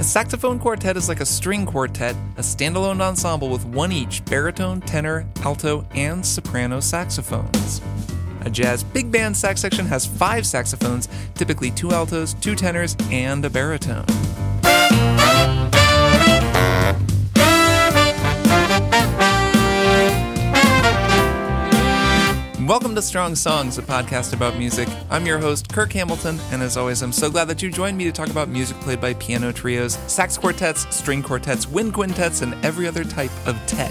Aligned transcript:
A 0.00 0.02
saxophone 0.02 0.58
quartet 0.58 0.96
is 0.96 1.10
like 1.10 1.20
a 1.20 1.26
string 1.26 1.66
quartet, 1.66 2.16
a 2.38 2.40
standalone 2.40 3.02
ensemble 3.02 3.50
with 3.50 3.66
one 3.66 3.92
each 3.92 4.24
baritone, 4.24 4.80
tenor, 4.80 5.26
alto, 5.42 5.86
and 5.94 6.24
soprano 6.24 6.80
saxophones. 6.80 7.82
A 8.40 8.48
jazz 8.48 8.82
big 8.82 9.12
band 9.12 9.36
sax 9.36 9.60
section 9.60 9.84
has 9.84 10.06
five 10.06 10.46
saxophones, 10.46 11.06
typically 11.34 11.70
two 11.70 11.92
altos, 11.92 12.32
two 12.32 12.54
tenors, 12.54 12.96
and 13.10 13.44
a 13.44 13.50
baritone. 13.50 14.06
Welcome 22.70 22.94
to 22.94 23.02
Strong 23.02 23.34
Songs, 23.34 23.78
a 23.78 23.82
podcast 23.82 24.32
about 24.32 24.56
music. 24.56 24.88
I'm 25.10 25.26
your 25.26 25.40
host, 25.40 25.68
Kirk 25.72 25.92
Hamilton, 25.92 26.38
and 26.52 26.62
as 26.62 26.76
always, 26.76 27.02
I'm 27.02 27.10
so 27.10 27.28
glad 27.28 27.46
that 27.46 27.60
you 27.62 27.68
joined 27.68 27.98
me 27.98 28.04
to 28.04 28.12
talk 28.12 28.30
about 28.30 28.48
music 28.48 28.78
played 28.78 29.00
by 29.00 29.12
piano 29.14 29.50
trios, 29.50 29.94
sax 30.06 30.38
quartets, 30.38 30.86
string 30.94 31.20
quartets, 31.20 31.66
wind 31.66 31.94
quintets, 31.94 32.42
and 32.42 32.54
every 32.64 32.86
other 32.86 33.02
type 33.02 33.32
of 33.44 33.56
tet. 33.66 33.90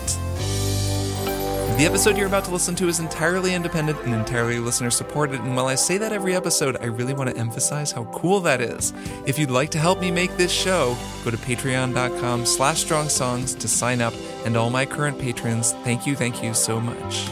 The 1.77 1.85
episode 1.85 2.15
you're 2.15 2.27
about 2.27 2.45
to 2.45 2.51
listen 2.51 2.73
to 2.75 2.87
is 2.87 3.01
entirely 3.01 3.53
independent 3.53 3.99
and 4.03 4.13
entirely 4.13 4.59
listener 4.59 4.91
supported, 4.91 5.41
and 5.41 5.57
while 5.57 5.67
I 5.67 5.75
say 5.75 5.97
that 5.97 6.13
every 6.13 6.33
episode, 6.33 6.77
I 6.79 6.85
really 6.85 7.13
want 7.13 7.29
to 7.29 7.35
emphasize 7.35 7.91
how 7.91 8.05
cool 8.13 8.39
that 8.39 8.61
is. 8.61 8.93
If 9.25 9.37
you'd 9.37 9.51
like 9.51 9.71
to 9.71 9.77
help 9.77 9.99
me 9.99 10.09
make 10.09 10.37
this 10.37 10.53
show, 10.53 10.95
go 11.25 11.31
to 11.31 11.37
patreon.com 11.37 12.45
slash 12.45 12.79
strong 12.79 13.09
songs 13.09 13.55
to 13.55 13.67
sign 13.67 13.99
up, 13.99 14.13
and 14.45 14.55
all 14.55 14.69
my 14.69 14.85
current 14.85 15.19
patrons, 15.19 15.73
thank 15.83 16.07
you, 16.07 16.15
thank 16.15 16.41
you 16.41 16.53
so 16.53 16.79
much. 16.79 17.29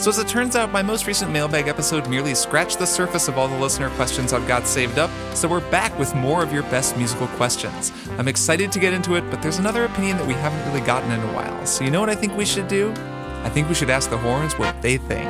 So, 0.00 0.08
as 0.08 0.18
it 0.18 0.28
turns 0.28 0.56
out, 0.56 0.72
my 0.72 0.80
most 0.80 1.06
recent 1.06 1.30
mailbag 1.30 1.68
episode 1.68 2.08
merely 2.08 2.34
scratched 2.34 2.78
the 2.78 2.86
surface 2.86 3.28
of 3.28 3.36
all 3.36 3.48
the 3.48 3.58
listener 3.58 3.90
questions 3.90 4.32
I've 4.32 4.48
got 4.48 4.66
saved 4.66 4.98
up, 4.98 5.10
so 5.34 5.46
we're 5.46 5.60
back 5.70 5.96
with 5.98 6.14
more 6.14 6.42
of 6.42 6.54
your 6.54 6.62
best 6.62 6.96
musical 6.96 7.26
questions. 7.26 7.92
I'm 8.16 8.26
excited 8.26 8.72
to 8.72 8.78
get 8.78 8.94
into 8.94 9.16
it, 9.16 9.30
but 9.30 9.42
there's 9.42 9.58
another 9.58 9.84
opinion 9.84 10.16
that 10.16 10.26
we 10.26 10.32
haven't 10.32 10.66
really 10.66 10.86
gotten 10.86 11.10
in 11.12 11.20
a 11.20 11.32
while. 11.34 11.66
So, 11.66 11.84
you 11.84 11.90
know 11.90 12.00
what 12.00 12.08
I 12.08 12.14
think 12.14 12.34
we 12.34 12.46
should 12.46 12.66
do? 12.66 12.92
I 13.44 13.50
think 13.50 13.68
we 13.68 13.74
should 13.74 13.90
ask 13.90 14.08
the 14.08 14.16
horns 14.16 14.54
what 14.54 14.80
they 14.80 14.96
think. 14.96 15.28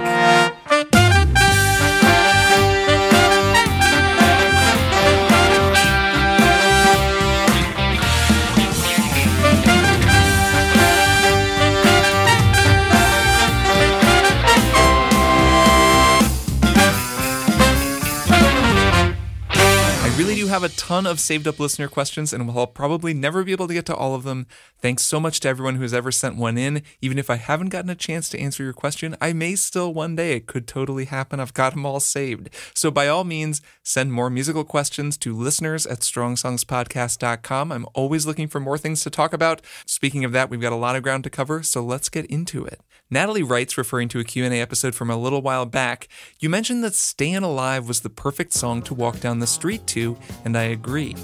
Have 20.51 20.65
a 20.65 20.69
ton 20.69 21.07
of 21.07 21.21
saved 21.21 21.49
up 21.49 21.59
listener 21.59 21.89
questions, 21.89 22.33
and 22.33 22.47
we'll 22.47 22.67
probably 22.67 23.15
never 23.15 23.45
be 23.45 23.53
able 23.53 23.69
to 23.69 23.75
get 23.75 23.87
to 23.87 23.95
all 23.95 24.15
of 24.15 24.25
them. 24.25 24.47
Thanks 24.81 25.05
so 25.05 25.21
much 25.21 25.41
to 25.41 25.49
everyone 25.49 25.77
who 25.77 25.83
has 25.83 25.95
ever 25.95 26.11
sent 26.11 26.37
one 26.37 26.59
in. 26.59 26.83
Even 27.01 27.19
if 27.19 27.31
I 27.31 27.37
haven't 27.37 27.69
gotten 27.69 27.91
a 27.91 27.95
chance 27.95 28.29
to 28.31 28.39
answer 28.39 28.63
your 28.63 28.73
question, 28.73 29.17
I 29.21 29.33
may 29.33 29.55
still 29.55 29.95
one 29.95 30.17
day. 30.17 30.33
It 30.33 30.47
could 30.47 30.67
totally 30.67 31.07
happen. 31.07 31.41
I've 31.41 31.55
got 31.55 31.75
them 31.75 31.87
all 31.87 32.01
saved. 32.01 32.51
So 32.75 32.91
by 32.91 33.09
all 33.09 33.25
means, 33.25 33.63
send 33.83 34.13
more 34.13 34.29
musical 34.29 34.65
questions 34.65 35.17
to 35.19 35.35
listeners 35.35 35.87
at 35.87 36.01
strongsongspodcast.com. 36.01 37.73
I'm 37.73 37.87
always 37.95 38.27
looking 38.27 38.49
for 38.49 38.61
more 38.61 38.79
things 38.79 39.03
to 39.05 39.11
talk 39.11 39.33
about. 39.33 39.63
Speaking 39.87 40.25
of 40.25 40.33
that, 40.33 40.51
we've 40.51 40.61
got 40.61 40.73
a 40.73 40.77
lot 40.77 40.97
of 40.97 41.03
ground 41.03 41.25
to 41.25 41.31
cover, 41.31 41.63
so 41.63 41.83
let's 41.83 42.09
get 42.09 42.27
into 42.27 42.65
it. 42.65 42.81
Natalie 43.13 43.43
writes, 43.43 43.77
referring 43.77 44.09
to 44.11 44.21
a 44.21 44.25
Q&A 44.25 44.61
episode 44.61 44.95
from 44.95 45.11
a 45.11 45.17
little 45.17 45.43
while 45.43 45.67
back, 45.67 46.07
you 46.39 46.49
mentioned 46.49 46.85
that 46.85 46.95
Stayin' 46.95 47.43
Alive 47.43 47.89
was 47.89 48.01
the 48.01 48.11
perfect 48.11 48.53
song 48.53 48.83
to 48.83 48.95
walk 48.95 49.19
down 49.19 49.41
the 49.41 49.49
street 49.49 49.85
to, 49.89 50.17
and 50.45 50.57
I 50.57 50.65
agree. 50.65 51.15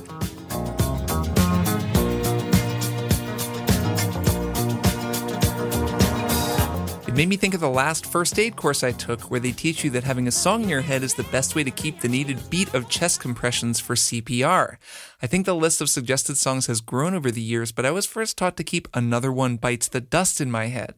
It 7.06 7.14
made 7.14 7.28
me 7.28 7.36
think 7.36 7.54
of 7.54 7.60
the 7.60 7.70
last 7.70 8.04
first 8.04 8.38
aid 8.38 8.56
course 8.56 8.82
I 8.82 8.92
took, 8.92 9.30
where 9.30 9.40
they 9.40 9.52
teach 9.52 9.82
you 9.84 9.90
that 9.90 10.04
having 10.04 10.28
a 10.28 10.32
song 10.32 10.64
in 10.64 10.68
your 10.68 10.82
head 10.82 11.02
is 11.02 11.14
the 11.14 11.22
best 11.24 11.54
way 11.54 11.64
to 11.64 11.70
keep 11.70 12.00
the 12.00 12.08
needed 12.08 12.50
beat 12.50 12.74
of 12.74 12.88
chest 12.88 13.20
compressions 13.20 13.80
for 13.80 13.94
CPR. 13.94 14.76
I 15.22 15.26
think 15.26 15.46
the 15.46 15.54
list 15.54 15.80
of 15.80 15.88
suggested 15.88 16.36
songs 16.36 16.66
has 16.66 16.80
grown 16.80 17.14
over 17.14 17.30
the 17.30 17.40
years, 17.40 17.72
but 17.72 17.86
I 17.86 17.90
was 17.90 18.06
first 18.06 18.36
taught 18.36 18.56
to 18.58 18.64
keep 18.64 18.88
Another 18.92 19.32
One 19.32 19.56
Bites 19.56 19.88
the 19.88 20.00
Dust 20.00 20.40
in 20.40 20.50
my 20.50 20.66
head. 20.66 20.94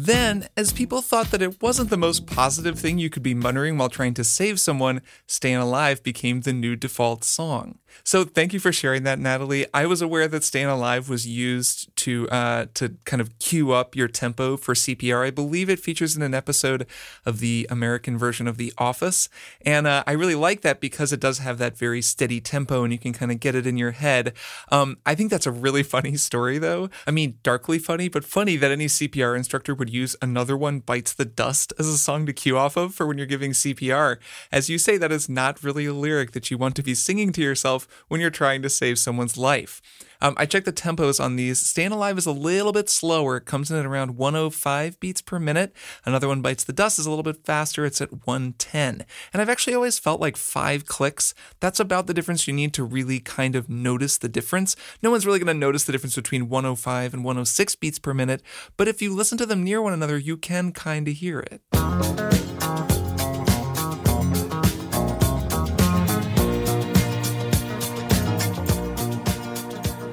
Then, 0.00 0.46
as 0.56 0.72
people 0.72 1.02
thought 1.02 1.32
that 1.32 1.42
it 1.42 1.60
wasn't 1.60 1.90
the 1.90 1.96
most 1.96 2.24
positive 2.24 2.78
thing 2.78 2.98
you 2.98 3.10
could 3.10 3.24
be 3.24 3.34
muttering 3.34 3.78
while 3.78 3.88
trying 3.88 4.14
to 4.14 4.22
save 4.22 4.60
someone, 4.60 5.02
Stayin' 5.26 5.60
Alive 5.60 6.04
became 6.04 6.42
the 6.42 6.52
new 6.52 6.76
default 6.76 7.24
song. 7.24 7.80
So 8.04 8.24
thank 8.24 8.52
you 8.52 8.60
for 8.60 8.72
sharing 8.72 9.02
that, 9.04 9.18
Natalie. 9.18 9.66
I 9.74 9.86
was 9.86 10.00
aware 10.00 10.28
that 10.28 10.44
"Staying 10.44 10.66
Alive 10.66 11.08
was 11.08 11.26
used 11.26 11.94
to 11.96 12.28
uh, 12.30 12.66
to 12.74 12.96
kind 13.04 13.20
of 13.20 13.38
cue 13.38 13.72
up 13.72 13.94
your 13.96 14.08
tempo 14.08 14.56
for 14.56 14.74
CPR. 14.74 15.26
I 15.26 15.30
believe 15.30 15.68
it 15.68 15.78
features 15.78 16.16
in 16.16 16.22
an 16.22 16.34
episode 16.34 16.86
of 17.26 17.40
the 17.40 17.66
American 17.70 18.16
version 18.16 18.46
of 18.48 18.56
The 18.56 18.72
Office, 18.78 19.28
and 19.62 19.86
uh, 19.86 20.04
I 20.06 20.12
really 20.12 20.34
like 20.34 20.62
that 20.62 20.80
because 20.80 21.12
it 21.12 21.20
does 21.20 21.38
have 21.38 21.58
that 21.58 21.76
very 21.76 22.00
steady 22.02 22.40
tempo, 22.40 22.84
and 22.84 22.92
you 22.92 22.98
can 22.98 23.12
kind 23.12 23.32
of 23.32 23.40
get 23.40 23.54
it 23.54 23.66
in 23.66 23.76
your 23.76 23.92
head. 23.92 24.32
Um, 24.70 24.98
I 25.04 25.14
think 25.14 25.30
that's 25.30 25.46
a 25.46 25.52
really 25.52 25.82
funny 25.94 26.16
story, 26.16 26.58
though. 26.58 26.88
I 27.06 27.10
mean, 27.10 27.38
darkly 27.42 27.78
funny, 27.78 28.08
but 28.08 28.24
funny 28.24 28.56
that 28.56 28.70
any 28.70 28.86
CPR 28.86 29.36
instructor 29.36 29.74
would 29.74 29.90
use 29.90 30.16
"Another 30.22 30.56
One 30.56 30.80
Bites 30.80 31.12
the 31.12 31.24
Dust" 31.24 31.72
as 31.78 31.88
a 31.88 31.98
song 31.98 32.26
to 32.26 32.32
cue 32.32 32.56
off 32.56 32.76
of 32.76 32.94
for 32.94 33.06
when 33.06 33.18
you're 33.18 33.26
giving 33.26 33.52
CPR. 33.52 34.18
As 34.52 34.70
you 34.70 34.78
say, 34.78 34.96
that 34.96 35.12
is 35.12 35.28
not 35.28 35.62
really 35.62 35.86
a 35.86 35.92
lyric 35.92 36.32
that 36.32 36.50
you 36.50 36.58
want 36.58 36.76
to 36.76 36.82
be 36.82 36.94
singing 36.94 37.32
to 37.32 37.42
yourself 37.42 37.87
when 38.08 38.20
you're 38.20 38.30
trying 38.30 38.62
to 38.62 38.70
save 38.70 38.98
someone's 38.98 39.36
life. 39.36 39.80
Um, 40.20 40.34
I 40.36 40.46
checked 40.46 40.66
the 40.66 40.72
tempos 40.72 41.22
on 41.22 41.36
these. 41.36 41.60
Stayin' 41.60 41.92
Alive 41.92 42.18
is 42.18 42.26
a 42.26 42.32
little 42.32 42.72
bit 42.72 42.88
slower. 42.88 43.36
It 43.36 43.44
comes 43.44 43.70
in 43.70 43.76
at 43.76 43.86
around 43.86 44.16
105 44.16 44.98
beats 44.98 45.22
per 45.22 45.38
minute. 45.38 45.72
Another 46.04 46.26
one 46.26 46.42
bites 46.42 46.64
the 46.64 46.72
dust 46.72 46.98
is 46.98 47.06
a 47.06 47.10
little 47.10 47.22
bit 47.22 47.44
faster. 47.44 47.84
It's 47.84 48.00
at 48.00 48.26
110. 48.26 49.04
And 49.32 49.42
I've 49.42 49.48
actually 49.48 49.74
always 49.74 49.98
felt 49.98 50.20
like 50.20 50.36
five 50.36 50.86
clicks. 50.86 51.34
That's 51.60 51.78
about 51.78 52.06
the 52.06 52.14
difference 52.14 52.48
you 52.48 52.54
need 52.54 52.74
to 52.74 52.84
really 52.84 53.20
kind 53.20 53.54
of 53.54 53.68
notice 53.68 54.18
the 54.18 54.28
difference. 54.28 54.74
No 55.02 55.10
one's 55.10 55.26
really 55.26 55.38
going 55.38 55.46
to 55.46 55.54
notice 55.54 55.84
the 55.84 55.92
difference 55.92 56.16
between 56.16 56.48
105 56.48 57.14
and 57.14 57.24
106 57.24 57.74
beats 57.76 57.98
per 57.98 58.12
minute, 58.12 58.42
but 58.76 58.88
if 58.88 59.00
you 59.00 59.14
listen 59.14 59.38
to 59.38 59.46
them 59.46 59.62
near 59.62 59.80
one 59.80 59.92
another, 59.92 60.18
you 60.18 60.36
can 60.36 60.72
kind 60.72 61.06
of 61.06 61.14
hear 61.14 61.40
it. 61.40 62.97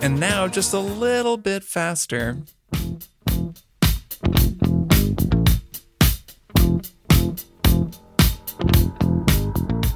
And 0.06 0.20
now 0.20 0.48
just 0.48 0.72
a 0.72 0.78
little 0.78 1.36
bit 1.36 1.64
faster. 1.64 2.38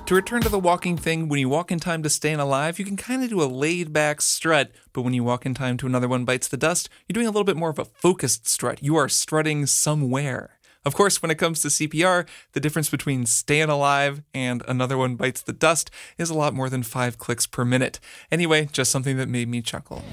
To 0.07 0.15
return 0.15 0.41
to 0.41 0.49
the 0.49 0.57
walking 0.57 0.97
thing, 0.97 1.29
when 1.29 1.39
you 1.39 1.47
walk 1.47 1.71
in 1.71 1.79
time 1.79 2.01
to 2.01 2.09
Stayin' 2.09 2.39
Alive, 2.39 2.79
you 2.79 2.85
can 2.85 2.97
kind 2.97 3.23
of 3.23 3.29
do 3.29 3.39
a 3.39 3.45
laid 3.45 3.93
back 3.93 4.21
strut, 4.21 4.71
but 4.93 5.03
when 5.03 5.13
you 5.13 5.23
walk 5.23 5.45
in 5.45 5.53
time 5.53 5.77
to 5.77 5.85
another 5.85 6.07
one 6.07 6.25
bites 6.25 6.47
the 6.47 6.57
dust, 6.57 6.89
you're 7.07 7.13
doing 7.13 7.27
a 7.27 7.29
little 7.29 7.43
bit 7.43 7.55
more 7.55 7.69
of 7.69 7.77
a 7.77 7.85
focused 7.85 8.47
strut. 8.47 8.81
You 8.81 8.95
are 8.95 9.09
strutting 9.09 9.67
somewhere. 9.67 10.58
Of 10.85 10.93
course, 10.95 11.21
when 11.21 11.29
it 11.29 11.35
comes 11.35 11.61
to 11.61 11.67
CPR, 11.67 12.25
the 12.53 12.59
difference 12.61 12.89
between 12.89 13.25
staying 13.25 13.69
Alive 13.69 14.21
and 14.33 14.63
Another 14.65 14.97
One 14.97 15.15
Bites 15.15 15.41
the 15.41 15.51
Dust 15.51 15.91
is 16.17 16.29
a 16.29 16.33
lot 16.33 16.53
more 16.53 16.69
than 16.69 16.83
five 16.83 17.17
clicks 17.17 17.45
per 17.45 17.65
minute. 17.65 17.99
Anyway, 18.31 18.69
just 18.71 18.89
something 18.89 19.17
that 19.17 19.27
made 19.27 19.49
me 19.49 19.61
chuckle. 19.61 20.03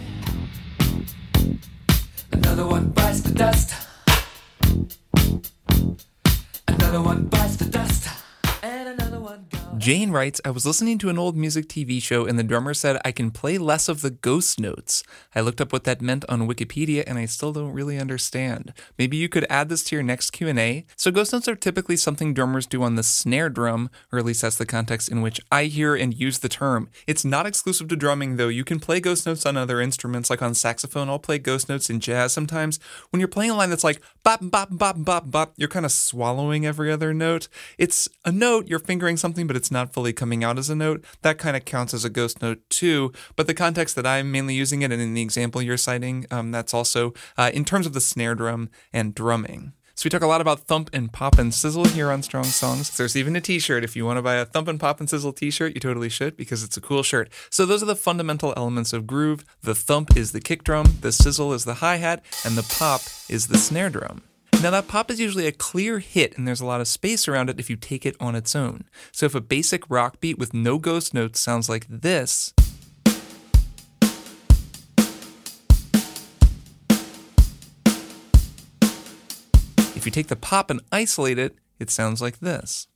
Another 2.33 2.67
one 2.67 2.91
bites 2.91 3.21
the 3.21 3.33
dust. 3.33 3.75
Another 6.67 7.01
one 7.01 7.27
bites 7.27 7.57
the 7.57 7.67
dust. 7.67 8.26
Jane 9.79 10.11
writes, 10.11 10.41
I 10.45 10.51
was 10.51 10.65
listening 10.65 10.97
to 10.99 11.11
an 11.11 11.19
old 11.19 11.37
music 11.37 11.69
TV 11.69 12.03
show 12.03 12.25
and 12.25 12.39
the 12.39 12.43
drummer 12.43 12.73
said 12.73 12.99
I 13.05 13.13
can 13.13 13.31
play 13.31 13.59
less 13.59 13.89
of 13.89 14.01
the 14.01 14.11
ghost 14.11 14.59
notes. 14.59 15.05
I 15.35 15.43
looked 15.43 15.61
up 15.61 15.71
what 15.71 15.85
that 15.85 16.01
meant 16.01 16.25
on 16.31 16.49
Wikipedia 16.49 17.05
and 17.07 17.19
I 17.19 17.27
still 17.27 17.53
don't 17.53 17.73
really 17.73 17.99
understand. 17.99 18.73
Maybe 18.99 19.19
you 19.19 19.29
could 19.29 19.47
add 19.51 19.69
this 19.69 19.85
to 19.85 19.97
your 19.97 20.03
next 20.03 20.31
Q&A. 20.31 20.87
So 20.97 21.11
ghost 21.11 21.33
notes 21.33 21.47
are 21.47 21.55
typically 21.55 21.97
something 21.97 22.33
drummers 22.33 22.67
do 22.67 22.83
on 22.83 22.95
the 22.95 23.03
snare 23.03 23.51
drum, 23.51 23.91
or 24.11 24.19
at 24.19 24.25
least 24.25 24.43
that's 24.43 24.57
the 24.57 24.65
context 24.65 25.11
in 25.11 25.21
which 25.21 25.41
I 25.53 25.65
hear 25.65 25.95
and 25.95 26.19
use 26.19 26.39
the 26.39 26.49
term. 26.49 26.89
It's 27.07 27.25
not 27.25 27.47
exclusive 27.47 27.89
to 27.89 27.97
drumming 27.97 28.37
though. 28.37 28.49
You 28.49 28.65
can 28.65 28.81
play 28.81 28.99
ghost 28.99 29.27
notes 29.27 29.45
on 29.45 29.59
other 29.59 29.81
instruments 29.81 30.31
like 30.31 30.41
on 30.41 30.55
saxophone. 30.55 31.11
I'll 31.11 31.19
play 31.19 31.39
ghost 31.39 31.69
notes 31.69 31.91
in 31.91 32.01
jazz 32.01 32.33
sometimes. 32.33 32.81
When 33.11 33.21
you're 33.21 33.29
playing 33.29 33.51
a 33.51 33.57
line 33.57 33.71
that's 33.71 33.85
like 33.85 34.01
bop 34.25 34.41
bop 34.43 34.71
bop 34.73 35.05
bop 35.05 35.31
bop, 35.31 35.53
you're 35.57 35.69
kind 35.69 35.85
of 35.85 35.93
swallowing 35.93 36.65
every 36.65 36.91
other 36.91 37.13
note. 37.13 37.49
It's 37.77 38.09
a 38.25 38.33
note, 38.33 38.56
you're 38.65 38.79
fingering 38.79 39.17
something 39.17 39.47
but 39.47 39.57
it's 39.57 39.71
not 39.71 39.93
fully 39.93 40.13
coming 40.13 40.45
out 40.45 40.59
as 40.59 40.71
a 40.71 40.75
note, 40.75 41.05
that 41.23 41.39
kind 41.39 41.57
of 41.57 41.65
counts 41.65 41.95
as 41.95 42.05
a 42.05 42.11
ghost 42.11 42.43
note 42.43 42.61
too. 42.71 43.13
But 43.37 43.47
the 43.47 43.55
context 43.55 43.97
that 43.97 44.07
I'm 44.07 44.31
mainly 44.31 44.55
using 44.55 44.83
it, 44.83 44.93
and 44.93 45.01
in 45.01 45.15
the 45.15 45.23
example 45.23 45.63
you're 45.63 45.77
citing, 45.77 46.27
um, 46.31 46.51
that's 46.51 46.75
also 46.75 47.15
uh, 47.37 47.51
in 47.53 47.65
terms 47.65 47.87
of 47.87 47.93
the 47.93 48.01
snare 48.01 48.35
drum 48.35 48.71
and 48.93 49.15
drumming. 49.15 49.73
So 49.97 50.05
we 50.05 50.11
talk 50.11 50.21
a 50.21 50.27
lot 50.27 50.43
about 50.43 50.61
thump 50.61 50.91
and 50.93 51.11
pop 51.11 51.39
and 51.39 51.55
sizzle 51.55 51.87
here 51.87 52.11
on 52.11 52.23
Strong 52.23 52.45
Songs. 52.45 52.95
There's 52.95 53.17
even 53.17 53.35
a 53.35 53.41
t-shirt. 53.41 53.83
If 53.83 53.97
you 53.97 54.05
want 54.05 54.19
to 54.19 54.23
buy 54.23 54.35
a 54.35 54.45
thump 54.45 54.69
and 54.69 54.79
pop 54.79 55.01
and 55.01 55.09
sizzle 55.09 55.33
t-shirt, 55.33 55.73
you 55.75 55.81
totally 55.81 56.11
should 56.11 56.37
because 56.37 56.63
it's 56.63 56.77
a 56.77 56.83
cool 56.83 57.03
shirt. 57.03 57.33
So 57.49 57.65
those 57.65 57.83
are 57.83 57.87
the 57.87 57.97
fundamental 57.97 58.53
elements 58.59 58.93
of 58.93 59.07
groove. 59.07 59.43
The 59.63 59.75
thump 59.75 60.15
is 60.15 60.33
the 60.33 60.41
kick 60.41 60.65
drum, 60.65 60.97
the 61.01 61.13
sizzle 61.13 61.55
is 61.55 61.65
the 61.65 61.77
hi-hat, 61.77 62.23
and 62.45 62.59
the 62.59 62.75
pop 62.79 63.01
is 63.31 63.47
the 63.47 63.57
snare 63.57 63.89
drum. 63.89 64.23
Now, 64.63 64.71
that 64.71 64.89
pop 64.89 65.11
is 65.11 65.21
usually 65.21 65.47
a 65.47 65.53
clear 65.53 66.01
hit, 66.01 66.37
and 66.37 66.49
there's 66.49 66.61
a 66.61 66.67
lot 66.67 66.81
of 66.81 66.89
space 66.89 67.29
around 67.29 67.51
it 67.51 67.61
if 67.61 67.71
you 67.71 67.77
take 67.77 68.05
it 68.05 68.17
on 68.19 68.35
its 68.35 68.57
own. 68.57 68.85
So, 69.13 69.27
if 69.27 69.35
a 69.35 69.41
basic 69.41 69.89
rock 69.89 70.19
beat 70.19 70.39
with 70.39 70.55
no 70.55 70.79
ghost 70.79 71.15
notes 71.15 71.39
sounds 71.39 71.69
like 71.69 71.87
this, 71.89 72.53
if 79.95 80.05
you 80.05 80.11
take 80.11 80.29
the 80.29 80.37
pop 80.37 80.71
and 80.71 80.81
isolate 80.91 81.39
it, 81.39 81.57
it 81.79 81.91
sounds 81.91 82.21
like 82.21 82.41
this. 82.41 82.89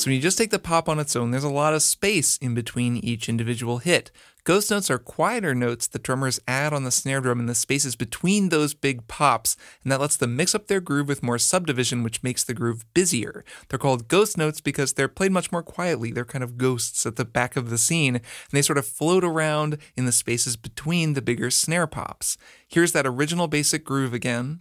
So 0.00 0.06
when 0.06 0.14
you 0.14 0.22
just 0.22 0.38
take 0.38 0.48
the 0.48 0.58
pop 0.58 0.88
on 0.88 0.98
its 0.98 1.14
own, 1.14 1.30
there's 1.30 1.44
a 1.44 1.50
lot 1.50 1.74
of 1.74 1.82
space 1.82 2.38
in 2.38 2.54
between 2.54 2.96
each 2.96 3.28
individual 3.28 3.78
hit. 3.78 4.10
Ghost 4.44 4.70
notes 4.70 4.90
are 4.90 4.98
quieter 4.98 5.54
notes 5.54 5.86
the 5.86 5.98
drummers 5.98 6.40
add 6.48 6.72
on 6.72 6.84
the 6.84 6.90
snare 6.90 7.20
drum 7.20 7.38
in 7.38 7.44
the 7.44 7.54
spaces 7.54 7.96
between 7.96 8.48
those 8.48 8.72
big 8.72 9.06
pops, 9.08 9.58
and 9.82 9.92
that 9.92 10.00
lets 10.00 10.16
them 10.16 10.36
mix 10.36 10.54
up 10.54 10.68
their 10.68 10.80
groove 10.80 11.06
with 11.06 11.22
more 11.22 11.36
subdivision, 11.36 12.02
which 12.02 12.22
makes 12.22 12.42
the 12.42 12.54
groove 12.54 12.86
busier. 12.94 13.44
They're 13.68 13.78
called 13.78 14.08
ghost 14.08 14.38
notes 14.38 14.62
because 14.62 14.94
they're 14.94 15.06
played 15.06 15.32
much 15.32 15.52
more 15.52 15.62
quietly. 15.62 16.12
They're 16.12 16.24
kind 16.24 16.42
of 16.42 16.56
ghosts 16.56 17.04
at 17.04 17.16
the 17.16 17.26
back 17.26 17.54
of 17.54 17.68
the 17.68 17.76
scene, 17.76 18.16
and 18.16 18.24
they 18.52 18.62
sort 18.62 18.78
of 18.78 18.86
float 18.86 19.22
around 19.22 19.76
in 19.98 20.06
the 20.06 20.12
spaces 20.12 20.56
between 20.56 21.12
the 21.12 21.20
bigger 21.20 21.50
snare 21.50 21.86
pops. 21.86 22.38
Here's 22.66 22.92
that 22.92 23.06
original 23.06 23.48
basic 23.48 23.84
groove 23.84 24.14
again. 24.14 24.60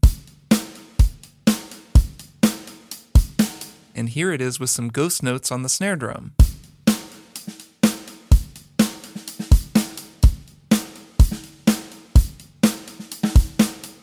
And 4.00 4.10
here 4.10 4.32
it 4.32 4.42
is 4.42 4.60
with 4.60 4.70
some 4.70 4.88
ghost 4.88 5.22
notes 5.22 5.52
on 5.52 5.62
the 5.62 5.70
snare 5.70 5.96
drum. 5.96 6.34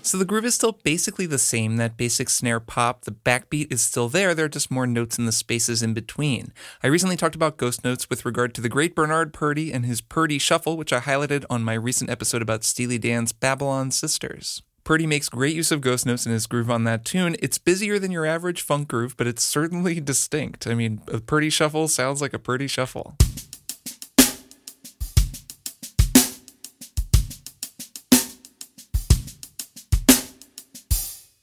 So 0.03 0.19
the 0.19 0.25
groove 0.25 0.45
is 0.45 0.55
still 0.55 0.79
basically 0.85 1.27
the 1.27 1.37
same, 1.37 1.79
that 1.79 1.97
basic 1.97 2.31
snare 2.31 2.61
pop. 2.61 3.05
The 3.05 3.11
backbeat 3.11 3.73
is 3.73 3.83
still 3.83 4.09
there, 4.09 4.35
there 4.35 4.45
are 4.45 4.49
just 4.49 4.71
more 4.71 4.87
notes 4.87 5.19
in 5.19 5.27
the 5.27 5.33
spaces 5.33 5.83
in 5.83 5.95
between. 5.95 6.53
I 6.81 6.87
recently 6.87 7.17
talked 7.17 7.35
about 7.35 7.57
ghost 7.57 7.83
notes 7.85 8.09
with 8.09 8.25
regard 8.25 8.55
to 8.55 8.61
the 8.61 8.69
great 8.69 8.95
Bernard 8.95 9.33
Purdie 9.33 9.73
and 9.73 9.85
his 9.85 10.01
Purdie 10.01 10.39
Shuffle, 10.39 10.77
which 10.77 10.93
I 10.93 11.01
highlighted 11.01 11.45
on 11.51 11.65
my 11.65 11.75
recent 11.75 12.09
episode 12.09 12.41
about 12.41 12.63
Steely 12.63 12.99
Dan's 12.99 13.33
Babylon 13.33 13.91
Sisters. 13.91 14.63
Purdie 14.87 15.05
makes 15.09 15.29
great 15.29 15.57
use 15.57 15.73
of 15.73 15.81
ghost 15.81 16.07
notes 16.07 16.27
in 16.27 16.33
his 16.33 16.47
groove 16.47 16.71
on 16.71 16.85
that 16.85 17.05
tune. 17.05 17.35
It's 17.41 17.59
busier 17.59 17.99
than 17.99 18.13
your 18.13 18.25
average 18.25 18.63
funk 18.63 18.87
groove, 18.87 19.17
but 19.17 19.27
it's 19.27 19.43
certainly 19.43 20.01
distinct. 20.13 20.69
I 20.69 20.75
mean, 20.75 21.03
a 21.09 21.19
Purdie 21.19 21.51
shuffle 21.51 21.89
sounds 21.89 22.23
like 22.23 22.33
a 22.33 22.39
Purdie 22.39 22.69
shuffle. 22.69 23.17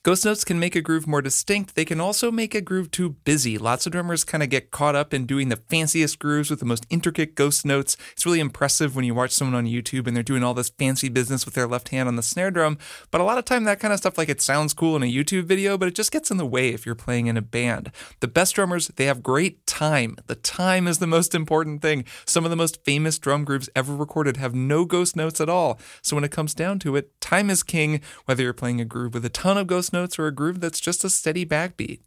Ghost 0.03 0.25
notes 0.25 0.43
can 0.43 0.59
make 0.59 0.75
a 0.75 0.81
groove 0.81 1.07
more 1.07 1.21
distinct. 1.21 1.75
They 1.75 1.85
can 1.85 2.01
also 2.01 2.29
make 2.29 2.53
a 2.53 2.59
groove 2.59 2.91
too 2.91 3.11
busy. 3.23 3.57
Lots 3.57 3.85
of 3.85 3.93
drummers 3.93 4.25
kind 4.25 4.43
of 4.43 4.49
get 4.49 4.69
caught 4.69 4.97
up 4.97 5.13
in 5.13 5.25
doing 5.25 5.47
the 5.47 5.55
fanciest 5.55 6.19
grooves 6.19 6.49
with 6.49 6.59
the 6.59 6.65
most 6.65 6.85
intricate 6.89 7.35
ghost 7.35 7.65
notes. 7.65 7.95
It's 8.11 8.25
really 8.25 8.41
impressive 8.41 8.97
when 8.97 9.05
you 9.05 9.15
watch 9.15 9.31
someone 9.31 9.55
on 9.55 9.65
YouTube 9.65 10.05
and 10.05 10.13
they're 10.13 10.21
doing 10.21 10.43
all 10.43 10.53
this 10.53 10.67
fancy 10.67 11.07
business 11.07 11.45
with 11.45 11.53
their 11.53 11.67
left 11.67 11.87
hand 11.87 12.09
on 12.09 12.17
the 12.17 12.21
snare 12.21 12.51
drum. 12.51 12.79
But 13.11 13.21
a 13.21 13.23
lot 13.23 13.37
of 13.37 13.45
time 13.45 13.63
that 13.63 13.79
kind 13.79 13.93
of 13.93 13.99
stuff 13.99 14.17
like 14.17 14.27
it 14.27 14.41
sounds 14.41 14.73
cool 14.73 14.97
in 14.97 15.03
a 15.03 15.05
YouTube 15.05 15.45
video, 15.45 15.77
but 15.77 15.87
it 15.87 15.95
just 15.95 16.11
gets 16.11 16.29
in 16.29 16.35
the 16.35 16.45
way 16.45 16.73
if 16.73 16.85
you're 16.85 16.95
playing 16.95 17.27
in 17.27 17.37
a 17.37 17.41
band. 17.41 17.89
The 18.19 18.27
best 18.27 18.55
drummers, 18.55 18.89
they 18.89 19.05
have 19.05 19.23
great 19.23 19.65
time. 19.65 20.17
The 20.27 20.35
time 20.35 20.85
is 20.85 20.97
the 20.99 21.07
most 21.07 21.33
important 21.33 21.81
thing. 21.81 22.03
Some 22.25 22.43
of 22.43 22.49
the 22.49 22.57
most 22.57 22.83
famous 22.83 23.17
drum 23.17 23.45
grooves 23.45 23.69
ever 23.73 23.95
recorded 23.95 24.35
have 24.35 24.53
no 24.53 24.83
ghost 24.83 25.15
notes 25.15 25.39
at 25.39 25.47
all. 25.47 25.79
So 26.01 26.17
when 26.17 26.25
it 26.25 26.31
comes 26.31 26.53
down 26.53 26.79
to 26.79 26.97
it, 26.97 27.21
time 27.21 27.49
is 27.49 27.63
king, 27.63 28.01
whether 28.25 28.43
you're 28.43 28.51
playing 28.51 28.81
a 28.81 28.85
groove 28.85 29.13
with 29.13 29.23
a 29.23 29.29
ton 29.29 29.57
of 29.57 29.67
ghost 29.67 29.92
notes 29.93 30.19
or 30.19 30.27
a 30.27 30.31
groove 30.31 30.59
that's 30.59 30.79
just 30.79 31.05
a 31.05 31.09
steady 31.09 31.45
backbeat. 31.45 31.99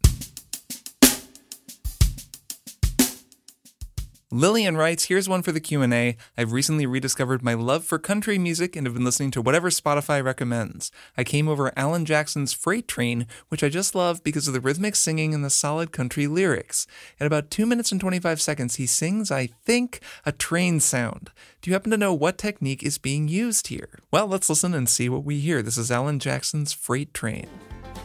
Lillian 4.29 4.75
writes, 4.75 5.05
here's 5.05 5.29
one 5.29 5.41
for 5.41 5.53
the 5.53 5.61
Q&A. 5.61 6.17
I've 6.37 6.51
recently 6.51 6.85
rediscovered 6.85 7.41
my 7.41 7.53
love 7.53 7.85
for 7.85 7.97
country 7.97 8.37
music 8.37 8.75
and 8.75 8.85
have 8.85 8.93
been 8.93 9.05
listening 9.05 9.31
to 9.31 9.41
whatever 9.41 9.69
Spotify 9.69 10.21
recommends. 10.21 10.91
I 11.17 11.23
came 11.23 11.47
over 11.47 11.71
Alan 11.77 12.03
Jackson's 12.03 12.51
Freight 12.51 12.89
Train, 12.89 13.25
which 13.47 13.63
I 13.63 13.69
just 13.69 13.95
love 13.95 14.25
because 14.25 14.45
of 14.45 14.53
the 14.53 14.59
rhythmic 14.59 14.97
singing 14.97 15.33
and 15.33 15.45
the 15.45 15.49
solid 15.49 15.93
country 15.93 16.27
lyrics. 16.27 16.85
At 17.21 17.25
about 17.25 17.49
2 17.49 17.65
minutes 17.65 17.93
and 17.93 18.01
25 18.01 18.41
seconds, 18.41 18.75
he 18.75 18.85
sings, 18.85 19.31
I 19.31 19.47
think, 19.47 20.01
a 20.25 20.33
train 20.33 20.81
sound. 20.81 21.31
Do 21.61 21.69
you 21.69 21.73
happen 21.73 21.91
to 21.91 21.97
know 21.97 22.13
what 22.13 22.37
technique 22.37 22.83
is 22.83 22.97
being 22.97 23.29
used 23.29 23.67
here? 23.67 23.99
Well, 24.11 24.27
let's 24.27 24.49
listen 24.49 24.73
and 24.73 24.89
see 24.89 25.07
what 25.07 25.23
we 25.23 25.39
hear. 25.39 25.61
This 25.61 25.77
is 25.77 25.89
Alan 25.89 26.19
Jackson's 26.19 26.73
Freight 26.73 27.13
Train 27.13 27.47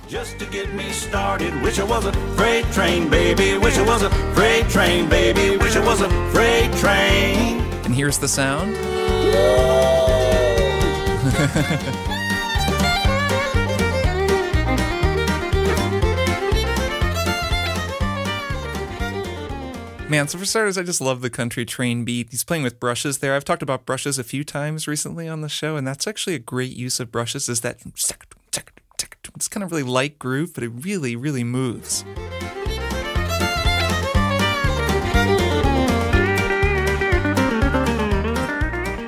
just 0.09 0.39
to 0.39 0.47
get 0.47 0.73
me 0.75 0.91
started. 0.91 1.55
Wish 1.63 1.79
I 1.79 1.85
was 1.85 2.07
a 2.07 2.13
freight 2.37 2.65
train, 2.73 3.09
baby. 3.09 3.59
Wish 3.59 3.79
I 3.79 3.87
was 3.87 4.03
a 4.03 4.11
freight 4.35 4.69
train, 4.69 5.09
baby. 5.09 5.57
Wish 5.57 5.77
I 5.77 5.85
was 5.85 6.01
a 6.01 6.09
freight 6.33 6.73
train. 6.75 7.61
And 7.85 7.95
here's 7.95 8.19
the 8.19 8.29
sound. 8.29 8.77
Man, 20.13 20.29
so 20.29 20.37
for 20.37 20.45
starters, 20.45 20.77
I 20.77 20.83
just 20.83 21.01
love 21.01 21.23
the 21.23 21.31
country 21.31 21.65
train 21.65 22.05
beat. 22.05 22.29
He's 22.31 22.45
playing 22.45 22.65
with 22.65 22.79
brushes 22.79 23.19
there. 23.19 23.35
I've 23.35 23.47
talked 23.47 23.63
about 23.63 23.87
brushes 23.87 24.19
a 24.19 24.25
few 24.25 24.45
times 24.45 24.87
recently 24.87 25.27
on 25.27 25.41
the 25.41 25.49
show, 25.49 25.77
and 25.77 25.87
that's 25.87 26.07
actually 26.07 26.35
a 26.35 26.39
great 26.39 26.77
use 26.77 27.01
of 27.01 27.11
brushes. 27.11 27.49
Is 27.49 27.63
that 27.63 27.79
it's 29.35 29.49
kind 29.49 29.65
of 29.65 29.71
really 29.71 29.83
light 29.83 30.19
groove, 30.19 30.55
but 30.55 30.65
it 30.65 30.69
really, 30.69 31.17
really 31.17 31.45
moves. 31.45 32.05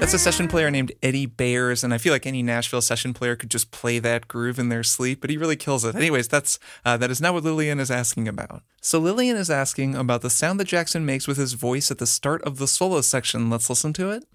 That's 0.04 0.12
a 0.12 0.18
session 0.18 0.48
player 0.48 0.70
named 0.70 0.92
Eddie 1.02 1.24
Bayers, 1.24 1.82
and 1.82 1.94
I 1.94 1.96
feel 1.96 2.12
like 2.12 2.26
any 2.26 2.42
Nashville 2.42 2.82
session 2.82 3.14
player 3.14 3.36
could 3.36 3.50
just 3.50 3.70
play 3.70 3.98
that 4.00 4.28
groove 4.28 4.58
in 4.58 4.68
their 4.68 4.82
sleep, 4.82 5.22
but 5.22 5.30
he 5.30 5.38
really 5.38 5.56
kills 5.56 5.82
it. 5.82 5.94
Anyways, 5.94 6.28
that's 6.28 6.58
uh, 6.84 6.98
that 6.98 7.10
is 7.10 7.22
not 7.22 7.32
what 7.32 7.42
Lillian 7.42 7.80
is 7.80 7.90
asking 7.90 8.28
about. 8.28 8.62
So 8.82 8.98
Lillian 8.98 9.38
is 9.38 9.48
asking 9.48 9.94
about 9.94 10.20
the 10.20 10.28
sound 10.28 10.60
that 10.60 10.66
Jackson 10.66 11.06
makes 11.06 11.26
with 11.26 11.38
his 11.38 11.54
voice 11.54 11.90
at 11.90 11.96
the 11.96 12.06
start 12.06 12.42
of 12.42 12.58
the 12.58 12.68
solo 12.68 13.00
section. 13.00 13.48
Let's 13.48 13.70
listen 13.70 13.94
to 13.94 14.10
it. 14.10 14.26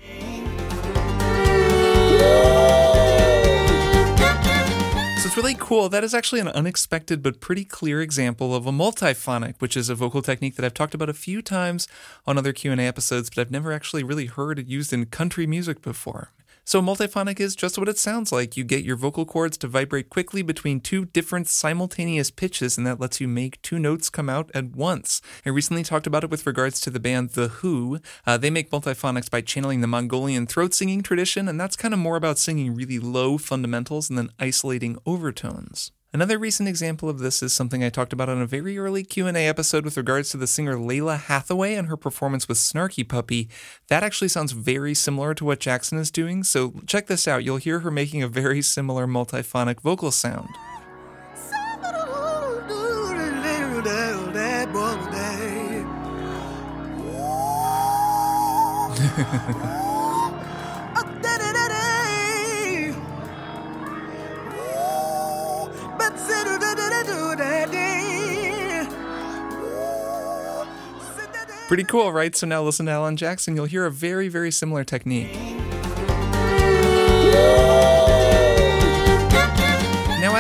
It's 5.30 5.38
really 5.38 5.54
cool. 5.54 5.90
That 5.90 6.04
is 6.04 6.16
actually 6.16 6.42
an 6.42 6.48
unexpected 6.48 7.22
but 7.22 7.40
pretty 7.40 7.64
clear 7.64 8.02
example 8.02 8.56
of 8.56 8.66
a 8.66 8.72
multiphonic, 8.72 9.54
which 9.60 9.78
is 9.78 9.88
a 9.88 9.94
vocal 9.94 10.24
technique 10.24 10.56
that 10.56 10.66
I've 10.66 10.74
talked 10.74 10.96
about 10.96 11.08
a 11.08 11.14
few 11.14 11.44
times 11.44 11.88
on 12.26 12.40
other 12.40 12.52
Q&A 12.52 12.76
episodes, 12.80 13.30
but 13.30 13.40
I've 13.40 13.52
never 13.52 13.72
actually 13.72 14.02
really 14.02 14.26
heard 14.26 14.58
it 14.58 14.66
used 14.66 14.92
in 14.92 15.06
country 15.06 15.46
music 15.46 15.84
before. 15.84 16.32
So 16.70 16.84
multiphonic 16.84 17.40
is 17.40 17.56
just 17.56 17.80
what 17.80 17.90
it 17.90 17.98
sounds 17.98 18.32
like. 18.32 18.56
You 18.56 18.64
get 18.64 18.84
your 18.84 18.96
vocal 18.96 19.26
cords 19.26 19.58
to 19.58 19.68
vibrate 19.68 20.12
quickly 20.12 20.44
between 20.44 20.80
two 20.80 21.06
different 21.06 21.48
simultaneous 21.48 22.30
pitches, 22.30 22.78
and 22.78 22.86
that 22.86 23.00
lets 23.00 23.20
you 23.20 23.28
make 23.28 23.60
two 23.64 23.80
notes 23.80 24.12
come 24.12 24.30
out 24.30 24.52
at 24.54 24.76
once. 24.76 25.20
I 25.44 25.50
recently 25.50 25.82
talked 25.82 26.06
about 26.06 26.24
it 26.24 26.30
with 26.30 26.46
regards 26.46 26.80
to 26.82 26.92
the 26.92 27.00
band 27.00 27.32
The 27.32 27.48
Hu. 27.48 28.00
Uh, 28.24 28.38
they 28.38 28.52
make 28.52 28.70
multiphonics 28.70 29.32
by 29.32 29.42
channeling 29.42 29.82
the 29.82 29.88
Mongolian 29.88 30.46
throat 30.46 30.76
singing 30.76 31.02
tradition, 31.02 31.48
and 31.48 31.60
that's 31.60 31.76
kind 31.76 31.92
of 31.92 32.00
more 32.00 32.18
about 32.18 32.38
singing 32.38 32.76
really 32.76 33.00
low 33.00 33.40
fundamentals 33.40 34.08
and 34.08 34.20
then 34.20 34.30
isolating 34.38 34.96
overtones. 35.08 35.92
Another 36.12 36.40
recent 36.40 36.68
example 36.68 37.08
of 37.08 37.20
this 37.20 37.44
is 37.44 37.54
something 37.54 37.84
I 37.84 37.90
talked 37.90 38.14
about 38.14 38.30
on 38.30 38.42
a 38.42 38.48
very 38.48 38.80
early 38.80 39.04
Q&A 39.04 39.48
episode 39.48 39.86
with 39.86 39.96
regards 39.96 40.32
to 40.32 40.38
the 40.38 40.48
singer 40.48 40.76
Lalah 40.76 41.20
Hathaway 41.20 41.76
and 41.76 41.88
her 41.88 41.98
performance 41.98 42.48
with 42.48 42.58
Snarky 42.58 43.08
Puppy. 43.08 43.48
That 43.90 44.02
actually 44.02 44.30
sounds 44.30 44.52
very 44.54 44.96
similar 44.96 45.36
to 45.36 45.46
what 45.46 45.60
Jackson 45.60 46.00
is 46.00 46.10
doing, 46.10 46.44
so 46.44 46.74
check 46.88 47.06
this 47.06 47.28
out. 47.28 47.44
You'll 47.44 47.58
hear 47.58 47.82
her 47.82 47.92
making 47.92 48.24
a 48.24 48.28
very 48.28 48.64
similar 48.64 49.06
multiphonic 49.06 49.82
vocal 49.82 50.10
sound. 50.10 50.50
Pretty 71.70 71.84
cool, 71.84 72.12
right? 72.12 72.36
So 72.36 72.48
now 72.48 72.64
listen 72.64 72.88
to 72.88 72.94
Alan 72.94 73.16
Jackson. 73.16 73.56
You'll 73.56 73.66
hear 73.66 73.86
a 73.86 73.92
very, 73.92 74.28
very 74.28 74.50
similar 74.50 74.84
technique. 74.84 75.30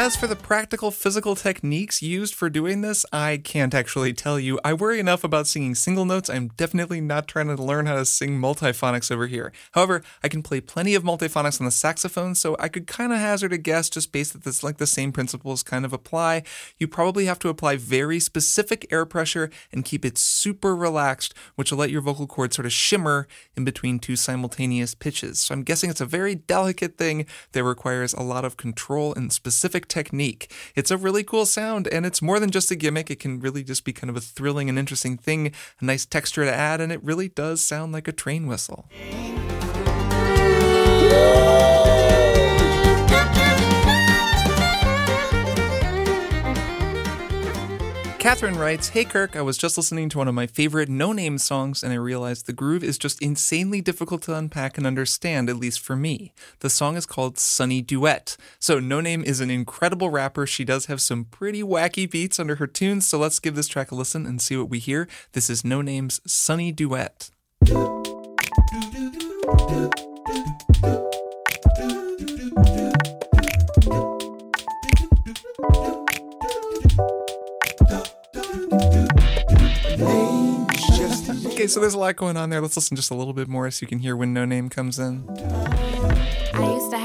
As 0.10 0.16
for 0.16 0.26
the 0.26 0.36
practical 0.36 0.90
physical 0.90 1.36
techniques 1.36 2.02
used 2.02 2.34
for 2.34 2.50
doing 2.50 2.82
this, 2.82 3.06
I 3.14 3.38
can't 3.38 3.76
actually 3.76 4.12
tell 4.12 4.40
you. 4.40 4.60
I 4.64 4.74
worry 4.74 5.00
enough 5.00 5.24
about 5.24 5.46
singing 5.46 5.76
single 5.76 6.04
notes. 6.04 6.32
I'm 6.32 6.48
definitely 6.58 7.00
not 7.00 7.28
trying 7.28 7.56
to 7.56 7.62
learn 7.62 7.86
how 7.86 7.94
to 7.94 8.06
sing 8.06 8.40
multiphonics 8.40 9.12
over 9.12 9.28
here. 9.28 9.52
However, 9.74 10.02
I 10.24 10.28
can 10.28 10.42
play 10.42 10.62
plenty 10.62 10.96
of 10.96 11.04
multiphonics 11.04 11.62
on 11.62 11.66
the 11.66 11.72
saxophone, 11.72 12.34
so 12.34 12.56
I 12.60 12.70
could 12.70 12.88
kind 12.88 13.14
of 13.14 13.20
hazard 13.20 13.54
a 13.54 13.60
guess 13.60 13.88
just 13.88 14.12
based 14.12 14.34
that 14.34 14.46
this 14.46 14.64
like 14.64 14.78
the 14.78 14.88
same 14.88 15.12
principles 15.12 15.62
kind 15.62 15.86
of 15.86 15.94
apply. 15.94 16.42
You 16.80 16.88
probably 16.88 17.26
have 17.26 17.38
to 17.40 17.50
apply 17.50 17.76
very 17.76 18.20
specific 18.20 18.88
air 18.92 19.06
pressure 19.06 19.52
and 19.72 19.86
keep 19.86 20.04
it 20.04 20.18
super 20.18 20.76
relaxed, 20.76 21.36
which 21.54 21.70
will 21.70 21.78
let 21.78 21.92
your 21.92 22.02
vocal 22.02 22.26
cords 22.26 22.56
sort 22.56 22.66
of 22.66 22.74
shimmer 22.74 23.28
in 23.56 23.64
between 23.64 24.00
two 24.00 24.16
simultaneous 24.16 24.96
pitches. 24.96 25.38
So 25.38 25.54
I'm 25.54 25.62
guessing 25.62 25.92
it's 25.92 26.02
a 26.02 26.06
very 26.08 26.34
delicate 26.34 26.98
thing 26.98 27.28
that 27.52 27.64
requires 27.64 28.16
a 28.16 28.24
lot 28.24 28.44
of 28.44 28.58
control 28.58 29.14
and 29.14 29.32
specific 29.32 29.88
technique 29.88 29.99
technique. 30.00 30.50
It's 30.76 30.92
a 30.92 30.98
really 30.98 31.26
cool 31.26 31.46
sound, 31.46 31.86
and 31.88 32.06
it's 32.06 32.22
more 32.22 32.40
than 32.40 32.52
just 32.52 32.72
a 32.72 32.76
gimmick. 32.76 33.12
It 33.12 33.20
can 33.20 33.42
really 33.42 33.64
just 33.66 33.84
be 33.84 33.92
kind 33.92 34.10
of 34.10 34.16
a 34.16 34.22
thrilling 34.22 34.70
and 34.70 34.80
interesting 34.80 35.18
thing, 35.18 35.52
a 35.82 35.86
nice 35.86 36.06
texture 36.06 36.46
to 36.46 36.54
add, 36.54 36.80
and 36.80 36.90
it 36.92 37.04
really 37.04 37.28
does 37.28 37.62
sound 37.62 37.92
like 37.92 38.08
a 38.08 38.14
train 38.14 38.48
whistle. 38.48 38.86
Catherine 48.20 48.58
writes, 48.58 48.90
Hey 48.90 49.06
Kirk, 49.06 49.38
I 49.38 49.42
was 49.42 49.58
just 49.58 49.78
listening 49.78 50.10
to 50.10 50.18
one 50.18 50.28
of 50.28 50.36
my 50.36 50.46
favorite 50.46 50.90
Noname 50.90 51.40
songs 51.40 51.82
and 51.82 51.94
I 51.94 51.96
realized 51.96 52.46
the 52.48 52.54
groove 52.54 52.84
is 52.84 52.98
just 52.98 53.22
insanely 53.22 53.80
difficult 53.80 54.22
to 54.24 54.36
unpack 54.36 54.78
and 54.78 54.86
understand, 54.86 55.50
at 55.50 55.56
least 55.56 55.80
for 55.80 55.96
me. 55.96 56.34
The 56.60 56.70
song 56.70 56.98
is 56.98 57.06
called 57.06 57.40
Sunny 57.40 57.82
Duet. 57.82 58.36
So, 58.60 58.82
Noname 58.82 59.24
is 59.24 59.40
an 59.40 59.50
incredible 59.50 60.10
rapper. 60.10 60.46
She 60.46 60.66
does 60.66 60.88
have 60.88 61.00
some 61.00 61.24
pretty 61.24 61.64
wacky 61.64 62.12
beats 62.12 62.42
under 62.42 62.56
her 62.56 62.68
tunes, 62.68 63.08
so 63.08 63.18
let's 63.18 63.40
give 63.40 63.56
this 63.56 63.70
track 63.70 63.90
a 63.90 63.96
listen 63.96 64.26
and 64.26 64.42
see 64.42 64.58
what 64.58 64.70
we 64.70 64.80
hear. 64.80 65.08
This 65.32 65.50
is 65.50 65.62
Noname's 65.62 66.20
Sunny 66.30 66.74
Duet. 66.74 67.30
Okay, 80.02 81.68
so 81.68 81.80
there's 81.80 81.94
a 81.94 82.00
lot 82.00 82.16
going 82.16 82.38
on 82.38 82.50
there. 82.50 82.62
Let's 82.62 82.78
listen 82.78 82.96
just 82.96 83.12
a 83.12 83.16
little 83.16 83.34
bit 83.34 83.48
more 83.48 83.70
so 83.70 83.84
you 83.84 83.88
can 83.88 84.00
hear 84.00 84.16
when 84.16 84.34
Noname 84.34 84.72
comes 84.72 84.98
in. 84.98 85.26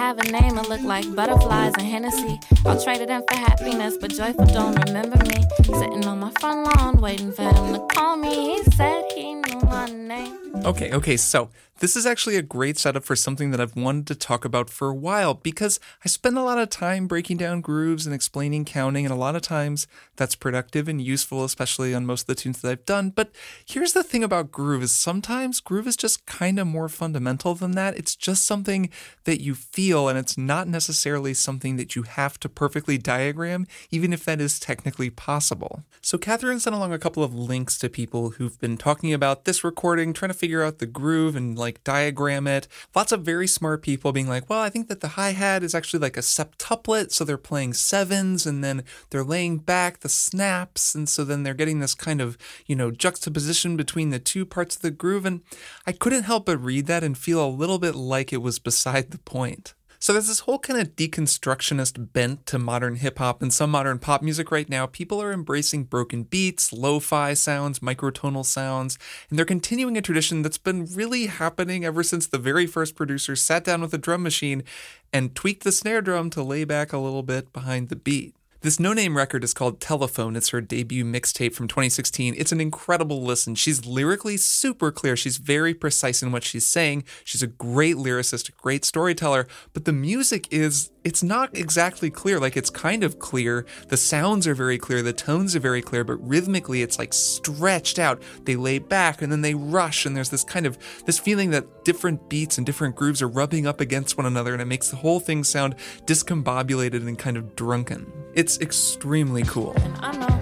Have 0.04 0.18
a 0.18 0.30
name 0.30 0.56
that 0.56 0.68
looked 0.68 0.82
like 0.82 1.14
butterflies 1.16 1.72
and 1.78 1.86
Hennessy. 1.86 2.38
I'll 2.66 2.78
trade 2.78 3.00
it 3.00 3.08
in 3.08 3.22
for 3.26 3.36
happiness, 3.36 3.96
but 3.98 4.10
Joyful 4.10 4.44
don't 4.44 4.78
remember 4.84 5.16
me. 5.24 5.42
Sitting 5.64 6.04
on 6.04 6.20
my 6.20 6.30
front 6.40 6.76
lawn, 6.76 7.00
waiting 7.00 7.32
for 7.32 7.44
him 7.44 7.72
to 7.72 7.86
call 7.90 8.18
me. 8.18 8.58
He 8.58 8.62
said 8.72 9.10
he 9.14 9.32
knew 9.32 9.60
my 9.62 9.86
name. 9.86 10.36
Okay, 10.66 10.92
okay, 10.92 11.16
so 11.16 11.48
this 11.80 11.96
is 11.96 12.06
actually 12.06 12.36
a 12.36 12.42
great 12.42 12.78
setup 12.78 13.04
for 13.04 13.16
something 13.16 13.50
that 13.50 13.60
I've 13.60 13.76
wanted 13.76 14.06
to 14.06 14.14
talk 14.14 14.44
about 14.44 14.70
for 14.70 14.88
a 14.88 14.94
while 14.94 15.34
because 15.34 15.80
I 16.04 16.08
spend 16.08 16.38
a 16.38 16.42
lot 16.42 16.58
of 16.58 16.70
time 16.70 17.06
breaking 17.08 17.36
down 17.38 17.60
grooves 17.60 18.06
and 18.06 18.14
explaining 18.14 18.64
counting, 18.64 19.04
and 19.04 19.12
a 19.12 19.16
lot 19.16 19.34
of 19.34 19.42
times 19.42 19.86
that's 20.16 20.36
productive 20.36 20.86
and 20.86 21.02
useful, 21.02 21.44
especially 21.44 21.92
on 21.94 22.06
most 22.06 22.22
of 22.22 22.26
the 22.28 22.34
tunes 22.36 22.60
that 22.60 22.70
I've 22.70 22.86
done. 22.86 23.10
But 23.10 23.32
here's 23.66 23.92
the 23.92 24.04
thing 24.04 24.22
about 24.22 24.52
groove 24.52 24.84
is 24.84 24.92
sometimes 24.92 25.60
groove 25.60 25.88
is 25.88 25.96
just 25.96 26.24
kind 26.26 26.58
of 26.60 26.66
more 26.66 26.88
fundamental 26.88 27.54
than 27.54 27.72
that. 27.72 27.98
It's 27.98 28.14
just 28.14 28.46
something 28.46 28.88
that 29.24 29.42
you 29.42 29.54
feel, 29.54 29.93
and 29.94 30.18
it's 30.18 30.36
not 30.36 30.66
necessarily 30.68 31.34
something 31.34 31.76
that 31.76 31.94
you 31.94 32.02
have 32.02 32.38
to 32.40 32.48
perfectly 32.48 32.98
diagram, 32.98 33.66
even 33.90 34.12
if 34.12 34.24
that 34.24 34.40
is 34.40 34.58
technically 34.58 35.08
possible. 35.10 35.84
So 36.02 36.18
Catherine 36.18 36.60
sent 36.60 36.76
along 36.76 36.92
a 36.92 36.98
couple 36.98 37.22
of 37.22 37.34
links 37.34 37.78
to 37.78 37.88
people 37.88 38.30
who've 38.30 38.60
been 38.60 38.76
talking 38.76 39.12
about 39.14 39.44
this 39.44 39.64
recording, 39.64 40.12
trying 40.12 40.32
to 40.32 40.38
figure 40.38 40.62
out 40.62 40.78
the 40.78 40.86
groove 40.86 41.36
and 41.36 41.56
like 41.58 41.82
diagram 41.84 42.46
it. 42.46 42.68
Lots 42.94 43.12
of 43.12 43.22
very 43.22 43.46
smart 43.46 43.82
people 43.82 44.12
being 44.12 44.28
like, 44.28 44.50
well, 44.50 44.60
I 44.60 44.68
think 44.68 44.88
that 44.88 45.00
the 45.00 45.08
hi 45.08 45.30
hat 45.30 45.62
is 45.62 45.74
actually 45.74 46.00
like 46.00 46.16
a 46.16 46.20
septuplet. 46.20 47.12
So 47.12 47.24
they're 47.24 47.38
playing 47.38 47.74
sevens 47.74 48.46
and 48.46 48.62
then 48.62 48.84
they're 49.10 49.24
laying 49.24 49.58
back 49.58 50.00
the 50.00 50.08
snaps. 50.08 50.94
And 50.94 51.08
so 51.08 51.24
then 51.24 51.42
they're 51.42 51.54
getting 51.54 51.80
this 51.80 51.94
kind 51.94 52.20
of, 52.20 52.36
you 52.66 52.76
know, 52.76 52.90
juxtaposition 52.90 53.76
between 53.76 54.10
the 54.10 54.18
two 54.18 54.44
parts 54.44 54.76
of 54.76 54.82
the 54.82 54.90
groove. 54.90 55.24
And 55.24 55.42
I 55.86 55.92
couldn't 55.92 56.24
help 56.24 56.46
but 56.46 56.58
read 56.58 56.86
that 56.86 57.04
and 57.04 57.16
feel 57.16 57.44
a 57.44 57.48
little 57.48 57.78
bit 57.78 57.94
like 57.94 58.32
it 58.32 58.42
was 58.42 58.58
beside 58.58 59.10
the 59.10 59.18
point. 59.18 59.74
So 60.04 60.12
there's 60.12 60.26
this 60.26 60.40
whole 60.40 60.58
kind 60.58 60.78
of 60.78 60.96
deconstructionist 60.96 62.12
bent 62.12 62.44
to 62.44 62.58
modern 62.58 62.96
hip 62.96 63.16
hop 63.16 63.40
and 63.40 63.50
some 63.50 63.70
modern 63.70 63.98
pop 63.98 64.20
music 64.20 64.52
right 64.52 64.68
now. 64.68 64.84
People 64.84 65.22
are 65.22 65.32
embracing 65.32 65.84
broken 65.84 66.24
beats, 66.24 66.74
lo-fi 66.74 67.32
sounds, 67.32 67.78
microtonal 67.78 68.44
sounds, 68.44 68.98
and 69.30 69.38
they're 69.38 69.46
continuing 69.46 69.96
a 69.96 70.02
tradition 70.02 70.42
that's 70.42 70.58
been 70.58 70.84
really 70.92 71.24
happening 71.24 71.86
ever 71.86 72.02
since 72.02 72.26
the 72.26 72.36
very 72.36 72.66
first 72.66 72.96
producer 72.96 73.34
sat 73.34 73.64
down 73.64 73.80
with 73.80 73.94
a 73.94 73.98
drum 73.98 74.22
machine 74.22 74.62
and 75.10 75.34
tweaked 75.34 75.64
the 75.64 75.72
snare 75.72 76.02
drum 76.02 76.28
to 76.28 76.42
lay 76.42 76.64
back 76.64 76.92
a 76.92 76.98
little 76.98 77.22
bit 77.22 77.50
behind 77.54 77.88
the 77.88 77.96
beat. 77.96 78.34
This 78.64 78.78
Noname 78.78 79.14
record 79.14 79.44
is 79.44 79.52
called 79.52 79.78
Telefone. 79.78 80.38
It's 80.38 80.48
her 80.48 80.62
debut 80.62 81.04
mixtape 81.04 81.52
from 81.52 81.68
2016. 81.68 82.34
It's 82.38 82.50
an 82.50 82.62
incredible 82.62 83.22
listen. 83.22 83.54
She's 83.56 83.84
lyrically 83.84 84.38
super 84.38 84.90
clear. 84.90 85.18
She's 85.18 85.36
very 85.36 85.74
precise 85.74 86.22
in 86.22 86.32
what 86.32 86.44
she's 86.44 86.66
saying. 86.66 87.04
She's 87.24 87.42
a 87.42 87.46
great 87.46 87.96
lyricist, 87.96 88.48
a 88.48 88.52
great 88.52 88.86
storyteller, 88.86 89.46
but 89.74 89.84
the 89.84 89.92
music 89.92 90.50
is 90.50 90.90
it's 91.04 91.22
not 91.22 91.54
exactly 91.56 92.10
clear. 92.10 92.40
Like 92.40 92.56
it's 92.56 92.70
kind 92.70 93.04
of 93.04 93.18
clear. 93.18 93.66
The 93.88 93.96
sounds 93.96 94.46
are 94.46 94.54
very 94.54 94.78
clear, 94.78 95.02
the 95.02 95.12
tones 95.12 95.54
are 95.54 95.60
very 95.60 95.82
clear, 95.82 96.02
but 96.02 96.16
rhythmically 96.26 96.82
it's 96.82 96.98
like 96.98 97.12
stretched 97.12 97.98
out. 97.98 98.22
They 98.44 98.56
lay 98.56 98.78
back 98.78 99.20
and 99.20 99.30
then 99.30 99.42
they 99.42 99.54
rush 99.54 100.06
and 100.06 100.16
there's 100.16 100.30
this 100.30 100.44
kind 100.44 100.66
of 100.66 100.78
this 101.04 101.18
feeling 101.18 101.50
that 101.50 101.84
different 101.84 102.28
beats 102.28 102.56
and 102.56 102.66
different 102.66 102.96
grooves 102.96 103.20
are 103.20 103.28
rubbing 103.28 103.66
up 103.66 103.80
against 103.80 104.16
one 104.16 104.26
another 104.26 104.52
and 104.54 104.62
it 104.62 104.66
makes 104.66 104.88
the 104.88 104.96
whole 104.96 105.20
thing 105.20 105.44
sound 105.44 105.76
discombobulated 106.06 107.06
and 107.06 107.18
kind 107.18 107.36
of 107.36 107.54
drunken. 107.54 108.10
It's 108.34 108.58
extremely 108.60 109.42
cool. 109.42 109.76
I 110.00 110.16
know 110.16 110.40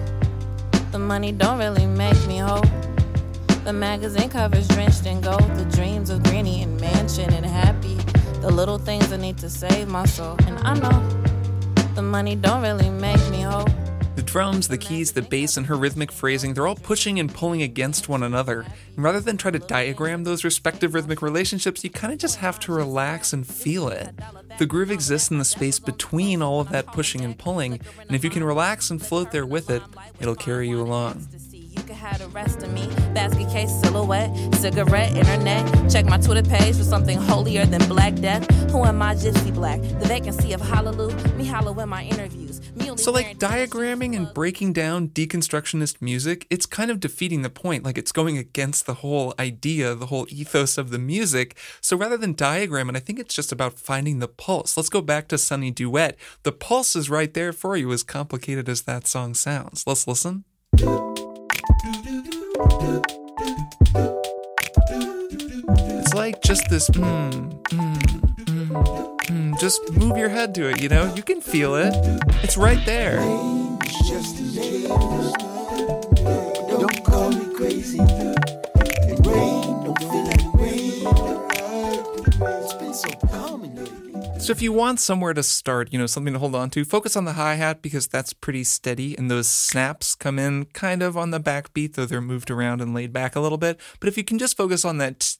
the 0.91 0.99
money 0.99 1.31
don't 1.31 1.59
really 1.59 1.85
make 1.85 2.27
me 2.27 2.37
whole. 2.37 2.63
The 3.65 3.73
magazine 3.73 4.29
covers 4.29 4.67
drenched 4.67 5.05
in 5.05 5.21
gold, 5.21 5.41
the 5.55 5.65
the 8.43 8.51
little 8.51 8.77
things 8.77 9.09
I 9.13 9.15
need 9.15 9.37
to 9.37 9.49
save 9.49 9.87
my 9.87 10.05
soul. 10.05 10.35
And 10.47 10.59
I 10.59 10.73
know 10.77 10.99
the 11.95 12.01
money 12.01 12.35
don't 12.35 12.61
really 12.61 12.89
make 12.89 13.29
me 13.29 13.39
whole. 13.39 13.65
The 14.17 14.21
drums, 14.21 14.67
the 14.67 14.77
keys, 14.77 15.13
the 15.13 15.21
bass, 15.21 15.55
and 15.55 15.65
her 15.67 15.77
rhythmic 15.77 16.11
phrasing, 16.11 16.53
they're 16.53 16.67
all 16.67 16.75
pushing 16.75 17.19
and 17.19 17.33
pulling 17.33 17.61
against 17.61 18.09
one 18.09 18.21
another. 18.21 18.65
And 18.95 19.03
rather 19.03 19.21
than 19.21 19.37
try 19.37 19.51
to 19.51 19.59
diagram 19.59 20.25
those 20.25 20.43
respective 20.43 20.93
rhythmic 20.93 21.21
relationships, 21.21 21.85
you 21.85 21.89
kind 21.89 22.11
of 22.11 22.19
just 22.19 22.35
have 22.39 22.59
to 22.61 22.73
relax 22.73 23.31
and 23.31 23.47
feel 23.47 23.87
it. 23.87 24.09
The 24.59 24.65
groove 24.65 24.91
exists 24.91 25.31
in 25.31 25.37
the 25.37 25.45
space 25.45 25.79
between 25.79 26.41
all 26.41 26.59
of 26.59 26.69
that 26.69 26.87
pushing 26.87 27.21
and 27.21 27.39
pulling, 27.39 27.79
and 28.01 28.11
if 28.11 28.25
you 28.25 28.29
can 28.29 28.43
relax 28.43 28.89
and 28.91 29.01
float 29.01 29.31
there 29.31 29.45
with 29.45 29.69
it, 29.69 29.81
it'll 30.19 30.35
carry 30.35 30.67
you 30.67 30.81
along. 30.81 31.29
You 31.73 31.83
could 31.83 31.95
have 31.95 32.19
the 32.19 32.27
rest 32.29 32.63
of 32.63 32.71
me. 32.71 32.87
Basket 33.13 33.49
case, 33.49 33.71
silhouette, 33.81 34.31
cigarette, 34.55 35.15
internet. 35.15 35.91
Check 35.91 36.05
my 36.05 36.17
Twitter 36.17 36.47
page 36.47 36.77
for 36.77 36.83
something 36.83 37.17
holier 37.17 37.65
than 37.65 37.87
Black 37.87 38.15
Death. 38.15 38.49
Who 38.71 38.83
am 38.83 39.01
I, 39.01 39.15
Gypsy 39.15 39.53
Black? 39.53 39.81
The 39.81 40.05
vacancy 40.07 40.53
of 40.53 40.61
Hallelujah. 40.61 41.15
Me 41.35 41.45
hollow 41.45 41.77
in 41.79 41.89
my 41.89 42.03
interviews. 42.03 42.61
So, 42.97 43.11
like 43.11 43.37
diagramming 43.37 44.15
and 44.15 44.33
breaking 44.33 44.73
down 44.73 45.09
deconstructionist 45.09 46.01
music, 46.01 46.45
it's 46.49 46.65
kind 46.65 46.91
of 46.91 46.99
defeating 46.99 47.41
the 47.41 47.49
point. 47.49 47.83
Like, 47.83 47.97
it's 47.97 48.11
going 48.11 48.37
against 48.37 48.85
the 48.85 48.95
whole 48.95 49.33
idea, 49.39 49.95
the 49.95 50.07
whole 50.07 50.27
ethos 50.29 50.77
of 50.77 50.89
the 50.89 50.99
music. 50.99 51.57
So, 51.81 51.95
rather 51.97 52.17
than 52.17 52.33
diagram, 52.33 52.83
diagramming, 52.83 52.95
I 52.95 52.99
think 52.99 53.19
it's 53.19 53.35
just 53.35 53.51
about 53.51 53.79
finding 53.79 54.19
the 54.19 54.27
pulse. 54.27 54.77
Let's 54.77 54.89
go 54.89 55.01
back 55.01 55.27
to 55.29 55.37
Sunny 55.37 55.71
Duet. 55.71 56.17
The 56.43 56.51
pulse 56.51 56.95
is 56.95 57.09
right 57.09 57.33
there 57.33 57.53
for 57.53 57.75
you, 57.77 57.91
as 57.91 58.03
complicated 58.03 58.69
as 58.69 58.83
that 58.83 59.07
song 59.07 59.33
sounds. 59.33 59.83
Let's 59.87 60.07
listen. 60.07 60.43
It's 65.99 66.13
like 66.13 66.41
just 66.41 66.69
this, 66.69 66.89
mm, 66.91 67.31
mm, 67.31 67.95
mm, 67.95 69.19
mm, 69.19 69.59
just 69.59 69.81
move 69.93 70.17
your 70.17 70.29
head 70.29 70.53
to 70.55 70.69
it, 70.69 70.81
you 70.81 70.89
know? 70.89 71.11
You 71.15 71.23
can 71.23 71.41
feel 71.41 71.75
it. 71.75 71.93
It's 72.43 72.55
right 72.57 72.85
there. 72.85 73.17
Don't 76.69 77.03
call 77.03 77.31
me 77.31 77.53
crazy. 77.55 77.99
It's 82.45 82.73
been 82.73 82.93
so 82.93 83.09
if 84.51 84.61
you 84.61 84.73
want 84.73 84.99
somewhere 84.99 85.33
to 85.33 85.41
start, 85.41 85.93
you 85.93 85.97
know, 85.97 86.05
something 86.05 86.33
to 86.33 86.39
hold 86.39 86.53
on 86.53 86.69
to, 86.71 86.83
focus 86.83 87.15
on 87.15 87.23
the 87.23 87.33
hi-hat 87.33 87.81
because 87.81 88.07
that's 88.07 88.33
pretty 88.33 88.65
steady 88.65 89.17
and 89.17 89.31
those 89.31 89.47
snaps 89.47 90.15
come 90.15 90.37
in 90.37 90.65
kind 90.65 91.01
of 91.01 91.15
on 91.15 91.31
the 91.31 91.39
backbeat, 91.39 91.93
though 91.93 92.05
they're 92.05 92.19
moved 92.19 92.51
around 92.51 92.81
and 92.81 92.93
laid 92.93 93.13
back 93.13 93.35
a 93.35 93.39
little 93.39 93.57
bit. 93.57 93.79
But 94.01 94.09
if 94.09 94.17
you 94.17 94.23
can 94.23 94.37
just 94.37 94.57
focus 94.57 94.83
on 94.83 94.97
that 94.97 95.37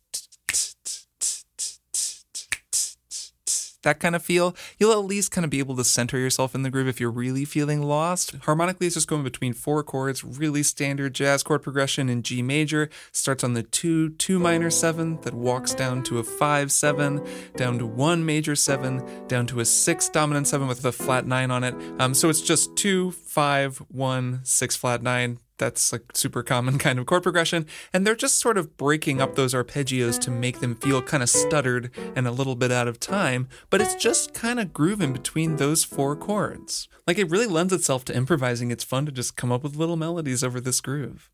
that 3.84 4.00
kind 4.00 4.16
of 4.16 4.24
feel, 4.24 4.56
you'll 4.80 4.92
at 4.92 5.06
least 5.06 5.32
kind 5.32 5.46
of 5.46 5.52
be 5.52 5.60
able 5.60 5.76
to 5.76 5.84
center 5.84 6.18
yourself 6.18 6.56
in 6.56 6.64
the 6.64 6.70
groove 6.70 6.88
if 6.88 7.00
you're 7.00 7.12
really 7.12 7.46
feeling 7.46 7.82
lost. 7.82 8.36
Harmonically, 8.44 8.88
it's 8.88 8.96
just 8.96 9.08
going 9.08 9.24
between 9.24 9.54
four 9.54 9.84
chords, 9.84 10.24
really 10.24 10.64
standard 10.64 11.14
jazz 11.14 11.44
chord 11.44 11.62
progression 11.62 12.10
in 12.10 12.24
G 12.24 12.42
major. 12.42 12.90
Starts 13.12 13.44
on 13.44 13.54
the 13.54 13.64
2, 13.64 14.10
2 14.12 14.40
minor 14.40 14.70
7, 14.70 15.22
that 15.22 15.34
walks 15.34 15.74
down 15.74 16.04
to 16.04 16.20
a 16.20 16.24
5 16.24 16.72
7, 16.72 17.26
down 17.56 17.78
to 17.78 17.86
1 17.86 18.26
major 18.26 18.56
7, 18.56 19.28
down 19.28 19.46
to 19.48 19.60
a 19.60 19.66
6 19.66 20.10
dominant 20.10 20.48
7 20.48 20.68
with 20.68 20.84
a 20.86 20.92
flat 20.92 21.26
9 21.26 21.52
on 21.52 21.64
it. 21.64 21.76
Um, 22.00 22.14
so 22.14 22.30
it's 22.30 22.42
just 22.42 22.76
2, 22.76 23.12
5, 23.12 23.78
1, 23.90 24.42
6 24.44 24.76
flat 24.76 25.04
9 25.04 25.40
that's 25.58 25.92
like 25.92 26.04
super 26.14 26.44
common 26.44 26.78
kind 26.86 27.00
of 27.00 27.06
chord 27.06 27.24
progression 27.24 27.66
and 27.94 28.06
they're 28.06 28.16
just 28.16 28.40
sort 28.40 28.58
of 28.58 28.78
breaking 28.78 29.22
up 29.22 29.36
those 29.36 29.54
arpeggios 29.54 30.20
to 30.20 30.32
make 30.32 30.60
them 30.60 30.76
feel 30.76 31.02
kind 31.02 31.24
of 31.24 31.30
stuttered 31.30 31.92
and 32.16 32.28
a 32.28 32.32
little 32.32 32.56
bit 32.56 32.72
out 32.72 32.88
of 32.88 33.00
time 33.00 33.48
but 33.70 33.82
it's 33.82 33.96
just 33.96 34.34
kind 34.34 34.60
of 34.60 34.74
grooving 34.74 35.14
between 35.14 35.56
those 35.58 35.84
four 35.84 36.16
chords. 36.16 36.88
Like 37.08 37.18
it 37.18 37.30
really 37.30 37.48
lends 37.48 37.74
itself 37.74 38.06
to 38.06 38.16
improvising. 38.16 38.72
It's 38.72 38.84
fun 38.84 39.06
to 39.06 39.12
just 39.12 39.36
come 39.36 39.52
up 39.52 39.64
with 39.64 39.76
little 39.76 39.98
melodies 39.98 40.44
over 40.44 40.60
this 40.60 40.82
groove 40.82 41.30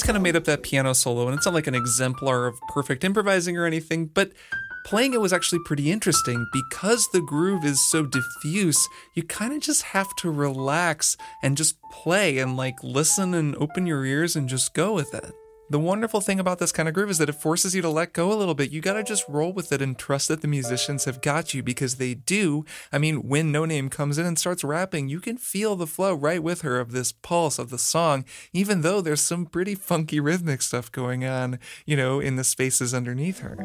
just 0.00 0.06
kind 0.06 0.16
of 0.16 0.22
made 0.22 0.34
up 0.34 0.44
that 0.44 0.62
piano 0.62 0.94
solo, 0.94 1.28
and 1.28 1.36
it's 1.36 1.44
not 1.44 1.52
like 1.52 1.66
an 1.66 1.74
exemplar 1.74 2.46
of 2.46 2.58
perfect 2.68 3.04
improvising 3.04 3.58
or 3.58 3.66
anything, 3.66 4.06
but 4.06 4.32
playing 4.86 5.12
it 5.12 5.20
was 5.20 5.30
actually 5.30 5.58
pretty 5.66 5.90
interesting 5.90 6.46
because 6.54 7.06
the 7.12 7.20
groove 7.20 7.66
is 7.66 7.78
so 7.90 8.06
diffuse. 8.06 8.88
You 9.14 9.24
kind 9.24 9.52
of 9.52 9.60
just 9.60 9.82
have 9.82 10.08
to 10.16 10.30
relax 10.30 11.18
and 11.42 11.54
just 11.54 11.76
play 11.92 12.38
and 12.38 12.56
like 12.56 12.82
listen 12.82 13.34
and 13.34 13.54
open 13.56 13.86
your 13.86 14.06
ears 14.06 14.36
and 14.36 14.48
just 14.48 14.72
go 14.72 14.94
with 14.94 15.12
it. 15.12 15.34
The 15.70 15.78
wonderful 15.78 16.20
thing 16.20 16.40
about 16.40 16.58
this 16.58 16.72
kind 16.72 16.88
of 16.88 16.94
groove 16.96 17.10
is 17.10 17.18
that 17.18 17.28
it 17.28 17.34
forces 17.36 17.76
you 17.76 17.82
to 17.82 17.88
let 17.88 18.12
go 18.12 18.32
a 18.32 18.34
little 18.34 18.56
bit. 18.56 18.72
You 18.72 18.80
gotta 18.80 19.04
just 19.04 19.24
roll 19.28 19.52
with 19.52 19.70
it 19.70 19.80
and 19.80 19.96
trust 19.96 20.26
that 20.26 20.40
the 20.40 20.48
musicians 20.48 21.04
have 21.04 21.22
got 21.22 21.54
you 21.54 21.62
because 21.62 21.94
they 21.94 22.12
do. 22.12 22.64
I 22.92 22.98
mean, 22.98 23.28
when 23.28 23.52
Noname 23.52 23.88
comes 23.88 24.18
in 24.18 24.26
and 24.26 24.36
starts 24.36 24.64
rapping, 24.64 25.08
you 25.08 25.20
can 25.20 25.36
feel 25.36 25.76
the 25.76 25.86
flow 25.86 26.12
right 26.12 26.42
with 26.42 26.62
her 26.62 26.80
of 26.80 26.90
this 26.90 27.12
pulse 27.12 27.56
of 27.56 27.70
the 27.70 27.78
song, 27.78 28.24
even 28.52 28.80
though 28.80 29.00
there's 29.00 29.20
some 29.20 29.46
pretty 29.46 29.76
funky 29.76 30.18
rhythmic 30.18 30.60
stuff 30.60 30.90
going 30.90 31.24
on, 31.24 31.60
you 31.86 31.96
know, 31.96 32.18
in 32.18 32.34
the 32.34 32.42
spaces 32.42 32.92
underneath 32.92 33.38
her. 33.38 33.56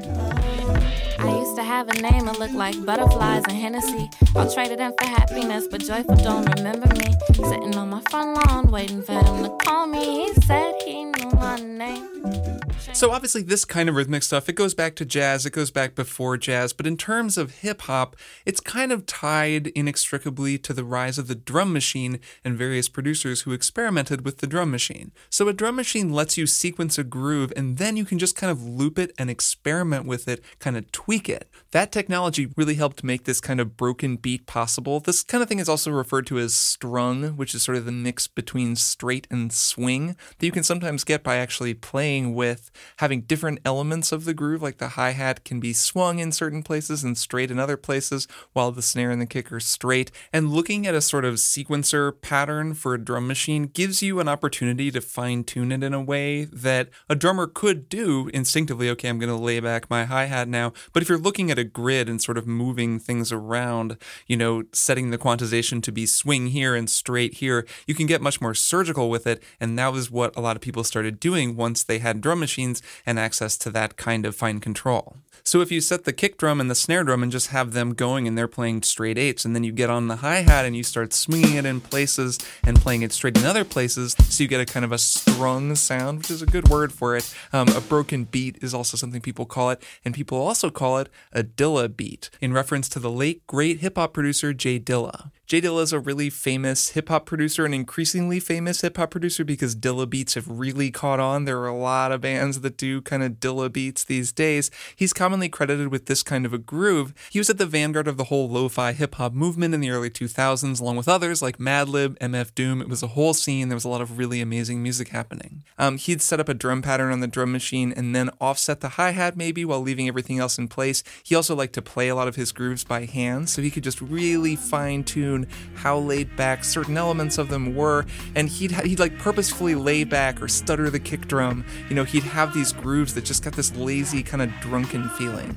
I 1.18 1.40
used 1.40 1.56
to 1.56 1.64
have 1.64 1.88
a 1.88 2.00
name 2.00 2.28
that 2.28 2.38
looked 2.38 2.54
like 2.54 2.86
butterflies 2.86 3.46
and 3.48 3.58
Hennessy. 3.58 4.12
I'll 4.36 4.54
trade 4.54 4.70
it 4.70 4.80
in 4.80 4.94
for 4.96 5.08
happiness, 5.08 5.68
but 5.72 5.82
Joyful 5.82 6.18
don't 6.18 6.46
remember 6.56 6.88
me. 6.94 7.16
Sitting 7.34 7.76
on 7.76 7.90
my 7.90 8.02
front 8.12 8.46
lawn, 8.46 8.70
waiting 8.70 9.02
for 9.02 9.14
him 9.14 9.44
to 9.44 9.50
call 9.64 9.88
me. 9.88 10.28
He 10.28 10.34
said 10.42 10.76
he 10.86 11.06
knew 11.06 11.25
my 11.46 11.58
name. 11.60 12.55
So 12.94 13.12
obviously 13.12 13.42
this 13.42 13.66
kind 13.66 13.90
of 13.90 13.96
rhythmic 13.96 14.24
stuff, 14.24 14.48
it 14.48 14.56
goes 14.56 14.74
back 14.74 14.96
to 14.96 15.06
jazz, 15.06 15.46
it 15.46 15.52
goes 15.52 15.70
back 15.70 15.96
before 15.96 16.38
jazz, 16.38 16.72
but 16.72 16.88
in 16.88 16.98
terms 16.98 17.38
of 17.38 17.60
hip 17.60 17.84
hop, 17.84 18.16
it's 18.46 18.62
kind 18.62 18.92
of 18.92 19.06
tied 19.06 19.68
inextricably 19.68 20.58
to 20.60 20.74
the 20.74 20.84
rise 20.84 21.18
of 21.18 21.28
the 21.28 21.36
drum 21.36 21.74
machine 21.74 22.20
and 22.44 22.58
various 22.58 22.88
producers 22.88 23.42
who 23.42 23.52
experimented 23.52 24.24
with 24.24 24.38
the 24.38 24.48
drum 24.48 24.72
machine. 24.72 25.12
So 25.30 25.48
a 25.48 25.54
drum 25.54 25.76
machine 25.76 26.14
lets 26.14 26.38
you 26.38 26.48
sequence 26.48 26.98
a 26.98 27.04
groove 27.04 27.52
and 27.56 27.78
then 27.78 27.98
you 27.98 28.06
can 28.06 28.18
just 28.18 28.36
kind 28.36 28.50
of 28.50 28.64
loop 28.64 28.98
it 28.98 29.12
and 29.18 29.30
experiment 29.30 30.06
with 30.06 30.28
it, 30.28 30.44
kind 30.60 30.78
of 30.78 30.92
tweak 30.92 31.28
it. 31.28 31.50
That 31.72 31.92
technology 31.92 32.48
really 32.56 32.76
helped 32.76 33.04
make 33.04 33.26
this 33.26 33.42
kind 33.42 33.60
of 33.60 33.76
broken 33.76 34.16
beat 34.16 34.46
possible. 34.46 35.00
This 35.00 35.22
kind 35.22 35.42
of 35.42 35.50
thing 35.50 35.60
is 35.60 35.70
also 35.70 35.92
referred 35.92 36.28
to 36.28 36.40
as 36.40 36.56
strung, 36.56 37.36
which 37.36 37.54
is 37.54 37.64
sort 37.64 37.78
of 37.78 37.86
the 37.86 37.92
mix 37.92 38.28
between 38.28 38.76
straight 38.76 39.28
and 39.30 39.52
swing 39.52 40.16
that 40.38 40.46
you 40.46 40.52
can 40.52 40.64
sometimes 40.64 41.04
get 41.04 41.24
by 41.24 41.36
actually 41.36 41.74
playing 41.74 42.34
with 42.34 42.72
having 42.98 43.22
different 43.22 43.60
elements 43.66 44.12
of 44.12 44.26
the 44.26 44.34
groove, 44.34 44.62
like 44.62 44.78
the 44.78 44.90
hi 44.90 45.12
hat 45.12 45.44
can 45.44 45.60
be 45.60 45.74
swung 45.74 46.20
in 46.20 46.32
certain 46.32 46.64
places 46.64 47.04
and 47.04 47.18
straight 47.18 47.52
in 47.52 47.60
other 47.60 47.78
places, 47.78 48.28
while 48.54 48.72
the 48.72 48.82
snare 48.82 49.12
and 49.12 49.22
the 49.22 49.26
kick 49.26 49.52
are 49.52 49.60
straight. 49.60 50.12
And 50.34 50.52
looking 50.52 50.88
at 50.88 50.96
a 50.96 51.02
sort 51.02 51.26
of 51.26 51.36
sequencer 51.36 52.14
pattern 52.22 52.74
for 52.74 52.94
a 52.94 53.04
drum 53.04 53.28
machine 53.28 53.68
gives 53.68 54.02
you 54.02 54.20
an 54.20 54.28
opportunity 54.28 54.92
to 54.92 55.02
fine 55.02 55.44
tune 55.44 55.72
it 55.72 55.84
in 55.84 55.94
a 55.94 56.02
way 56.02 56.46
that 56.46 56.90
a 57.10 57.16
drummer 57.16 57.48
could 57.48 57.90
do 57.90 58.30
instinctively. 58.34 58.90
Okay, 58.90 59.10
I'm 59.10 59.20
going 59.20 59.30
to 59.30 59.36
lay 59.36 59.60
back 59.60 59.90
my 59.90 60.06
hi 60.06 60.26
hat 60.26 60.48
now. 60.48 60.74
But 60.94 61.04
if 61.04 61.10
you're 61.10 61.18
looking 61.18 61.52
at 61.52 61.60
a 61.60 61.64
grid 61.64 62.10
and 62.10 62.22
sort 62.22 62.38
of 62.38 62.48
moving 62.48 63.00
things 63.00 63.32
around, 63.32 63.98
you 64.28 64.38
know, 64.38 64.64
setting 64.72 65.12
the 65.12 65.18
quantization 65.18 65.82
to 65.84 65.92
be 65.92 66.06
swing 66.06 66.48
here 66.48 66.76
and 66.76 66.90
straight 66.90 67.36
here, 67.36 67.66
you 67.88 67.94
can 67.94 68.08
get 68.08 68.22
much 68.22 68.42
more 68.42 68.54
surgical 68.54 69.10
with 69.10 69.28
it. 69.28 69.42
And 69.60 69.78
that 69.78 69.92
was 69.92 70.10
what 70.10 70.36
a 70.36 70.42
lot 70.42 70.56
of 70.56 70.62
people 70.62 70.84
started 70.84 71.20
doing 71.20 71.56
once 71.56 71.84
they 71.84 72.00
had 72.00 72.22
drum 72.22 72.40
machines 72.40 72.65
and 73.06 73.20
access 73.20 73.58
to 73.58 73.70
that 73.72 73.98
kind 73.98 74.26
of 74.26 74.36
fine 74.36 74.60
control. 74.60 75.18
So 75.44 75.62
if 75.62 75.72
you 75.72 75.80
set 75.80 76.06
the 76.06 76.14
kick 76.14 76.40
drum 76.40 76.60
and 76.60 76.72
the 76.72 76.76
snare 76.76 77.04
drum 77.04 77.22
and 77.22 77.32
just 77.32 77.50
have 77.50 77.74
them 77.74 77.94
going 77.94 78.28
and 78.28 78.36
they're 78.36 78.48
playing 78.48 78.82
straight 78.82 79.18
eights, 79.18 79.46
and 79.46 79.54
then 79.54 79.64
you 79.64 79.72
get 79.72 79.92
on 79.92 80.08
the 80.08 80.18
hi 80.18 80.38
hat 80.38 80.66
and 80.66 80.76
you 80.76 80.82
start 80.82 81.14
swinging 81.14 81.56
it 81.56 81.68
in 81.68 81.82
places 81.82 82.40
and 82.64 82.82
playing 82.82 83.04
it 83.04 83.12
straight 83.12 83.38
in 83.38 83.46
other 83.46 83.64
places, 83.64 84.16
so 84.28 84.44
you 84.44 84.48
get 84.50 84.62
a 84.62 84.66
kind 84.66 84.84
of 84.84 84.92
a 84.92 84.98
strung 84.98 85.76
sound, 85.76 86.18
which 86.18 86.32
is 86.32 86.42
a 86.42 86.48
good 86.48 86.70
word 86.70 86.92
for 86.92 87.16
it. 87.16 87.32
Um, 87.54 87.68
a 87.70 87.82
broken 87.82 88.24
beat 88.24 88.58
is 88.64 88.74
also 88.74 88.98
something 88.98 89.22
people 89.22 89.46
call 89.46 89.70
it, 89.70 89.84
and 90.04 90.16
people 90.16 90.40
also 90.40 90.72
call 90.72 90.98
it 90.98 91.10
a 91.32 91.44
Dilla 91.44 91.96
beat 91.96 92.32
in 92.42 92.52
reference 92.52 92.90
to 92.90 93.00
the 93.00 93.12
late 93.12 93.46
great 93.46 93.82
hip 93.82 93.98
hop 93.98 94.14
producer 94.14 94.52
J 94.52 94.80
Dilla. 94.80 95.32
J 95.48 95.62
Dilla 95.62 95.84
is 95.84 95.94
a 95.94 96.00
really 96.00 96.32
famous 96.32 96.90
hip 96.90 97.10
hop 97.10 97.28
producer, 97.28 97.66
an 97.66 97.74
increasingly 97.74 98.40
famous 98.40 98.82
hip 98.82 98.98
hop 98.98 99.12
producer 99.12 99.44
because 99.44 99.76
Dilla 99.76 100.10
beats 100.10 100.34
have 100.34 100.48
really 100.48 100.90
caught 100.90 101.20
on. 101.20 101.46
There 101.46 101.60
are 101.60 101.68
a 101.68 101.78
lot 101.78 102.12
of 102.12 102.22
bands 102.22 102.62
that 102.62 102.78
do 102.78 103.00
kind 103.00 103.22
of 103.22 103.34
Dilla 103.34 103.72
beats 103.72 104.04
these 104.04 104.32
days. 104.32 104.72
He's 104.96 105.14
commonly 105.14 105.48
credited 105.48 105.90
with 105.90 106.08
this 106.08 106.24
kind 106.24 106.48
of 106.48 106.54
a 106.54 106.58
groove. 106.58 107.14
He 107.30 107.38
was 107.38 107.52
at 107.52 107.60
the 107.60 107.68
vanguard 107.68 108.08
of 108.08 108.18
the 108.18 108.24
whole 108.24 108.50
lo 108.50 108.70
fi 108.70 108.94
hip 108.94 109.16
hop 109.16 109.34
movement 109.34 109.76
in 109.76 109.82
the 109.82 109.92
early 109.92 110.10
2000s, 110.10 110.82
along 110.82 110.96
with 110.96 111.08
others 111.08 111.44
like 111.44 111.60
Madlib, 111.60 112.18
MF 112.18 112.56
Doom. 112.56 112.82
It 112.82 112.90
was 112.90 113.04
a 113.04 113.08
whole 113.08 113.36
scene. 113.36 113.70
There 113.70 113.76
was 113.76 113.86
a 113.86 113.90
lot 113.90 114.02
of 114.02 114.18
really 114.18 114.42
amazing 114.42 114.82
music 114.82 115.10
happening. 115.10 115.64
Um, 115.78 115.98
he'd 115.98 116.24
set 116.24 116.40
up 116.40 116.50
a 116.50 116.56
drum 116.56 116.82
pattern 116.82 117.12
on 117.12 117.20
the 117.20 117.28
drum 117.28 117.52
machine 117.52 117.94
and 117.96 118.16
then 118.16 118.32
offset 118.42 118.82
the 118.82 118.90
hi 118.90 119.12
hat 119.12 119.38
maybe 119.38 119.64
while 119.64 119.82
leaving 119.82 120.08
everything 120.08 120.40
else 120.40 120.58
in 120.58 120.70
place. 120.70 121.04
He 121.24 121.36
also 121.36 121.54
liked 121.56 121.74
to 121.74 121.84
play 121.84 122.08
a 122.08 122.16
lot 122.16 122.28
of 122.28 122.36
his 122.36 122.52
grooves 122.52 122.84
by 122.84 123.06
hand, 123.06 123.48
so 123.48 123.62
he 123.62 123.70
could 123.70 123.84
just 123.84 124.02
really 124.02 124.56
fine 124.56 125.04
tune 125.04 125.35
how 125.76 125.98
laid 125.98 126.36
back 126.36 126.64
certain 126.64 126.98
elements 126.98 127.38
of 127.38 127.50
them 127.50 127.76
were, 127.76 128.06
and 128.36 128.50
he'd 128.50 128.72
he'd 128.72 129.00
like 129.00 129.18
purposefully 129.20 129.76
lay 129.76 130.04
back 130.04 130.42
or 130.42 130.48
stutter 130.48 130.90
the 130.90 131.00
kick 131.00 131.28
drum. 131.28 131.66
You 131.90 131.96
know, 131.96 132.04
he'd 132.04 132.24
have 132.24 132.54
these 132.54 132.72
grooves 132.72 133.14
that 133.16 133.26
just 133.26 133.44
got 133.44 133.54
this 133.54 133.76
lazy 133.76 134.24
kind 134.24 134.42
of 134.42 134.52
drunken 134.62 135.10
feeling. 135.10 135.56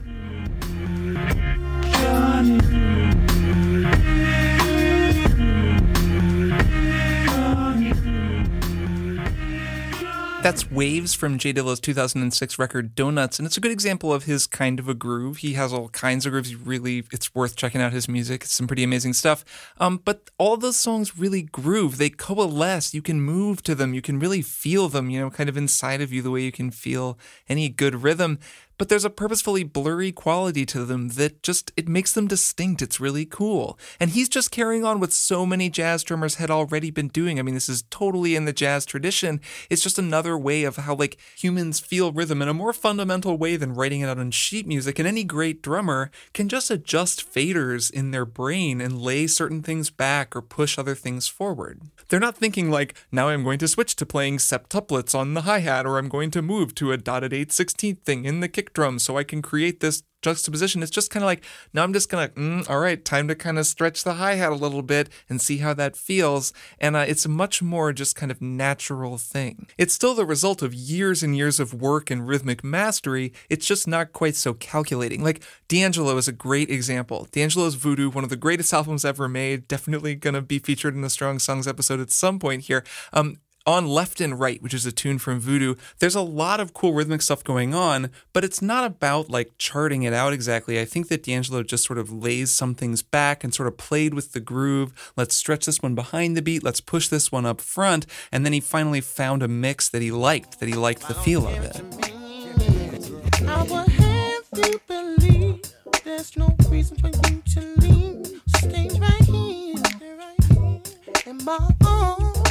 That's 10.40 10.70
Waves 10.70 11.14
from 11.14 11.36
J 11.36 11.52
Dilla's 11.52 11.80
2006 11.80 12.60
record 12.60 12.94
Donuts, 12.94 13.40
and 13.40 13.44
it's 13.44 13.56
a 13.56 13.60
good 13.60 13.72
example 13.72 14.14
of 14.14 14.24
his 14.24 14.46
kind 14.46 14.78
of 14.78 14.88
a 14.88 14.94
groove. 14.94 15.38
He 15.38 15.54
has 15.54 15.72
all 15.72 15.88
kinds 15.88 16.26
of 16.26 16.32
grooves. 16.32 16.54
Really, 16.54 17.04
it's 17.10 17.34
worth 17.34 17.56
checking 17.56 17.82
out 17.82 17.92
his 17.92 18.08
music. 18.08 18.44
It's 18.44 18.52
some 18.52 18.68
pretty 18.68 18.84
amazing 18.84 19.14
stuff. 19.14 19.44
Um, 19.78 20.00
but 20.02 20.30
all 20.38 20.56
those 20.56 20.76
songs 20.76 21.18
really 21.18 21.42
groove. 21.42 21.98
They 21.98 22.08
coalesce. 22.08 22.94
You 22.94 23.02
can 23.02 23.20
move 23.20 23.64
to 23.64 23.74
them. 23.74 23.94
You 23.94 24.00
can 24.00 24.20
really 24.20 24.40
feel 24.40 24.88
them, 24.88 25.10
you 25.10 25.18
know, 25.18 25.28
kind 25.28 25.48
of 25.48 25.56
inside 25.56 26.00
of 26.00 26.12
you 26.12 26.22
the 26.22 26.30
way 26.30 26.42
you 26.42 26.52
can 26.52 26.70
feel 26.70 27.18
any 27.48 27.68
good 27.68 28.04
rhythm 28.04 28.38
but 28.78 28.88
there's 28.88 29.04
a 29.04 29.10
purposefully 29.10 29.64
blurry 29.64 30.12
quality 30.12 30.64
to 30.66 30.84
them 30.84 31.08
that 31.10 31.42
just 31.42 31.72
it 31.76 31.88
makes 31.88 32.12
them 32.12 32.28
distinct. 32.28 32.80
It's 32.80 33.00
really 33.00 33.26
cool. 33.26 33.78
And 34.00 34.10
he's 34.10 34.28
just 34.28 34.50
carrying 34.50 34.84
on 34.84 35.00
what 35.00 35.12
so 35.12 35.44
many 35.44 35.68
jazz 35.68 36.04
drummers 36.04 36.36
had 36.36 36.50
already 36.50 36.90
been 36.90 37.08
doing. 37.08 37.38
I 37.38 37.42
mean, 37.42 37.54
this 37.54 37.68
is 37.68 37.84
totally 37.90 38.36
in 38.36 38.44
the 38.44 38.52
jazz 38.52 38.86
tradition. 38.86 39.40
It's 39.68 39.82
just 39.82 39.98
another 39.98 40.38
way 40.38 40.62
of 40.62 40.76
how 40.76 40.94
like 40.94 41.18
humans 41.36 41.80
feel 41.80 42.12
rhythm 42.12 42.40
in 42.40 42.48
a 42.48 42.54
more 42.54 42.72
fundamental 42.72 43.36
way 43.36 43.56
than 43.56 43.74
writing 43.74 44.00
it 44.00 44.08
out 44.08 44.18
on 44.18 44.30
sheet 44.30 44.66
music. 44.66 44.98
And 44.98 45.08
any 45.08 45.24
great 45.24 45.60
drummer 45.60 46.10
can 46.32 46.48
just 46.48 46.70
adjust 46.70 47.30
faders 47.30 47.90
in 47.90 48.12
their 48.12 48.24
brain 48.24 48.80
and 48.80 49.02
lay 49.02 49.26
certain 49.26 49.62
things 49.62 49.90
back 49.90 50.36
or 50.36 50.42
push 50.42 50.78
other 50.78 50.94
things 50.94 51.26
forward. 51.26 51.80
They're 52.08 52.20
not 52.20 52.36
thinking 52.36 52.70
like, 52.70 52.94
now 53.10 53.28
I'm 53.28 53.44
going 53.44 53.58
to 53.58 53.68
switch 53.68 53.96
to 53.96 54.06
playing 54.06 54.38
septuplets 54.38 55.18
on 55.18 55.34
the 55.34 55.42
hi-hat 55.42 55.84
or 55.84 55.98
I'm 55.98 56.08
going 56.08 56.30
to 56.30 56.42
move 56.42 56.74
to 56.76 56.92
a 56.92 56.96
dotted 56.96 57.32
8 57.32 57.48
16th 57.48 58.00
thing 58.02 58.24
in 58.24 58.40
the 58.40 58.48
kick 58.48 58.67
so 58.98 59.16
I 59.16 59.24
can 59.24 59.42
create 59.42 59.80
this 59.80 60.02
juxtaposition. 60.22 60.82
It's 60.82 60.90
just 60.90 61.10
kind 61.10 61.22
of 61.22 61.26
like, 61.26 61.44
now 61.72 61.82
I'm 61.84 61.92
just 61.92 62.08
going 62.08 62.28
to, 62.28 62.34
mm, 62.34 62.70
all 62.70 62.80
right, 62.80 63.04
time 63.04 63.28
to 63.28 63.34
kind 63.34 63.58
of 63.58 63.66
stretch 63.66 64.04
the 64.04 64.14
hi 64.14 64.34
hat 64.34 64.52
a 64.52 64.56
little 64.56 64.82
bit 64.82 65.08
and 65.28 65.40
see 65.40 65.58
how 65.58 65.74
that 65.74 65.96
feels. 65.96 66.52
And 66.78 66.96
uh, 66.96 67.04
it's 67.06 67.24
a 67.24 67.28
much 67.28 67.62
more 67.62 67.92
just 67.92 68.16
kind 68.16 68.32
of 68.32 68.42
natural 68.42 69.18
thing. 69.18 69.68
It's 69.76 69.94
still 69.94 70.14
the 70.14 70.26
result 70.26 70.62
of 70.62 70.74
years 70.74 71.22
and 71.22 71.36
years 71.36 71.60
of 71.60 71.74
work 71.74 72.10
and 72.10 72.26
rhythmic 72.26 72.64
mastery. 72.64 73.32
It's 73.48 73.66
just 73.66 73.86
not 73.86 74.12
quite 74.12 74.36
so 74.36 74.54
calculating. 74.54 75.22
Like 75.22 75.42
D'Angelo 75.68 76.16
is 76.16 76.28
a 76.28 76.32
great 76.32 76.70
example. 76.70 77.28
D'Angelo's 77.30 77.74
Voodoo, 77.74 78.10
one 78.10 78.24
of 78.24 78.30
the 78.30 78.36
greatest 78.36 78.72
albums 78.78 79.04
ever 79.04 79.28
made, 79.28 79.68
definitely 79.68 80.14
going 80.14 80.34
to 80.34 80.42
be 80.42 80.58
featured 80.58 80.94
in 80.94 81.02
the 81.02 81.10
Strong 81.10 81.38
Songs 81.40 81.68
episode 81.68 82.00
at 82.00 82.10
some 82.10 82.38
point 82.38 82.62
here. 82.62 82.84
Um, 83.12 83.38
on 83.68 83.86
Left 83.86 84.18
and 84.22 84.40
Right, 84.40 84.62
which 84.62 84.72
is 84.72 84.86
a 84.86 84.92
tune 84.92 85.18
from 85.18 85.38
Voodoo, 85.40 85.74
there's 85.98 86.14
a 86.14 86.22
lot 86.22 86.58
of 86.58 86.72
cool 86.72 86.94
rhythmic 86.94 87.20
stuff 87.20 87.44
going 87.44 87.74
on, 87.74 88.08
but 88.32 88.42
it's 88.42 88.62
not 88.62 88.82
about 88.82 89.28
like 89.28 89.50
charting 89.58 90.04
it 90.04 90.14
out 90.14 90.32
exactly. 90.32 90.80
I 90.80 90.86
think 90.86 91.08
that 91.08 91.22
D'Angelo 91.22 91.62
just 91.62 91.84
sort 91.84 91.98
of 91.98 92.10
lays 92.10 92.50
some 92.50 92.74
things 92.74 93.02
back 93.02 93.44
and 93.44 93.54
sort 93.54 93.66
of 93.66 93.76
played 93.76 94.14
with 94.14 94.32
the 94.32 94.40
groove. 94.40 95.12
Let's 95.16 95.36
stretch 95.36 95.66
this 95.66 95.82
one 95.82 95.94
behind 95.94 96.34
the 96.34 96.40
beat, 96.40 96.62
let's 96.62 96.80
push 96.80 97.08
this 97.08 97.30
one 97.30 97.44
up 97.44 97.60
front, 97.60 98.06
and 98.32 98.42
then 98.46 98.54
he 98.54 98.60
finally 98.60 99.02
found 99.02 99.42
a 99.42 99.48
mix 99.48 99.90
that 99.90 100.00
he 100.00 100.10
liked, 100.10 100.60
that 100.60 100.68
he 100.68 100.74
liked 100.74 101.06
the 101.06 101.12
feel 101.12 101.46
of 101.46 101.62
it. 101.62 101.82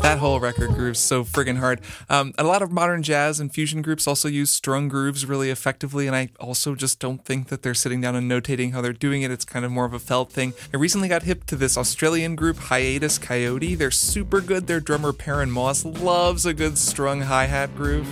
That 0.00 0.18
whole 0.18 0.38
record 0.38 0.74
grooves 0.74 1.00
so 1.00 1.24
friggin' 1.24 1.56
hard. 1.56 1.80
Um, 2.10 2.34
a 2.36 2.44
lot 2.44 2.60
of 2.62 2.70
modern 2.70 3.02
jazz 3.02 3.40
and 3.40 3.52
fusion 3.52 3.80
groups 3.82 4.06
also 4.06 4.28
use 4.28 4.50
strung 4.50 4.86
grooves 4.86 5.24
really 5.24 5.50
effectively, 5.50 6.06
and 6.06 6.14
I 6.14 6.28
also 6.38 6.74
just 6.74 7.00
don't 7.00 7.24
think 7.24 7.48
that 7.48 7.62
they're 7.62 7.74
sitting 7.74 8.02
down 8.02 8.14
and 8.14 8.30
notating 8.30 8.72
how 8.72 8.82
they're 8.82 8.92
doing 8.92 9.22
it. 9.22 9.30
It's 9.30 9.46
kind 9.46 9.64
of 9.64 9.72
more 9.72 9.86
of 9.86 9.94
a 9.94 9.98
felt 9.98 10.30
thing. 10.30 10.52
I 10.72 10.76
recently 10.76 11.08
got 11.08 11.22
hip 11.22 11.46
to 11.46 11.56
this 11.56 11.78
Australian 11.78 12.36
group, 12.36 12.58
Hiatus 12.58 13.18
Kaiyote. 13.18 13.78
They're 13.78 13.90
super 13.90 14.40
good. 14.42 14.66
Their 14.66 14.80
drummer, 14.80 15.14
Perrin 15.14 15.50
Moss, 15.50 15.84
loves 15.84 16.44
a 16.44 16.52
good 16.52 16.76
strung 16.76 17.22
hi 17.22 17.46
hat 17.46 17.74
groove. 17.74 18.06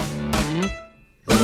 So 1.28 1.34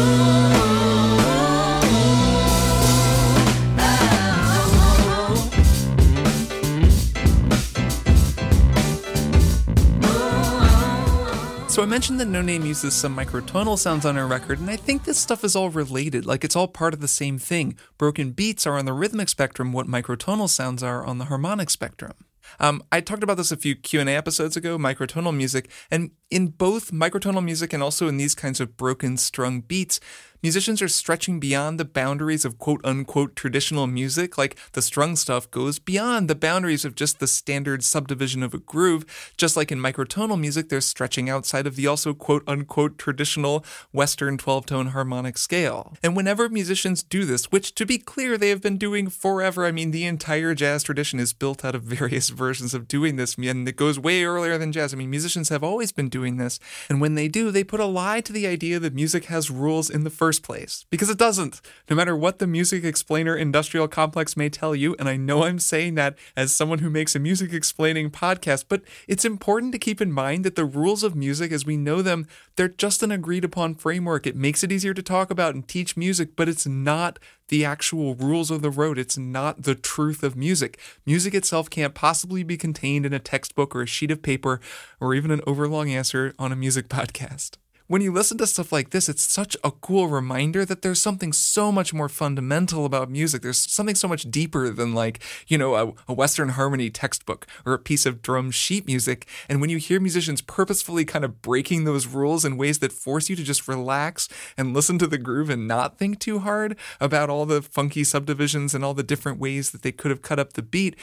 I 11.85 11.87
mentioned 11.87 12.19
that 12.19 12.27
Noname 12.27 12.67
uses 12.67 12.93
some 12.93 13.17
microtonal 13.17 13.79
sounds 13.79 14.05
on 14.05 14.17
her 14.17 14.27
record, 14.27 14.59
and 14.59 14.69
I 14.69 14.75
think 14.75 15.05
this 15.05 15.17
stuff 15.17 15.45
is 15.45 15.55
all 15.55 15.71
related, 15.71 16.27
like 16.27 16.43
it's 16.43 16.57
all 16.57 16.67
part 16.67 16.93
of 16.93 16.99
the 16.99 17.07
same 17.07 17.39
thing. 17.39 17.79
Broken 17.99 18.33
beats 18.33 18.67
are 18.67 18.77
on 18.77 18.85
the 18.85 18.93
rhythmic 18.93 19.29
spectrum 19.29 19.71
what 19.71 19.87
microtonal 19.87 20.49
sounds 20.49 20.83
are 20.83 21.07
on 21.07 21.19
the 21.19 21.27
harmonic 21.27 21.71
spectrum. 21.71 22.15
Um, 22.59 22.83
I 22.91 23.01
talked 23.01 23.23
about 23.23 23.37
this 23.37 23.53
a 23.53 23.57
few 23.57 23.77
Q&A 23.77 24.07
episodes 24.07 24.57
ago, 24.57 24.77
microtonal 24.77 25.37
music, 25.37 25.71
and 25.91 26.11
in 26.31 26.49
both 26.49 26.93
microtonal 26.93 27.45
music 27.45 27.73
and 27.73 27.83
also 27.83 28.09
in 28.09 28.17
these 28.17 28.35
kinds 28.35 28.61
of 28.61 28.77
broken 28.77 29.17
strung 29.17 29.61
beats, 29.61 30.01
musicians 30.43 30.81
are 30.81 30.89
stretching 30.89 31.41
beyond 31.41 31.79
the 31.81 31.85
boundaries 31.85 32.45
of 32.45 32.59
quote 32.59 32.81
unquote 32.85 33.35
traditional 33.35 33.87
music. 33.87 34.39
Like 34.39 34.57
the 34.73 34.83
strung 34.83 35.17
stuff 35.17 35.51
goes 35.51 35.79
beyond 35.79 36.29
the 36.29 36.35
boundaries 36.35 36.85
of 36.85 36.95
just 36.95 37.19
the 37.19 37.27
standard 37.27 37.83
subdivision 37.85 38.43
of 38.43 38.55
a 38.55 38.59
groove. 38.59 39.33
Just 39.37 39.57
like 39.57 39.73
in 39.73 39.79
microtonal 39.79 40.39
music, 40.39 40.69
they're 40.69 40.81
stretching 40.81 41.29
outside 41.29 41.67
of 41.67 41.77
the 41.77 41.87
also 41.87 42.15
quote 42.15 42.45
unquote 42.47 42.99
traditional 42.99 43.65
Western 43.93 44.39
12 44.39 44.67
tone 44.67 44.87
harmonic 44.89 45.39
scale. 45.39 45.97
And 46.03 46.17
whenever 46.17 46.49
musicians 46.49 47.03
do 47.03 47.25
this, 47.25 47.51
which 47.51 47.75
to 47.75 47.87
be 47.87 47.99
clear, 47.99 48.37
they 48.37 48.51
have 48.51 48.63
been 48.63 48.79
doing 48.79 49.09
forever, 49.09 49.65
I 49.65 49.73
mean, 49.73 49.91
the 49.91 50.07
entire 50.07 50.55
jazz 50.55 50.83
tradition 50.83 51.19
is 51.19 51.33
built 51.33 51.65
out 51.65 51.75
of 51.75 51.83
various 51.99 52.29
versions 52.29 52.75
of 52.75 52.89
doing 52.89 53.17
this, 53.17 53.37
and 53.37 53.69
it 53.69 53.77
goes 53.77 53.99
way 53.99 54.25
earlier 54.25 54.59
than 54.59 54.73
jazz. 54.73 54.93
I 54.93 54.97
mean, 54.97 55.11
musicians 55.11 55.49
have 55.49 55.65
always 55.65 55.93
been 55.93 56.09
doing 56.09 56.18
this. 56.19 56.59
And 56.89 57.01
when 57.01 57.15
they 57.15 57.29
do, 57.29 57.51
they 57.51 57.65
put 57.65 57.81
a 57.81 57.87
lie 57.87 58.21
to 58.21 58.33
the 58.33 58.47
idea 58.47 58.79
that 58.79 58.95
music 58.95 59.27
has 59.27 59.51
rules 59.51 59.89
in 59.91 60.05
the 60.05 60.11
first 60.11 60.43
place. 60.43 60.85
Because 60.91 61.11
it 61.11 61.19
doesn't. 61.19 61.61
No 61.89 61.97
matter 61.97 62.17
what 62.17 62.39
the 62.39 62.47
music 62.47 62.85
explainer 62.85 63.37
industrial 63.37 63.89
complex 63.89 64.37
may 64.37 64.49
tell 64.49 64.75
you, 64.75 64.97
and 64.99 65.09
I 65.09 65.17
know 65.17 65.45
I'm 65.45 65.59
saying 65.59 65.95
that 65.95 66.17
as 66.37 66.55
someone 66.55 66.81
who 66.81 66.91
makes 66.91 67.15
a 67.15 67.19
music 67.19 67.53
explaining 67.53 68.11
podcast, 68.11 68.65
but 68.69 68.83
it's 69.07 69.25
important 69.25 69.73
to 69.73 69.79
keep 69.79 70.01
in 70.01 70.13
mind 70.13 70.45
that 70.45 70.57
the 70.57 70.65
rules 70.65 71.03
of 71.03 71.15
music 71.15 71.53
as 71.53 71.67
we 71.67 71.77
know 71.77 72.03
them, 72.03 72.27
they're 72.57 72.69
just 72.69 73.03
an 73.03 73.11
agreed 73.13 73.45
upon 73.45 73.75
framework. 73.75 74.27
It 74.27 74.37
makes 74.37 74.63
it 74.65 74.73
easier 74.73 74.95
to 74.95 75.03
talk 75.03 75.31
about 75.31 75.55
and 75.55 75.67
teach 75.67 75.97
music, 75.97 76.37
but 76.37 76.49
it's 76.49 76.67
not 76.67 77.19
the 77.49 77.65
actual 77.65 78.15
rules 78.15 78.51
of 78.51 78.63
the 78.63 78.71
road. 78.71 78.99
It's 78.99 79.19
not 79.19 79.63
the 79.63 79.75
truth 79.75 80.23
of 80.23 80.37
music. 80.37 80.79
Music 81.05 81.35
itself 81.35 81.69
can't 81.69 81.95
possibly 81.95 82.43
be 82.43 82.57
contained 82.57 83.05
in 83.05 83.13
a 83.13 83.19
textbook 83.19 83.75
or 83.75 83.83
a 83.83 83.87
sheet 83.87 84.11
of 84.11 84.23
paper 84.23 84.61
or 85.01 85.15
even 85.15 85.31
an 85.31 85.41
overlong 85.47 85.91
answer 85.91 86.35
on 86.39 86.53
a 86.53 86.57
music 86.57 86.89
podcast 86.89 87.57
when 87.89 88.03
you 88.03 88.13
listen 88.13 88.37
to 88.39 88.47
stuff 88.47 88.71
like 88.71 88.91
this, 88.91 89.09
it's 89.09 89.25
such 89.25 89.57
a 89.65 89.71
cool 89.71 90.09
reminder 90.09 90.65
that 90.67 90.83
there's 90.83 91.01
something 91.01 91.33
so 91.33 91.73
much 91.73 91.95
more 91.95 92.09
fundamental 92.11 92.85
about 92.85 93.11
music. 93.11 93.41
There's 93.41 93.59
something 93.59 93.95
so 93.95 94.07
much 94.07 94.31
deeper 94.31 94.69
than, 94.69 94.95
like, 94.95 95.23
you 95.47 95.57
know, 95.57 95.75
a, 95.75 95.93
a, 96.07 96.13
Western 96.13 96.51
harmony 96.51 96.91
textbook 96.91 97.47
or 97.65 97.73
a 97.73 97.79
piece 97.79 98.05
of 98.05 98.21
drum 98.21 98.51
sheet 98.51 98.87
music. 98.87 99.27
And 99.49 99.61
when 99.61 99.71
you 99.71 99.79
hear 99.79 100.01
musicians 100.01 100.43
purposefully 100.43 101.07
kind 101.07 101.25
of 101.25 101.41
breaking 101.41 101.85
those 101.85 102.07
rules 102.07 102.45
in 102.45 102.59
ways 102.59 102.81
that 102.81 102.93
force 102.93 103.31
you 103.31 103.37
to 103.37 103.43
just 103.43 103.67
relax 103.67 104.29
and 104.59 104.75
listen 104.75 104.99
to 104.99 105.07
the 105.07 105.19
groove 105.19 105.49
and 105.49 105.67
not 105.67 105.99
think 105.99 106.19
too 106.19 106.41
hard 106.41 106.77
about 107.01 107.31
all 107.31 107.47
the 107.47 107.63
funky 107.63 108.05
subdivisions 108.05 108.75
and 108.75 108.85
all 108.85 108.95
the 108.95 109.03
different 109.03 109.39
ways 109.39 109.71
that 109.71 109.81
they 109.81 109.93
could 109.93 110.11
have 110.11 110.21
cut 110.21 110.39
up 110.39 110.53
the 110.53 110.63
beat, 110.63 110.95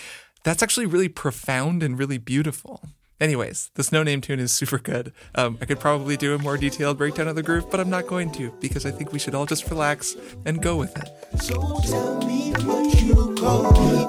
that's 0.44 0.62
actually 0.62 0.86
really 0.86 1.10
profound 1.10 1.82
and 1.82 1.98
really 1.98 2.20
beautiful. 2.20 2.82
Anyways, 3.22 3.72
the 3.76 3.86
this 3.86 3.92
Noname 3.92 4.22
tune 4.22 4.40
is 4.40 4.52
super 4.52 4.78
good. 4.78 5.14
Um, 5.36 5.58
I 5.62 5.66
could 5.66 5.80
probably 5.80 6.18
do 6.18 6.36
a 6.36 6.38
more 6.38 6.58
detailed 6.58 6.98
breakdown 6.98 7.30
of 7.30 7.36
the 7.36 7.44
groove, 7.44 7.70
but 7.72 7.80
I'm 7.80 7.90
not 7.90 8.08
going 8.08 8.32
to 8.32 8.52
because 8.60 8.86
I 8.86 8.92
think 8.92 9.14
we 9.14 9.20
should 9.20 9.34
all 9.34 9.46
just 9.46 9.70
relax 9.70 10.18
and 10.46 10.62
go 10.62 10.76
with 10.76 10.98
it. 10.98 11.42
So 11.42 11.80
tell 11.86 12.18
me 12.28 12.52
what 12.52 13.02
you 13.02 13.36
call 13.36 13.72
me 13.72 14.06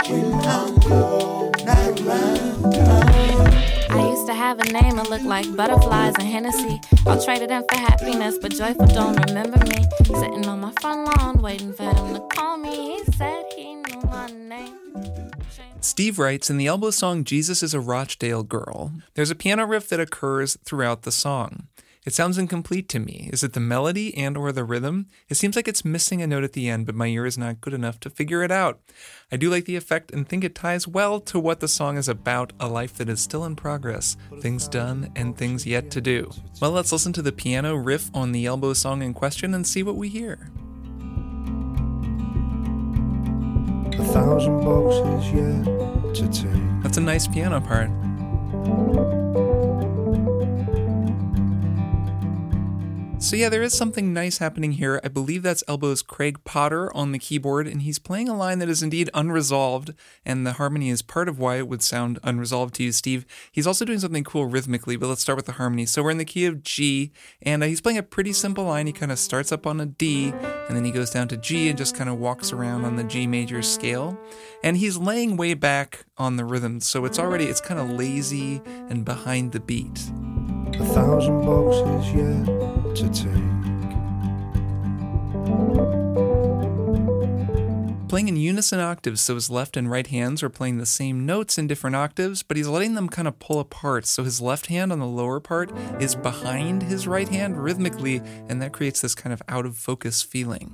I 3.90 4.09
used 4.11 4.27
to 4.27 4.35
have 4.35 4.59
a 4.59 4.64
name 4.73 4.97
that 4.97 5.09
looked 5.09 5.25
like 5.25 5.55
butterflies 5.55 6.14
and 6.19 6.27
Hennessy. 6.27 6.81
I'll 7.07 7.23
trade 7.23 7.42
it 7.42 7.51
in 7.51 7.64
for 7.69 7.77
happiness, 7.77 8.38
but 8.38 8.53
joyful 8.53 8.87
don't 8.87 9.14
remember 9.29 9.59
me. 9.66 9.87
Sitting 10.05 10.47
on 10.47 10.61
my 10.61 10.73
front 10.81 11.16
lawn, 11.16 11.42
waiting 11.42 11.73
for 11.73 11.85
him 11.85 12.14
to 12.14 12.21
call 12.33 12.57
me. 12.57 12.97
He 12.97 13.05
said 13.12 13.45
he 13.55 13.75
knew 13.75 14.01
my 14.07 14.27
name. 14.27 14.86
Steve 15.96 16.18
writes 16.18 16.50
in 16.50 16.59
the 16.59 16.66
Elbow 16.66 16.90
song 16.90 17.24
Jesus 17.24 17.62
is 17.62 17.72
a 17.72 17.80
Rochdale 17.80 18.42
Girl, 18.42 18.92
there's 19.14 19.30
a 19.30 19.35
piano 19.35 19.64
riff 19.64 19.88
that 19.88 19.98
occurs 19.98 20.59
throughout 20.62 21.04
the 21.04 21.11
song. 21.11 21.68
It 22.04 22.12
sounds 22.12 22.37
incomplete 22.37 22.87
to 22.90 22.98
me. 22.98 23.30
Is 23.32 23.42
it 23.42 23.54
the 23.54 23.61
melody 23.61 24.14
and 24.14 24.37
or 24.37 24.52
the 24.52 24.62
rhythm? 24.62 25.06
It 25.30 25.37
seems 25.37 25.56
like 25.56 25.66
it's 25.66 25.87
missing 25.87 26.20
a 26.20 26.26
note 26.26 26.44
at 26.44 26.52
the 26.52 26.68
end, 26.68 26.85
but 26.85 26.94
my 26.94 27.06
ear 27.06 27.24
is 27.24 27.38
not 27.38 27.62
good 27.62 27.72
enough 27.72 27.98
to 28.00 28.11
figure 28.11 28.42
it 28.42 28.50
out. 28.50 28.78
I 29.32 29.38
do 29.38 29.48
like 29.48 29.64
the 29.64 29.76
effect 29.76 30.11
and 30.11 30.28
think 30.28 30.44
it 30.44 30.54
ties 30.54 30.87
well 30.87 31.18
to 31.20 31.40
what 31.40 31.61
the 31.61 31.66
song 31.66 31.96
is 31.96 32.11
about, 32.11 32.52
a 32.61 32.68
life 32.68 32.92
that 32.98 33.09
is 33.09 33.22
still 33.22 33.46
in 33.46 33.56
progress, 33.56 34.18
things 34.40 34.68
done 34.68 35.11
and 35.16 35.35
things 35.35 35.64
yet 35.64 35.90
to 35.92 36.02
do. 36.02 36.30
Well, 36.61 36.72
let's 36.72 36.92
listen 36.92 37.14
to 37.14 37.22
the 37.22 37.32
piano 37.32 37.74
riff 37.74 38.11
on 38.12 38.32
the 38.32 38.44
Elbow 38.44 38.74
song 38.74 39.00
in 39.00 39.14
question 39.14 39.54
and 39.54 39.66
see 39.66 39.82
what 39.82 39.96
we 39.96 40.11
hear. 40.11 40.50
A 43.94 44.05
thousand 44.05 44.61
boxes 44.64 45.33
yet 45.33 46.14
to 46.14 46.29
take. 46.29 46.83
That's 46.83 46.96
a 46.99 47.01
nice 47.01 47.27
piano 47.27 47.61
part. 47.61 47.90
So, 53.18 53.35
yeah, 53.35 53.48
there 53.48 53.62
is 53.62 53.72
something 53.72 54.12
nice 54.12 54.38
happening 54.38 54.72
here. 54.72 55.00
I 55.02 55.09
believe 55.09 55.42
that's 55.42 55.64
Elbow's 55.66 56.02
Craig 56.02 56.38
Potter 56.44 56.94
on 56.94 57.12
the 57.12 57.18
keyboard, 57.18 57.66
and 57.66 57.81
he's 57.81 57.98
playing 57.98 58.29
a 58.29 58.37
line 58.37 58.59
that 58.59 58.68
is 58.68 58.83
indeed 58.83 59.09
unresolved, 59.14 59.94
and 60.24 60.46
the 60.46 60.52
harmony 60.52 60.90
is 60.90 61.00
part 61.00 61.26
of 61.26 61.38
why 61.38 61.57
it 61.57 61.66
would 61.66 61.83
sound 61.83 62.18
unresolved 62.22 62.74
to 62.74 62.85
you, 62.85 62.92
Steve. 62.92 63.24
He's 63.50 63.66
also 63.66 63.87
doing 63.87 64.00
something 64.00 64.22
cool 64.22 64.44
rhythmically, 64.44 64.96
but 64.96 65.09
let's 65.09 65.22
start 65.22 65.37
with 65.37 65.46
the 65.46 65.52
harmony. 65.52 65.87
So, 65.87 66.02
we're 66.02 66.11
in 66.11 66.18
the 66.18 66.26
key 66.26 66.44
of 66.44 66.62
G, 66.62 67.11
and 67.40 67.62
uh, 67.62 67.66
he's 67.66 67.81
playing 67.81 67.98
a 67.98 68.02
pretty 68.02 68.35
simple 68.35 68.64
line. 68.64 68.87
He 68.87 68.92
kind 68.92 69.11
of 69.11 69.18
starts 69.18 69.50
up 69.50 69.66
on 69.66 69.81
a 69.81 69.87
D, 69.87 70.29
and 70.68 70.76
then 70.76 70.85
he 70.85 70.92
goes 70.92 71.11
down 71.11 71.26
to 71.29 71.38
G 71.38 71.68
and 71.70 71.79
just 71.79 71.96
kind 71.96 72.11
of 72.11 72.18
walks 72.18 72.52
around 72.52 72.85
on 72.85 72.96
the 72.96 73.05
G 73.05 73.26
major 73.26 73.62
scale. 73.62 74.16
And 74.62 74.76
he's 74.76 74.98
laying 74.98 75.38
way 75.38 75.55
back 75.55 76.05
on 76.18 76.37
the 76.37 76.44
rhythm, 76.44 76.81
so 76.81 77.07
it's 77.07 77.18
already, 77.18 77.46
it's 77.46 77.62
kind 77.62 77.81
of 77.81 77.90
lazy 77.90 78.61
and 78.66 79.07
behind 79.07 79.52
the 79.52 79.61
beat. 79.61 80.11
A 80.78 80.84
thousand 80.84 81.44
boxes 81.44 82.14
yet 82.14 82.96
to 82.96 83.08
take. 83.12 83.46
playing 88.16 88.28
in 88.28 88.36
unison 88.38 88.80
octaves, 88.80 89.20
so 89.20 89.34
his 89.34 89.50
left 89.50 89.76
and 89.76 89.90
right 89.90 90.06
hands 90.06 90.42
are 90.42 90.48
playing 90.48 90.78
the 90.78 90.86
same 90.86 91.26
notes 91.26 91.58
in 91.58 91.66
different 91.66 91.94
octaves, 91.94 92.42
but 92.42 92.56
he's 92.56 92.66
letting 92.66 92.94
them 92.94 93.10
kind 93.10 93.28
of 93.28 93.38
pull 93.38 93.60
apart. 93.60 94.06
So 94.06 94.24
his 94.24 94.40
left 94.40 94.68
hand 94.68 94.90
on 94.90 95.00
the 95.00 95.06
lower 95.06 95.38
part 95.38 95.70
is 96.00 96.14
behind 96.14 96.84
his 96.84 97.06
right 97.06 97.28
hand 97.28 97.62
rhythmically, 97.62 98.22
and 98.48 98.62
that 98.62 98.72
creates 98.72 99.02
this 99.02 99.14
kind 99.14 99.34
of 99.34 99.42
out 99.50 99.66
of 99.66 99.76
focus 99.76 100.22
feeling. 100.22 100.72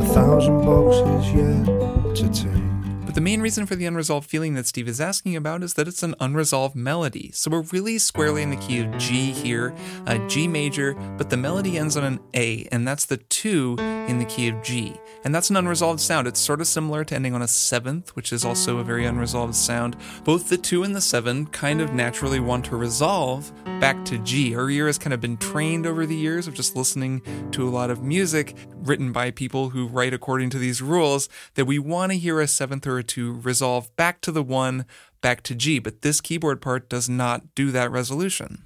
A 0.00 0.06
thousand 0.06 0.64
boxes 0.64 1.32
yet 1.34 2.16
to 2.16 2.42
take. 2.44 2.71
But 3.04 3.16
the 3.16 3.20
main 3.20 3.40
reason 3.40 3.66
for 3.66 3.74
the 3.74 3.84
unresolved 3.84 4.30
feeling 4.30 4.54
that 4.54 4.66
Steve 4.66 4.88
is 4.88 5.00
asking 5.00 5.36
about 5.36 5.62
is 5.62 5.74
that 5.74 5.88
it's 5.88 6.02
an 6.02 6.14
unresolved 6.20 6.76
melody. 6.76 7.30
So 7.32 7.50
we're 7.50 7.62
really 7.72 7.98
squarely 7.98 8.42
in 8.42 8.50
the 8.50 8.56
key 8.56 8.80
of 8.80 8.96
G 8.96 9.32
here, 9.32 9.74
uh, 10.06 10.18
G 10.28 10.46
major, 10.46 10.94
but 11.18 11.28
the 11.28 11.36
melody 11.36 11.76
ends 11.76 11.96
on 11.96 12.04
an 12.04 12.20
A, 12.34 12.66
and 12.70 12.86
that's 12.86 13.04
the 13.04 13.16
two 13.16 13.76
in 13.78 14.18
the 14.18 14.24
key 14.24 14.48
of 14.48 14.62
G. 14.62 14.96
And 15.24 15.34
that's 15.34 15.50
an 15.50 15.56
unresolved 15.56 16.00
sound. 16.00 16.26
It's 16.26 16.40
sort 16.40 16.60
of 16.60 16.66
similar 16.66 17.04
to 17.04 17.14
ending 17.14 17.34
on 17.34 17.42
a 17.42 17.48
seventh, 17.48 18.14
which 18.16 18.32
is 18.32 18.44
also 18.44 18.78
a 18.78 18.84
very 18.84 19.04
unresolved 19.04 19.54
sound. 19.54 19.96
Both 20.24 20.48
the 20.48 20.56
two 20.56 20.82
and 20.82 20.94
the 20.94 21.00
seven 21.00 21.46
kind 21.46 21.80
of 21.80 21.92
naturally 21.92 22.40
want 22.40 22.64
to 22.66 22.76
resolve 22.76 23.52
back 23.80 24.04
to 24.06 24.18
G. 24.18 24.54
Our 24.54 24.70
ear 24.70 24.86
has 24.86 24.98
kind 24.98 25.12
of 25.12 25.20
been 25.20 25.36
trained 25.36 25.86
over 25.86 26.06
the 26.06 26.16
years 26.16 26.46
of 26.46 26.54
just 26.54 26.76
listening 26.76 27.22
to 27.50 27.68
a 27.68 27.70
lot 27.70 27.90
of 27.90 28.02
music 28.02 28.54
written 28.84 29.12
by 29.12 29.30
people 29.30 29.70
who 29.70 29.86
write 29.86 30.14
according 30.14 30.50
to 30.50 30.58
these 30.58 30.82
rules 30.82 31.28
that 31.54 31.64
we 31.64 31.78
want 31.78 32.12
to 32.12 32.18
hear 32.18 32.40
a 32.40 32.48
seventh 32.48 32.86
or 32.86 32.91
a 32.98 33.04
two 33.04 33.32
resolve 33.32 33.94
back 33.96 34.20
to 34.22 34.32
the 34.32 34.42
one, 34.42 34.86
back 35.20 35.42
to 35.44 35.54
G. 35.54 35.78
But 35.78 36.02
this 36.02 36.20
keyboard 36.20 36.60
part 36.60 36.88
does 36.88 37.08
not 37.08 37.54
do 37.54 37.70
that 37.70 37.90
resolution. 37.90 38.64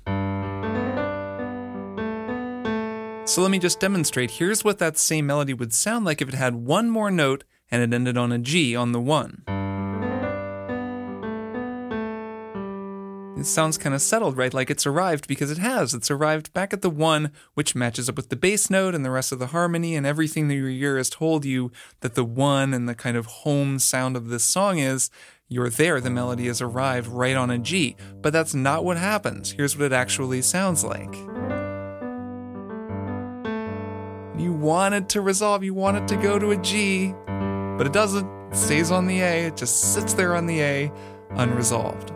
So 3.27 3.43
let 3.43 3.51
me 3.51 3.59
just 3.59 3.81
demonstrate. 3.81 4.31
Here's 4.33 4.63
what 4.63 4.79
that 4.79 4.97
same 4.97 5.27
melody 5.27 5.53
would 5.53 5.73
sound 5.73 6.05
like 6.05 6.23
if 6.23 6.29
it 6.29 6.35
had 6.35 6.55
one 6.55 6.91
more 6.91 7.11
note 7.11 7.45
and 7.71 7.83
it 7.83 7.95
ended 7.95 8.17
on 8.17 8.31
a 8.31 8.39
G 8.39 8.77
on 8.77 8.93
the 8.93 9.01
one. 9.01 9.43
It 13.37 13.45
sounds 13.45 13.77
kind 13.77 13.95
of 13.95 14.01
settled, 14.01 14.39
right? 14.39 14.55
Like 14.55 14.71
it's 14.71 14.87
arrived 14.87 15.29
because 15.29 15.51
it 15.51 15.59
has. 15.59 15.93
It's 15.93 16.11
arrived 16.11 16.55
back 16.55 16.73
at 16.73 16.81
the 16.81 16.89
one, 16.89 17.33
which 17.53 17.75
matches 17.75 18.09
up 18.09 18.17
with 18.17 18.31
the 18.31 18.37
bass 18.37 18.71
note 18.71 18.95
and 18.95 19.05
the 19.05 19.11
rest 19.11 19.31
of 19.31 19.39
the 19.39 19.49
harmony 19.49 19.95
and 19.95 20.07
everything 20.07 20.49
that 20.49 20.55
your 20.55 20.71
ear 20.71 20.97
has 20.97 21.11
told 21.11 21.45
you 21.45 21.71
that 22.01 22.15
the 22.15 22.25
one 22.25 22.73
and 22.73 22.89
the 22.89 22.95
kind 22.95 23.17
of 23.17 23.27
home 23.27 23.79
sound 23.79 24.17
of 24.17 24.29
this 24.29 24.45
song 24.45 24.79
is. 24.79 25.11
You're 25.49 25.71
there, 25.71 26.01
the 26.01 26.11
melody 26.11 26.49
has 26.49 26.61
arrived 26.61 27.07
right 27.07 27.37
on 27.37 27.51
a 27.51 27.59
G. 27.59 27.95
But 28.21 28.33
that's 28.33 28.53
not 28.53 28.85
what 28.85 28.97
happens. 28.97 29.53
Here's 29.53 29.77
what 29.77 29.85
it 29.85 29.93
actually 29.93 30.43
sounds 30.43 30.83
like. 30.83 31.15
You 34.37 34.53
want 34.53 34.95
it 34.95 35.09
to 35.11 35.21
resolve, 35.21 35.63
you 35.63 35.73
want 35.73 35.99
it 35.99 36.09
to 36.09 36.17
go 36.17 36.39
to 36.39 36.51
a 36.51 36.57
G, 36.57 37.15
but 37.27 37.87
it 37.87 37.93
doesn't. 37.93 38.27
It 38.49 38.57
stays 38.57 38.91
on 38.91 39.07
the 39.07 39.21
A, 39.21 39.47
it 39.47 39.57
just 39.57 39.95
sits 39.95 40.15
there 40.15 40.35
on 40.35 40.47
the 40.47 40.61
A, 40.61 40.93
unresolved. 41.31 42.13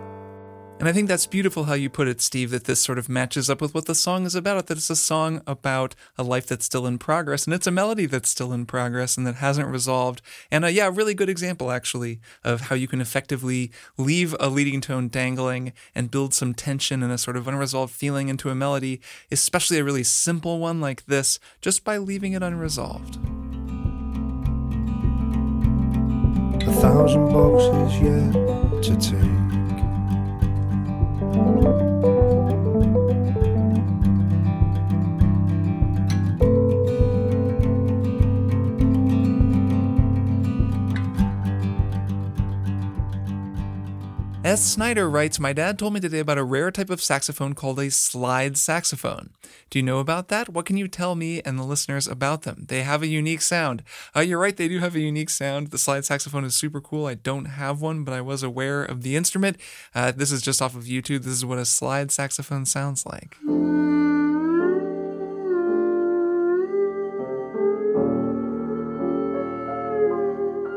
And 0.80 0.88
I 0.88 0.92
think 0.92 1.08
that's 1.08 1.26
beautiful 1.26 1.64
how 1.64 1.74
you 1.74 1.90
put 1.90 2.08
it, 2.08 2.22
Steve, 2.22 2.50
that 2.52 2.64
this 2.64 2.80
sort 2.80 2.96
of 2.96 3.06
matches 3.06 3.50
up 3.50 3.60
with 3.60 3.74
what 3.74 3.84
the 3.84 3.94
song 3.94 4.24
is 4.24 4.34
about. 4.34 4.66
That 4.66 4.78
it's 4.78 4.88
a 4.88 4.96
song 4.96 5.42
about 5.46 5.94
a 6.16 6.22
life 6.22 6.46
that's 6.46 6.64
still 6.64 6.86
in 6.86 6.96
progress, 6.96 7.44
and 7.44 7.52
it's 7.52 7.66
a 7.66 7.70
melody 7.70 8.06
that's 8.06 8.30
still 8.30 8.50
in 8.50 8.64
progress 8.64 9.18
and 9.18 9.26
that 9.26 9.34
hasn't 9.34 9.68
resolved. 9.68 10.22
And 10.50 10.64
uh, 10.64 10.68
yeah, 10.68 10.88
a 10.88 10.90
really 10.90 11.12
good 11.12 11.28
example, 11.28 11.70
actually, 11.70 12.18
of 12.42 12.62
how 12.62 12.76
you 12.76 12.88
can 12.88 13.02
effectively 13.02 13.70
leave 13.98 14.34
a 14.40 14.48
leading 14.48 14.80
tone 14.80 15.08
dangling 15.08 15.74
and 15.94 16.10
build 16.10 16.32
some 16.32 16.54
tension 16.54 17.02
and 17.02 17.12
a 17.12 17.18
sort 17.18 17.36
of 17.36 17.46
unresolved 17.46 17.92
feeling 17.92 18.30
into 18.30 18.48
a 18.48 18.54
melody, 18.54 19.02
especially 19.30 19.78
a 19.78 19.84
really 19.84 20.02
simple 20.02 20.60
one 20.60 20.80
like 20.80 21.04
this, 21.04 21.38
just 21.60 21.84
by 21.84 21.98
leaving 21.98 22.32
it 22.32 22.42
unresolved. 22.42 23.16
A 26.66 26.72
thousand 26.72 27.28
boxes 27.28 28.00
yet 28.00 28.82
to 28.82 28.96
take. 28.96 29.49
Thank 31.32 31.64
you. 31.64 31.89
S. 44.42 44.62
Snyder 44.62 45.10
writes 45.10 45.38
My 45.38 45.52
dad 45.52 45.78
told 45.78 45.92
me 45.92 46.00
today 46.00 46.20
about 46.20 46.38
a 46.38 46.44
rare 46.44 46.70
type 46.70 46.88
of 46.88 47.02
saxophone 47.02 47.54
called 47.54 47.78
a 47.78 47.90
slide 47.90 48.56
saxophone. 48.56 49.30
Do 49.68 49.78
you 49.78 49.82
know 49.82 49.98
about 49.98 50.28
that? 50.28 50.48
What 50.48 50.64
can 50.64 50.78
you 50.78 50.88
tell 50.88 51.14
me 51.14 51.42
and 51.42 51.58
the 51.58 51.62
listeners 51.62 52.08
about 52.08 52.42
them? 52.42 52.64
They 52.68 52.82
have 52.82 53.02
a 53.02 53.06
unique 53.06 53.42
sound. 53.42 53.82
Uh, 54.16 54.20
you're 54.20 54.38
right, 54.38 54.56
they 54.56 54.66
do 54.66 54.78
have 54.78 54.96
a 54.96 55.00
unique 55.00 55.28
sound. 55.28 55.68
The 55.68 55.78
slide 55.78 56.06
saxophone 56.06 56.46
is 56.46 56.54
super 56.54 56.80
cool. 56.80 57.04
I 57.04 57.14
don't 57.14 57.44
have 57.44 57.82
one, 57.82 58.02
but 58.02 58.14
I 58.14 58.22
was 58.22 58.42
aware 58.42 58.82
of 58.82 59.02
the 59.02 59.14
instrument. 59.14 59.58
Uh, 59.94 60.10
this 60.10 60.32
is 60.32 60.40
just 60.40 60.62
off 60.62 60.74
of 60.74 60.84
YouTube. 60.84 61.24
This 61.24 61.34
is 61.34 61.44
what 61.44 61.58
a 61.58 61.66
slide 61.66 62.10
saxophone 62.10 62.64
sounds 62.64 63.04
like. 63.04 63.36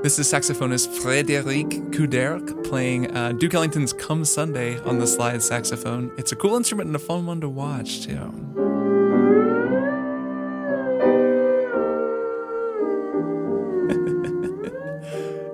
This 0.04 0.20
is 0.20 0.30
saxophonist 0.30 0.90
Frédéric 1.02 1.94
Couderc 1.94 2.66
playing 2.66 3.16
uh, 3.16 3.32
Duke 3.32 3.54
Ellington's 3.54 3.94
Come 3.94 4.26
Sunday 4.26 4.78
on 4.80 5.00
the 5.00 5.08
slide 5.08 5.42
saxophone. 5.42 6.12
It's 6.18 6.34
a 6.34 6.36
cool 6.36 6.58
instrument 6.58 6.88
and 6.88 6.96
a 6.98 7.00
fun 7.00 7.26
one 7.26 7.40
to 7.40 7.48
watch, 7.48 8.02
too. 8.02 8.73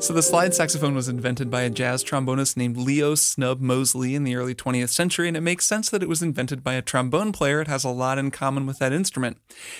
So, 0.01 0.13
the 0.13 0.23
slide 0.23 0.55
saxophone 0.55 0.95
was 0.95 1.09
invented 1.09 1.51
by 1.51 1.63
a 1.63 1.69
jazz 1.69 2.05
trombonist 2.05 2.55
named 2.55 2.77
Leo 2.77 3.15
Snub 3.15 3.59
Mosley 3.59 4.15
in 4.15 4.23
the 4.23 4.37
early 4.37 4.55
20th 4.55 4.89
century, 4.89 5.27
and 5.27 5.35
it 5.35 5.41
makes 5.41 5.65
sense 5.65 5.89
that 5.89 6.01
it 6.01 6.07
was 6.07 6.23
invented 6.23 6.63
by 6.63 6.75
a 6.75 6.81
trombone 6.81 7.33
player. 7.33 7.59
It 7.59 7.67
has 7.67 7.83
a 7.83 7.89
lot 7.89 8.17
in 8.17 8.31
common 8.31 8.65
with 8.65 8.79
that 8.79 8.93
instrument. 8.93 9.37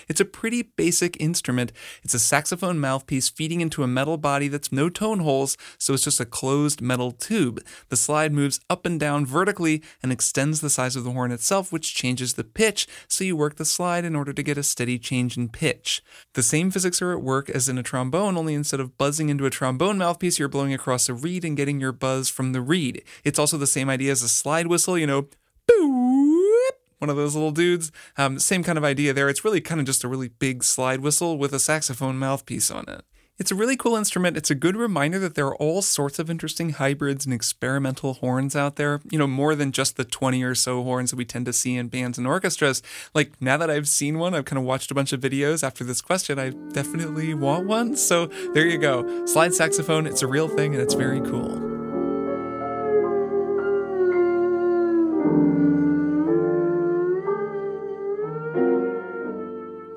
It's 0.10 0.20
a 0.20 0.26
pretty 0.26 0.62
basic 0.62 1.16
instrument. 1.22 1.72
It's 2.04 2.14
a 2.14 2.20
saxophone 2.20 2.80
mouthpiece 2.80 3.30
feeding 3.30 3.62
into 3.62 3.82
a 3.82 3.88
metal 3.88 4.18
body 4.18 4.50
that's 4.50 4.74
no 4.74 4.90
tone 4.90 5.20
holes, 5.20 5.56
so 5.78 5.94
it's 5.94 6.04
just 6.04 6.20
a 6.20 6.26
closed 6.26 6.82
metal 6.82 7.14
tube. 7.14 7.64
The 7.88 7.96
slide 7.96 8.34
moves 8.34 8.60
up 8.70 8.86
and 8.86 9.00
down 9.00 9.26
vertically 9.26 9.82
and 10.04 10.12
extends 10.12 10.60
the 10.60 10.70
size 10.70 10.98
of 10.98 11.06
the 11.06 11.12
horn 11.12 11.32
itself, 11.32 11.72
which 11.72 11.96
changes 11.96 12.34
the 12.34 12.44
pitch, 12.44 12.88
so 13.08 13.24
you 13.24 13.38
work 13.38 13.56
the 13.56 13.64
slide 13.64 14.04
in 14.04 14.18
order 14.18 14.34
to 14.34 14.44
get 14.44 14.58
a 14.58 14.64
steady 14.64 15.00
change 15.00 15.38
in 15.38 15.48
pitch. 15.48 16.04
The 16.34 16.44
same 16.44 16.72
physics 16.72 17.02
are 17.02 17.14
at 17.14 17.24
work 17.24 17.50
as 17.50 17.70
in 17.70 17.78
a 17.78 17.84
trombone, 17.84 18.38
only 18.38 18.54
instead 18.54 18.82
of 18.82 18.98
buzzing 18.98 19.30
into 19.30 19.46
a 19.46 19.50
trombone 19.50 19.98
mouthpiece, 19.98 20.09
mouthpiece, 20.10 20.40
you're 20.40 20.48
blowing 20.48 20.74
across 20.74 21.08
a 21.08 21.14
reed 21.14 21.46
and 21.46 21.56
getting 21.56 21.80
your 21.80 21.92
buzz 21.92 22.30
from 22.30 22.52
the 22.52 22.62
reed. 22.62 23.04
It's 23.24 23.38
also 23.38 23.60
the 23.60 23.68
same 23.68 23.92
idea 23.92 24.12
as 24.12 24.24
a 24.24 24.28
slide 24.28 24.66
whistle, 24.66 24.98
you 24.98 25.06
know, 25.06 25.28
boop, 25.70 26.70
one 26.98 27.12
of 27.12 27.16
those 27.16 27.36
little 27.36 27.52
dudes. 27.52 27.92
Um, 28.18 28.40
same 28.40 28.64
kind 28.64 28.80
of 28.80 28.84
idea 28.84 29.14
there. 29.14 29.30
It's 29.30 29.46
really 29.46 29.62
kind 29.62 29.80
of 29.80 29.86
just 29.86 30.04
a 30.04 30.08
really 30.08 30.30
big 30.30 30.64
slide 30.64 31.02
whistle 31.02 31.38
with 31.38 31.54
a 31.54 31.60
saxophone 31.60 32.18
mouthpiece 32.18 32.72
on 32.72 32.86
it. 32.88 33.06
It's 33.40 33.52
a 33.52 33.56
really 33.56 33.78
cool 33.78 33.96
instrument. 33.96 34.36
It's 34.36 34.52
a 34.52 34.56
good 34.56 34.76
reminder 34.76 35.18
that 35.20 35.36
there 35.36 35.48
are 35.48 35.56
all 35.56 35.82
sorts 35.82 36.20
of 36.20 36.30
interesting 36.30 36.72
hybrids 36.72 37.26
and 37.26 37.34
experimental 37.34 38.16
horns 38.16 38.54
out 38.54 38.76
there. 38.76 39.00
You 39.10 39.18
know, 39.18 39.28
more 39.28 39.56
than 39.56 39.72
just 39.72 39.96
the 39.96 40.04
20 40.04 40.44
or 40.44 40.54
so 40.56 40.84
horns 40.84 41.12
that 41.12 41.16
we 41.16 41.24
tend 41.24 41.46
to 41.46 41.54
see 41.54 41.78
in 41.78 41.88
bands 41.88 42.18
and 42.18 42.28
orchestras. 42.28 42.84
Like, 43.14 43.32
now 43.42 43.56
that 43.56 43.70
I've 43.70 43.88
seen 43.88 44.20
one, 44.20 44.36
I've 44.36 44.44
kind 44.44 44.60
of 44.60 44.66
watched 44.66 44.92
a 44.92 44.94
bunch 44.94 45.14
of 45.14 45.22
videos 45.22 45.64
after 45.64 45.86
this 45.86 46.02
question. 46.02 46.38
I 46.38 46.50
definitely 46.74 47.34
want 47.34 47.66
one. 47.66 47.96
So 47.96 48.26
there 48.54 48.68
you 48.68 48.78
go. 48.78 49.26
Slide 49.26 49.54
saxophone, 49.54 50.06
it's 50.06 50.22
a 50.22 50.28
real 50.28 50.50
thing 50.50 50.74
and 50.74 50.84
it's 50.84 50.94
very 50.94 51.22
cool. 51.22 51.79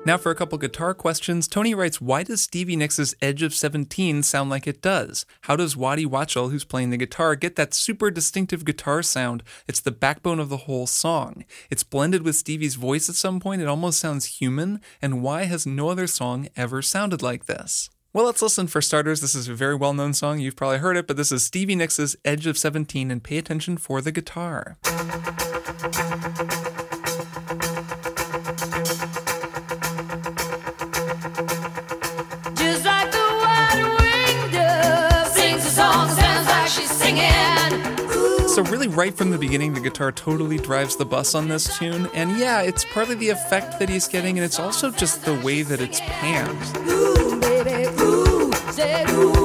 Now, 0.05 0.17
for 0.17 0.31
a 0.31 0.35
couple 0.35 0.57
guitar 0.57 0.93
questions, 0.93 1.47
Tony 1.47 1.73
writes 1.73 2.01
Why 2.01 2.23
does 2.23 2.41
Stevie 2.41 2.75
Nicks' 2.75 3.15
Edge 3.21 3.41
of 3.41 3.53
17 3.53 4.21
sound 4.21 4.49
like 4.49 4.67
it 4.67 4.81
does? 4.81 5.25
How 5.43 5.55
does 5.55 5.77
Waddy 5.77 6.05
Wachtel, 6.05 6.49
who's 6.49 6.65
playing 6.65 6.89
the 6.89 6.97
guitar, 6.97 7.37
get 7.37 7.55
that 7.55 7.73
super 7.73 8.11
distinctive 8.11 8.65
guitar 8.65 9.01
sound? 9.01 9.43
It's 9.65 9.79
the 9.79 9.91
backbone 9.91 10.41
of 10.41 10.49
the 10.49 10.57
whole 10.57 10.87
song. 10.87 11.45
It's 11.69 11.83
blended 11.83 12.23
with 12.23 12.35
Stevie's 12.35 12.75
voice 12.75 13.07
at 13.07 13.15
some 13.15 13.39
point, 13.39 13.61
it 13.61 13.67
almost 13.69 13.97
sounds 13.97 14.39
human. 14.41 14.81
And 15.01 15.23
why 15.23 15.45
has 15.45 15.65
no 15.65 15.87
other 15.87 16.07
song 16.07 16.49
ever 16.57 16.81
sounded 16.81 17.21
like 17.21 17.45
this? 17.45 17.89
Well, 18.11 18.25
let's 18.25 18.41
listen 18.41 18.67
for 18.67 18.81
starters. 18.81 19.21
This 19.21 19.35
is 19.35 19.47
a 19.47 19.53
very 19.53 19.75
well 19.75 19.93
known 19.93 20.13
song. 20.13 20.39
You've 20.39 20.57
probably 20.57 20.79
heard 20.79 20.97
it, 20.97 21.07
but 21.07 21.15
this 21.15 21.31
is 21.31 21.45
Stevie 21.45 21.75
Nicks' 21.75 22.17
Edge 22.25 22.45
of 22.45 22.57
17, 22.57 23.09
and 23.09 23.23
pay 23.23 23.37
attention 23.37 23.77
for 23.77 24.01
the 24.01 24.11
guitar. 24.11 24.77
So, 38.53 38.61
really, 38.65 38.87
right 38.87 39.11
from 39.11 39.31
the 39.31 39.39
beginning, 39.39 39.73
the 39.73 39.79
guitar 39.79 40.11
totally 40.11 40.59
drives 40.59 40.95
the 40.95 41.05
bus 41.05 41.33
on 41.33 41.47
this 41.47 41.75
tune. 41.79 42.07
And 42.13 42.37
yeah, 42.37 42.61
it's 42.61 42.85
partly 42.85 43.15
the 43.15 43.29
effect 43.29 43.79
that 43.79 43.89
he's 43.89 44.07
getting, 44.07 44.37
and 44.37 44.45
it's 44.45 44.59
also 44.59 44.91
just 44.91 45.25
the 45.25 45.33
way 45.39 45.63
that 45.63 45.81
it's 45.81 45.99
panned. 46.01 46.87
Ooh, 46.87 47.39
baby, 47.39 47.89
ooh, 47.99 48.53
ooh. 49.09 49.42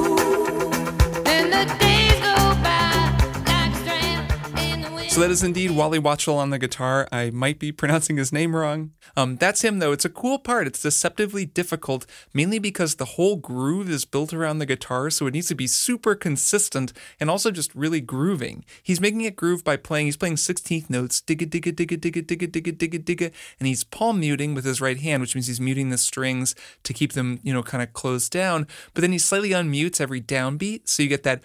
So 5.19 5.23
that 5.23 5.31
is 5.31 5.43
indeed 5.43 5.71
Waddy 5.71 5.99
Wachtel 5.99 6.37
on 6.37 6.49
the 6.49 6.57
guitar. 6.57 7.05
I 7.11 7.29
might 7.29 7.59
be 7.59 7.73
pronouncing 7.73 8.15
his 8.15 8.31
name 8.31 8.55
wrong. 8.55 8.91
Um, 9.17 9.35
that's 9.35 9.61
him 9.65 9.79
though. 9.79 9.91
It's 9.91 10.05
a 10.05 10.09
cool 10.09 10.39
part. 10.39 10.65
It's 10.65 10.81
deceptively 10.81 11.45
difficult, 11.45 12.05
mainly 12.33 12.57
because 12.57 12.95
the 12.95 13.03
whole 13.03 13.35
groove 13.35 13.89
is 13.89 14.05
built 14.05 14.33
around 14.33 14.59
the 14.59 14.65
guitar, 14.65 15.09
so 15.09 15.27
it 15.27 15.33
needs 15.33 15.49
to 15.49 15.55
be 15.55 15.67
super 15.67 16.15
consistent 16.15 16.93
and 17.19 17.29
also 17.29 17.51
just 17.51 17.75
really 17.75 17.99
grooving. 17.99 18.63
He's 18.81 19.01
making 19.01 19.19
it 19.19 19.35
groove 19.35 19.65
by 19.65 19.75
playing. 19.75 20.05
He's 20.05 20.15
playing 20.15 20.35
16th 20.35 20.89
notes, 20.89 21.19
digga 21.19 21.49
digga 21.49 21.73
digga 21.73 21.99
digga 21.99 22.25
digga 22.25 22.47
digga 22.49 22.77
digga 22.77 23.03
digga, 23.03 23.33
and 23.59 23.67
he's 23.67 23.83
palm 23.83 24.21
muting 24.21 24.53
with 24.53 24.63
his 24.63 24.79
right 24.79 24.99
hand, 24.99 25.19
which 25.19 25.35
means 25.35 25.47
he's 25.47 25.59
muting 25.59 25.89
the 25.89 25.97
strings 25.97 26.55
to 26.83 26.93
keep 26.93 27.11
them, 27.11 27.41
you 27.43 27.51
know, 27.51 27.61
kind 27.61 27.83
of 27.83 27.91
closed 27.91 28.31
down. 28.31 28.67
But 28.93 29.01
then 29.01 29.11
he 29.11 29.17
slightly 29.17 29.49
unmutes 29.49 29.99
every 29.99 30.21
downbeat, 30.21 30.87
so 30.87 31.03
you 31.03 31.09
get 31.09 31.23
that 31.23 31.41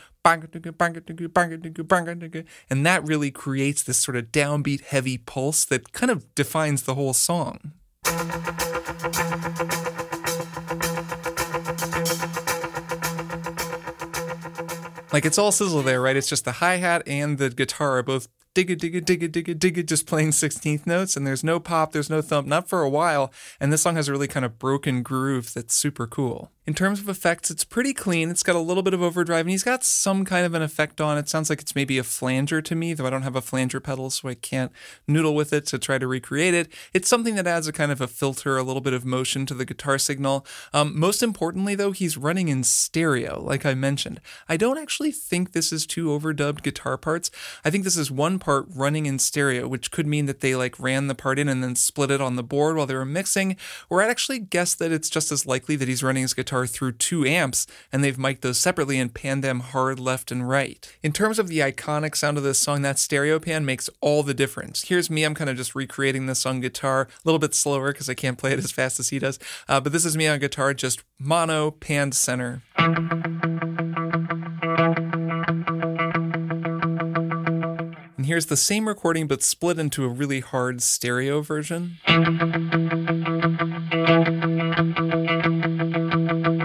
and 2.71 2.87
that 2.87 3.05
really 3.05 3.31
creates 3.31 3.83
this 3.83 3.99
sort 3.99 4.17
of 4.17 4.33
downbeat 4.33 4.81
heavy 4.83 5.19
pulse 5.19 5.65
that 5.67 5.93
kind 5.93 6.11
of 6.11 6.35
defines 6.35 6.83
the 6.83 6.95
whole 6.95 7.13
song. 7.13 7.73
Like 15.13 15.25
it's 15.25 15.39
all 15.39 15.53
sizzle 15.53 15.83
there, 15.83 16.01
right? 16.01 16.17
It's 16.17 16.29
just 16.29 16.45
the 16.45 16.53
hi 16.53 16.77
hat 16.79 17.05
and 17.07 17.39
the 17.39 17.49
guitar 17.49 17.99
are 17.99 18.03
both 18.03 18.27
digga 18.55 18.77
digga 18.77 19.01
digga 19.01 19.29
digga 19.29 19.55
digga 19.55 19.87
just 19.87 20.07
playing 20.07 20.31
16th 20.31 20.87
notes 20.87 21.17
and 21.17 21.25
there's 21.25 21.45
no 21.45 21.61
pop, 21.61 21.93
there's 21.93 22.11
no 22.11 22.21
thump, 22.21 22.49
not 22.49 22.69
for 22.69 22.83
a 22.83 22.91
while. 22.91 23.33
And 23.61 23.73
this 23.73 23.83
song 23.83 23.95
has 23.95 24.09
a 24.09 24.13
really 24.13 24.27
kind 24.27 24.45
of 24.45 24.59
broken 24.59 25.03
groove 25.03 25.55
that's 25.55 25.75
super 25.75 26.09
cool. 26.09 26.51
In 26.67 26.73
terms 26.73 26.99
of 26.99 27.11
effects, 27.11 27.51
it's 27.51 27.63
pretty 27.63 27.93
clean. 27.93 28.31
It's 28.31 28.43
got 28.43 28.57
a 28.57 28.59
little 28.59 28.83
bit 28.83 28.95
of 28.95 29.03
overdrive 29.03 29.43
and 29.43 29.51
he's 29.51 29.63
got 29.63 29.85
some 29.85 30.25
kind 30.25 30.47
of 30.47 30.55
an 30.55 30.63
effect 30.63 30.99
on 30.99 31.19
it. 31.19 31.29
Sounds 31.29 31.51
like 31.51 31.61
it's 31.61 31.75
maybe 31.75 31.99
a 31.99 32.03
flanger 32.03 32.63
to 32.63 32.75
me, 32.75 32.95
though 32.95 33.07
I 33.07 33.11
don't 33.11 33.21
have 33.21 33.37
a 33.37 33.43
flanger 33.43 33.81
pedal, 33.81 34.09
so 34.09 34.31
I 34.31 34.35
can't 34.35 34.73
noodle 35.07 35.35
with 35.35 35.53
it 35.53 35.67
to 35.67 35.79
try 35.79 35.99
to 35.99 36.07
recreate 36.07 36.55
it. 36.55 36.73
It's 36.95 37.07
something 37.07 37.35
that 37.35 37.47
adds 37.47 37.69
a 37.69 37.73
kind 37.73 37.93
of 37.93 38.01
a 38.01 38.07
filter, 38.07 38.57
a 38.57 38.63
little 38.63 38.81
bit 38.81 38.95
of 38.95 39.05
motion 39.05 39.45
to 39.45 39.53
the 39.53 39.67
guitar 39.67 39.99
signal. 39.99 40.47
Um, 40.73 40.99
most 40.99 41.23
importantly, 41.23 41.75
though, 41.75 41.93
he's 41.93 42.17
running 42.17 42.49
in 42.49 42.65
stereo, 42.65 43.43
like 43.43 43.67
I 43.67 43.75
mentioned. 43.75 44.23
I 44.49 44.57
don't 44.57 44.79
actually 44.79 45.13
think 45.13 45.53
this 45.53 45.71
is 45.71 45.85
two 45.85 46.19
overdubbed 46.19 46.63
guitar 46.63 46.97
parts. 46.97 47.31
I 47.63 47.69
think 47.69 47.85
this 47.85 47.99
is 47.99 48.11
one 48.11 48.39
part 48.39 48.65
running 48.75 49.05
in 49.05 49.19
stereo, 49.19 49.69
which 49.69 49.91
could 49.91 50.07
mean 50.07 50.25
that 50.25 50.41
they 50.41 50.57
like 50.57 50.81
ran 50.81 51.09
the 51.09 51.15
part 51.15 51.39
in 51.39 51.47
and 51.47 51.63
then 51.63 51.77
split 51.77 52.11
it 52.11 52.23
on 52.23 52.37
the 52.37 52.43
board 52.43 52.77
while 52.77 52.87
they 52.87 52.95
were 52.95 53.05
mixing. 53.05 53.59
Or 53.91 54.01
I'd 54.01 54.09
actually 54.09 54.39
guess 54.39 54.75
that 54.77 54.93
it's 54.93 55.11
just 55.11 55.31
as 55.31 55.45
likely 55.45 55.77
that 55.77 55.89
he's 55.89 56.03
running 56.03 56.23
his 56.23 56.33
guitar 56.33 56.54
through 56.55 56.93
two 56.93 57.25
amps 57.25 57.67
and 57.93 58.05
they've 58.05 58.19
mic'd 58.19 58.43
those 58.43 58.61
separately 58.61 58.99
and 59.01 59.13
panned 59.13 59.43
them 59.43 59.61
hard 59.61 59.99
left 59.99 60.31
and 60.31 60.49
right. 60.49 60.97
In 61.03 61.13
terms 61.13 61.39
of 61.41 61.49
the 61.49 61.59
iconic 61.59 62.15
sound 62.17 62.39
of 62.39 62.45
this 62.45 62.59
song, 62.59 62.83
that 62.83 62.99
stereo 62.99 63.41
pan 63.41 63.65
makes 63.65 63.91
all 64.01 64.23
the 64.23 64.35
difference. 64.35 64.85
Here's 64.85 65.11
me, 65.11 65.25
I'm 65.25 65.35
kind 65.35 65.51
of 65.51 65.57
just 65.57 65.75
recreating 65.75 66.27
this 66.27 66.47
on 66.47 66.61
guitar, 66.61 67.09
a 67.13 67.21
little 67.25 67.41
bit 67.41 67.55
slower 67.55 67.93
because 67.93 68.09
I 68.09 68.15
can't 68.15 68.39
play 68.39 68.53
it 68.53 68.61
as 68.61 68.71
fast 68.71 69.01
as 69.01 69.09
he 69.09 69.19
does. 69.19 69.39
Uh, 69.69 69.81
but 69.81 69.93
this 69.93 70.05
is 70.05 70.17
me 70.17 70.29
on 70.29 70.39
guitar, 70.39 70.73
just 70.73 71.03
mono, 71.19 71.73
panned 71.73 72.15
center. 72.15 72.63
And 78.25 78.27
here's 78.27 78.47
the 78.47 78.57
same 78.57 78.89
recording 78.89 79.27
but 79.27 79.43
split 79.43 79.79
into 79.79 80.05
a 80.05 80.09
really 80.09 80.41
hard 80.41 80.81
stereo 80.81 81.43
version. 81.43 81.99
Thank 86.27 86.47
you. 86.47 86.64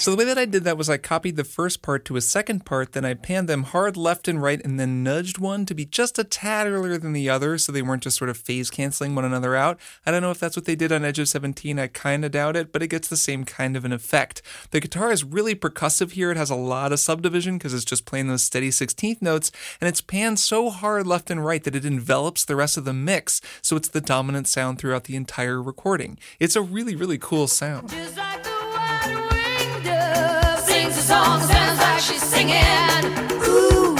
So 0.00 0.10
the 0.10 0.16
way 0.16 0.24
that 0.24 0.38
I 0.38 0.46
did 0.46 0.64
that 0.64 0.78
was 0.78 0.88
I 0.88 0.96
copied 0.96 1.36
the 1.36 1.44
first 1.44 1.82
part 1.82 2.06
to 2.06 2.16
a 2.16 2.22
second 2.22 2.64
part, 2.64 2.92
then 2.92 3.04
I 3.04 3.12
panned 3.12 3.50
them 3.50 3.64
hard 3.64 3.98
left 3.98 4.28
and 4.28 4.42
right, 4.42 4.58
and 4.64 4.80
then 4.80 5.02
nudged 5.02 5.36
one 5.36 5.66
to 5.66 5.74
be 5.74 5.84
just 5.84 6.18
a 6.18 6.24
tad 6.24 6.66
earlier 6.66 6.96
than 6.96 7.12
the 7.12 7.28
other, 7.28 7.58
so 7.58 7.70
they 7.70 7.82
weren't 7.82 8.04
just 8.04 8.16
sort 8.16 8.30
of 8.30 8.38
phase 8.38 8.70
canceling 8.70 9.14
one 9.14 9.26
another 9.26 9.54
out. 9.54 9.78
I 10.06 10.10
don't 10.10 10.22
know 10.22 10.30
if 10.30 10.40
that's 10.40 10.56
what 10.56 10.64
they 10.64 10.74
did 10.74 10.90
on 10.90 11.04
Edge 11.04 11.18
of 11.18 11.28
17. 11.28 11.78
I 11.78 11.88
kind 11.88 12.24
of 12.24 12.30
doubt 12.30 12.56
it, 12.56 12.72
but 12.72 12.82
it 12.82 12.88
gets 12.88 13.08
the 13.08 13.16
same 13.18 13.44
kind 13.44 13.76
of 13.76 13.84
an 13.84 13.92
effect. 13.92 14.40
The 14.70 14.80
guitar 14.80 15.12
is 15.12 15.22
really 15.22 15.54
percussive 15.54 16.12
here. 16.12 16.30
It 16.30 16.38
has 16.38 16.48
a 16.48 16.54
lot 16.54 16.92
of 16.92 17.00
subdivision 17.00 17.58
because 17.58 17.74
it's 17.74 17.84
just 17.84 18.06
playing 18.06 18.28
those 18.28 18.40
steady 18.40 18.70
16th 18.70 19.20
notes, 19.20 19.52
and 19.82 19.88
it's 19.88 20.00
panned 20.00 20.38
so 20.38 20.70
hard 20.70 21.06
left 21.06 21.30
and 21.30 21.44
right 21.44 21.62
that 21.64 21.76
it 21.76 21.84
envelops 21.84 22.42
the 22.42 22.56
rest 22.56 22.78
of 22.78 22.86
the 22.86 22.94
mix, 22.94 23.42
so 23.60 23.76
it's 23.76 23.88
the 23.88 24.00
dominant 24.00 24.48
sound 24.48 24.78
throughout 24.78 25.04
the 25.04 25.16
entire 25.16 25.62
recording. 25.62 26.18
It's 26.38 26.56
a 26.56 26.62
really, 26.62 26.96
really 26.96 27.18
cool 27.18 27.48
sound. 27.48 27.92
She's 32.00 32.22
singing. 32.22 32.56
Ooh, 33.44 33.94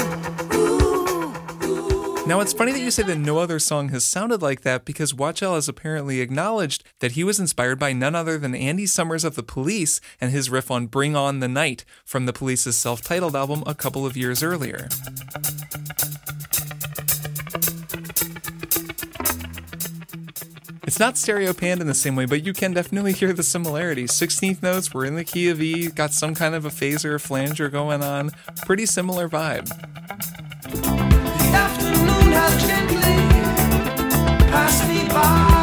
ooh, 0.54 1.34
ooh. 1.64 2.26
Now, 2.26 2.40
it's 2.40 2.54
funny 2.54 2.72
that 2.72 2.80
you 2.80 2.90
say 2.90 3.02
that 3.02 3.18
no 3.18 3.36
other 3.36 3.58
song 3.58 3.90
has 3.90 4.06
sounded 4.06 4.40
like 4.40 4.62
that 4.62 4.86
because 4.86 5.12
Wachtel 5.12 5.54
has 5.54 5.68
apparently 5.68 6.20
acknowledged 6.20 6.82
that 7.00 7.12
he 7.12 7.24
was 7.24 7.38
inspired 7.38 7.78
by 7.78 7.92
none 7.92 8.14
other 8.14 8.38
than 8.38 8.54
Andy 8.54 8.86
Summers 8.86 9.22
of 9.22 9.34
the 9.34 9.42
Police 9.42 10.00
and 10.18 10.30
his 10.30 10.48
riff 10.48 10.70
on 10.70 10.86
Bring 10.86 11.14
On 11.14 11.40
the 11.40 11.48
Night 11.48 11.84
from 12.06 12.24
the 12.24 12.32
Police's 12.32 12.76
self 12.76 13.02
titled 13.02 13.36
album 13.36 13.62
a 13.66 13.74
couple 13.74 14.06
of 14.06 14.16
years 14.16 14.42
earlier. 14.42 14.88
It's 20.90 20.98
not 20.98 21.16
stereo 21.16 21.52
panned 21.52 21.80
in 21.80 21.86
the 21.86 21.94
same 21.94 22.16
way, 22.16 22.26
but 22.26 22.44
you 22.44 22.52
can 22.52 22.72
definitely 22.72 23.12
hear 23.12 23.32
the 23.32 23.44
similarities. 23.44 24.10
16th 24.10 24.60
notes, 24.60 24.92
we're 24.92 25.04
in 25.04 25.14
the 25.14 25.22
key 25.22 25.48
of 25.48 25.62
E, 25.62 25.88
got 25.88 26.12
some 26.12 26.34
kind 26.34 26.52
of 26.52 26.64
a 26.64 26.68
phaser, 26.68 27.10
or 27.10 27.20
flanger 27.20 27.68
going 27.68 28.02
on. 28.02 28.32
Pretty 28.66 28.86
similar 28.86 29.28
vibe. 29.28 29.68
The 30.64 31.50
afternoon 31.54 32.32
has 32.32 32.66
gently 32.66 34.50
passed 34.50 34.88
me 34.88 35.08
by. 35.10 35.59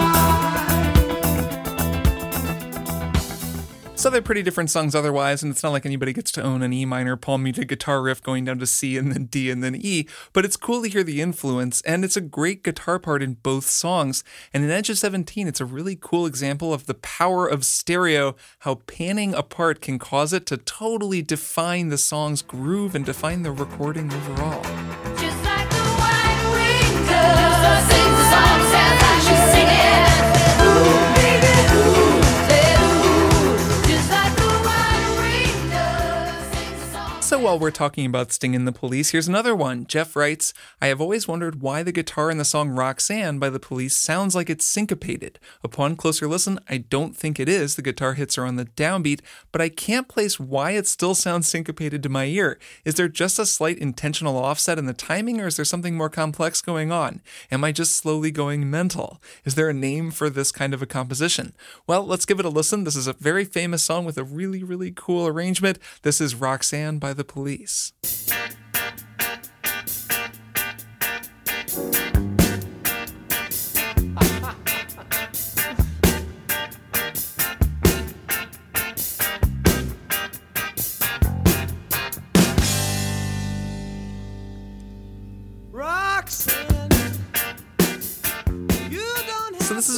So 4.08 4.12
they're 4.12 4.22
pretty 4.22 4.42
different 4.42 4.70
songs 4.70 4.96
otherwise, 4.96 5.44
and 5.44 5.52
it's 5.52 5.64
not 5.64 5.74
like 5.74 5.86
anybody 5.86 6.14
gets 6.14 6.32
to 6.32 6.42
own 6.42 6.64
an 6.64 6.72
E 6.72 6.86
minor 6.86 7.18
palm 7.18 7.44
muted 7.44 7.68
guitar 7.68 8.02
riff 8.02 8.24
going 8.24 8.46
down 8.46 8.58
to 8.60 8.66
C 8.66 8.98
and 8.98 9.12
then 9.12 9.26
D 9.26 9.52
and 9.52 9.62
then 9.62 9.76
E, 9.76 10.08
but 10.32 10.46
it's 10.46 10.56
cool 10.56 10.82
to 10.82 10.88
hear 10.88 11.04
the 11.04 11.20
influence, 11.20 11.82
and 11.82 12.06
it's 12.06 12.16
a 12.16 12.22
great 12.22 12.64
guitar 12.64 13.00
part 13.00 13.22
in 13.22 13.34
both 13.34 13.66
songs. 13.66 14.24
And 14.54 14.64
in 14.64 14.70
Edge 14.70 14.90
of 14.90 14.98
17, 14.98 15.46
it's 15.46 15.60
a 15.60 15.66
really 15.66 15.98
cool 16.00 16.26
example 16.26 16.74
of 16.74 16.86
the 16.86 16.94
power 16.94 17.48
of 17.48 17.66
stereo, 17.66 18.38
how 18.60 18.76
panning 18.76 19.34
a 19.34 19.44
part 19.44 19.82
can 19.82 20.00
cause 20.00 20.32
it 20.32 20.46
to 20.46 20.56
totally 20.56 21.22
define 21.22 21.90
the 21.90 21.98
song's 21.98 22.42
groove 22.42 22.96
and 22.96 23.04
define 23.04 23.44
the 23.44 23.52
recording 23.52 24.10
overall. 24.14 24.87
While 37.40 37.60
we're 37.60 37.72
talking 37.72 38.06
about 38.06 38.32
stinging 38.32 38.66
the 38.66 38.72
police, 38.72 39.12
here's 39.12 39.28
another 39.28 39.56
one. 39.56 39.86
Jeff 39.86 40.16
writes, 40.16 40.54
I 40.82 40.88
have 40.88 41.00
always 41.00 41.28
wondered 41.28 41.62
why 41.62 41.84
the 41.84 41.92
guitar 41.92 42.32
in 42.32 42.38
the 42.38 42.46
song 42.46 42.70
Roxanne 42.70 43.38
by 43.38 43.50
the 43.50 43.60
police 43.60 43.96
sounds 43.96 44.34
like 44.34 44.50
it's 44.50 44.66
syncopated. 44.66 45.40
Upon 45.64 45.96
closer 45.96 46.28
listen, 46.28 46.60
I 46.68 46.78
don't 46.78 47.16
think 47.16 47.40
it 47.40 47.48
is. 47.48 47.76
The 47.76 47.84
guitar 47.84 48.14
hits 48.14 48.38
are 48.38 48.46
on 48.46 48.56
the 48.56 48.66
downbeat, 48.66 49.20
but 49.52 49.62
I 49.62 49.70
can't 49.70 50.08
place 50.08 50.40
why 50.40 50.72
it 50.72 50.88
still 50.88 51.14
sounds 51.14 51.48
syncopated 51.48 52.02
to 52.04 52.10
my 52.10 52.26
ear. 52.26 52.58
Is 52.86 52.96
there 52.96 53.08
just 53.08 53.38
a 53.38 53.46
slight 53.46 53.78
intentional 53.78 54.38
offset 54.38 54.80
in 54.80 54.86
the 54.86 54.94
timing, 54.94 55.40
or 55.40 55.48
is 55.48 55.58
there 55.58 55.66
something 55.66 55.96
more 55.96 56.10
complex 56.10 56.62
going 56.62 56.92
on? 56.92 57.22
Am 57.52 57.64
I 57.64 57.72
just 57.72 57.96
slowly 57.96 58.32
going 58.32 58.70
mental? 58.70 59.22
Is 59.46 59.56
there 59.56 59.70
a 59.70 59.74
name 59.74 60.10
for 60.10 60.30
this 60.30 60.52
kind 60.52 60.74
of 60.74 60.82
a 60.82 60.88
composition? 60.88 61.54
Well, 61.86 62.04
let's 62.04 62.26
give 62.26 62.40
it 62.40 62.46
a 62.46 62.50
listen. 62.50 62.84
This 62.84 62.96
is 62.96 63.08
a 63.08 63.14
very 63.14 63.46
famous 63.46 63.84
song 63.84 64.06
with 64.06 64.18
a 64.18 64.24
really, 64.24 64.64
really 64.64 64.92
cool 64.96 65.28
arrangement. 65.28 65.78
This 66.02 66.20
is 66.20 66.34
Roxanne 66.34 66.98
by 66.98 67.14
the 67.14 67.27
Police. 67.28 67.94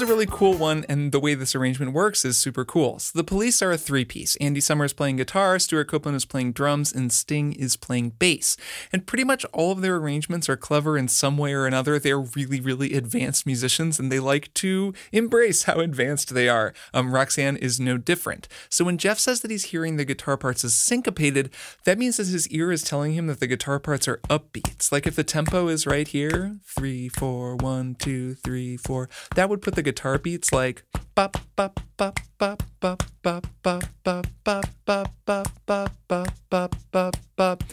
Really 0.09 0.25
cool 0.25 0.55
one, 0.55 0.87
and 0.89 1.11
the 1.11 1.19
way 1.19 1.35
this 1.35 1.53
arrangement 1.53 1.93
works 1.93 2.25
is 2.25 2.35
super 2.35 2.65
cool. 2.65 2.97
So 2.97 3.15
the 3.15 3.23
police 3.23 3.61
are 3.61 3.71
a 3.71 3.77
three 3.77 4.03
piece. 4.03 4.35
Andy 4.37 4.59
Summers 4.59 4.91
playing 4.91 5.17
guitar, 5.17 5.59
Stewart 5.59 5.87
Copeland 5.87 6.15
is 6.15 6.25
playing 6.25 6.53
drums, 6.53 6.91
and 6.91 7.13
Sting 7.13 7.53
is 7.53 7.77
playing 7.77 8.13
bass. 8.17 8.57
And 8.91 9.05
pretty 9.05 9.23
much 9.23 9.45
all 9.53 9.71
of 9.71 9.81
their 9.81 9.97
arrangements 9.97 10.49
are 10.49 10.57
clever 10.57 10.97
in 10.97 11.09
some 11.09 11.37
way 11.37 11.53
or 11.53 11.67
another. 11.67 11.99
They're 11.99 12.19
really, 12.19 12.59
really 12.59 12.95
advanced 12.95 13.45
musicians, 13.45 13.99
and 13.99 14.11
they 14.11 14.19
like 14.19 14.51
to 14.55 14.95
embrace 15.11 15.63
how 15.63 15.79
advanced 15.79 16.33
they 16.33 16.49
are. 16.49 16.73
Um, 16.91 17.13
Roxanne 17.13 17.57
is 17.57 17.79
no 17.79 17.99
different. 17.99 18.47
So 18.67 18.83
when 18.83 18.97
Jeff 18.97 19.19
says 19.19 19.41
that 19.41 19.51
he's 19.51 19.65
hearing 19.65 19.97
the 19.97 20.05
guitar 20.05 20.37
parts 20.37 20.65
as 20.65 20.73
syncopated, 20.75 21.51
that 21.83 21.99
means 21.99 22.17
that 22.17 22.25
his 22.25 22.47
ear 22.47 22.71
is 22.71 22.81
telling 22.81 23.13
him 23.13 23.27
that 23.27 23.39
the 23.39 23.47
guitar 23.47 23.79
parts 23.79 24.07
are 24.07 24.21
upbeats. 24.27 24.91
Like 24.91 25.05
if 25.05 25.15
the 25.15 25.23
tempo 25.23 25.67
is 25.67 25.85
right 25.85 26.07
here, 26.07 26.57
three, 26.65 27.09
four, 27.09 27.55
one, 27.57 27.93
two, 27.93 28.33
three, 28.33 28.75
four, 28.75 29.07
that 29.35 29.49
would 29.49 29.61
put 29.61 29.75
the 29.75 29.83
guitar 29.83 29.98
beats 30.21 30.51
like 30.51 30.83
bop, 31.15 31.37
bop, 31.55 31.79
bop, 31.97 32.19
bop, 32.37 32.63
bop, 32.79 33.03
bop, 33.21 33.45
bop, 33.61 33.85
bop, 34.03 34.25
bop, 34.45 34.67
bop, 34.85 35.91
bop, 36.07 36.33
bop, 36.49 36.75
bop, 36.91 37.17
bop. 37.35 37.63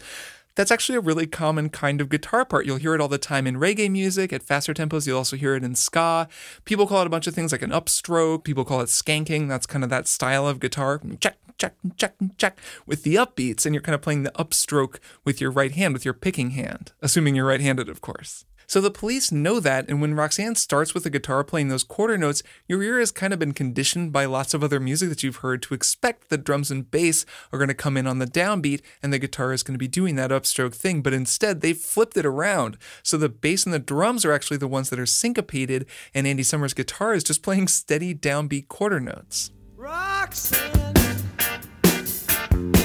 That's 0.56 0.70
actually 0.70 0.96
a 0.96 1.00
really 1.00 1.26
common 1.26 1.68
kind 1.68 2.00
of 2.00 2.08
guitar 2.08 2.44
part. 2.44 2.64
You'll 2.66 2.78
hear 2.78 2.94
it 2.94 3.00
all 3.00 3.08
the 3.08 3.18
time 3.18 3.46
in 3.46 3.56
reggae 3.56 3.90
music. 3.90 4.32
At 4.32 4.42
faster 4.42 4.72
tempos, 4.72 5.06
you'll 5.06 5.18
also 5.18 5.36
hear 5.36 5.54
it 5.54 5.62
in 5.62 5.74
ska. 5.74 6.28
People 6.64 6.86
call 6.86 7.02
it 7.02 7.06
a 7.06 7.10
bunch 7.10 7.26
of 7.26 7.34
things 7.34 7.52
like 7.52 7.62
an 7.62 7.70
upstroke. 7.70 8.42
People 8.42 8.64
call 8.64 8.80
it 8.80 8.86
skanking. 8.86 9.48
That's 9.48 9.66
kind 9.66 9.84
of 9.84 9.90
that 9.90 10.08
style 10.08 10.48
of 10.48 10.58
guitar. 10.58 11.00
Check, 11.20 11.36
check, 11.58 11.74
check, 11.96 12.14
check 12.38 12.58
with 12.86 13.02
the 13.02 13.16
upbeats, 13.16 13.66
and 13.66 13.74
you're 13.74 13.82
kind 13.82 13.94
of 13.94 14.02
playing 14.02 14.22
the 14.22 14.30
upstroke 14.32 14.98
with 15.24 15.40
your 15.40 15.50
right 15.50 15.72
hand, 15.72 15.94
with 15.94 16.04
your 16.04 16.14
picking 16.14 16.50
hand, 16.50 16.92
assuming 17.02 17.34
you're 17.34 17.46
right 17.46 17.60
handed, 17.60 17.88
of 17.88 18.00
course. 18.00 18.44
So 18.66 18.80
the 18.80 18.90
police 18.90 19.30
know 19.30 19.60
that, 19.60 19.88
and 19.88 20.00
when 20.00 20.14
Roxanne 20.14 20.56
starts 20.56 20.92
with 20.92 21.04
the 21.04 21.10
guitar 21.10 21.44
playing 21.44 21.68
those 21.68 21.84
quarter 21.84 22.18
notes, 22.18 22.42
your 22.66 22.82
ear 22.82 22.98
has 22.98 23.12
kind 23.12 23.32
of 23.32 23.38
been 23.38 23.52
conditioned 23.52 24.12
by 24.12 24.24
lots 24.24 24.54
of 24.54 24.64
other 24.64 24.80
music 24.80 25.08
that 25.08 25.22
you've 25.22 25.36
heard 25.36 25.62
to 25.62 25.74
expect 25.74 26.28
that 26.28 26.44
drums 26.44 26.70
and 26.70 26.90
bass 26.90 27.24
are 27.52 27.58
going 27.58 27.68
to 27.68 27.74
come 27.74 27.96
in 27.96 28.06
on 28.06 28.18
the 28.18 28.26
downbeat 28.26 28.80
and 29.02 29.12
the 29.12 29.18
guitar 29.18 29.52
is 29.52 29.62
going 29.62 29.74
to 29.74 29.78
be 29.78 29.88
doing 29.88 30.16
that 30.16 30.30
upstroke 30.30 30.74
thing. 30.74 31.00
But 31.00 31.12
instead, 31.12 31.60
they've 31.60 31.76
flipped 31.76 32.16
it 32.16 32.26
around. 32.26 32.76
So 33.02 33.16
the 33.16 33.28
bass 33.28 33.64
and 33.64 33.72
the 33.72 33.78
drums 33.78 34.24
are 34.24 34.32
actually 34.32 34.56
the 34.56 34.68
ones 34.68 34.90
that 34.90 34.98
are 34.98 35.06
syncopated, 35.06 35.86
and 36.12 36.26
Andy 36.26 36.42
Summers' 36.42 36.74
guitar 36.74 37.14
is 37.14 37.22
just 37.24 37.42
playing 37.42 37.68
steady 37.68 38.14
downbeat 38.14 38.68
quarter 38.68 38.98
notes. 39.00 39.52
Roxanne, 39.76 40.94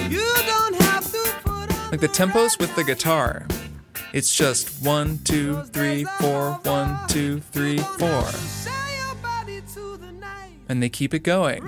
you 0.10 0.34
don't 0.46 0.76
have 0.76 1.12
to 1.12 1.34
put 1.44 1.80
on 1.80 1.92
Like 1.92 2.02
the 2.02 2.08
tempos 2.08 2.60
with 2.60 2.76
the 2.76 2.84
guitar. 2.84 3.48
It's 4.14 4.36
just 4.36 4.84
one, 4.86 5.20
two, 5.20 5.64
three, 5.72 6.04
four, 6.20 6.60
one, 6.64 7.00
two, 7.08 7.40
three, 7.40 7.78
four. 7.78 8.26
And 10.68 10.84
they 10.84 10.90
keep 10.90 11.14
it 11.14 11.20
going. 11.20 11.64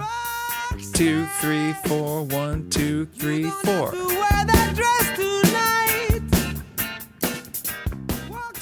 Two, 0.94 1.26
three, 1.40 1.74
four, 1.86 2.24
one, 2.24 2.70
two, 2.70 3.06
three, 3.06 3.50
four. 3.64 3.94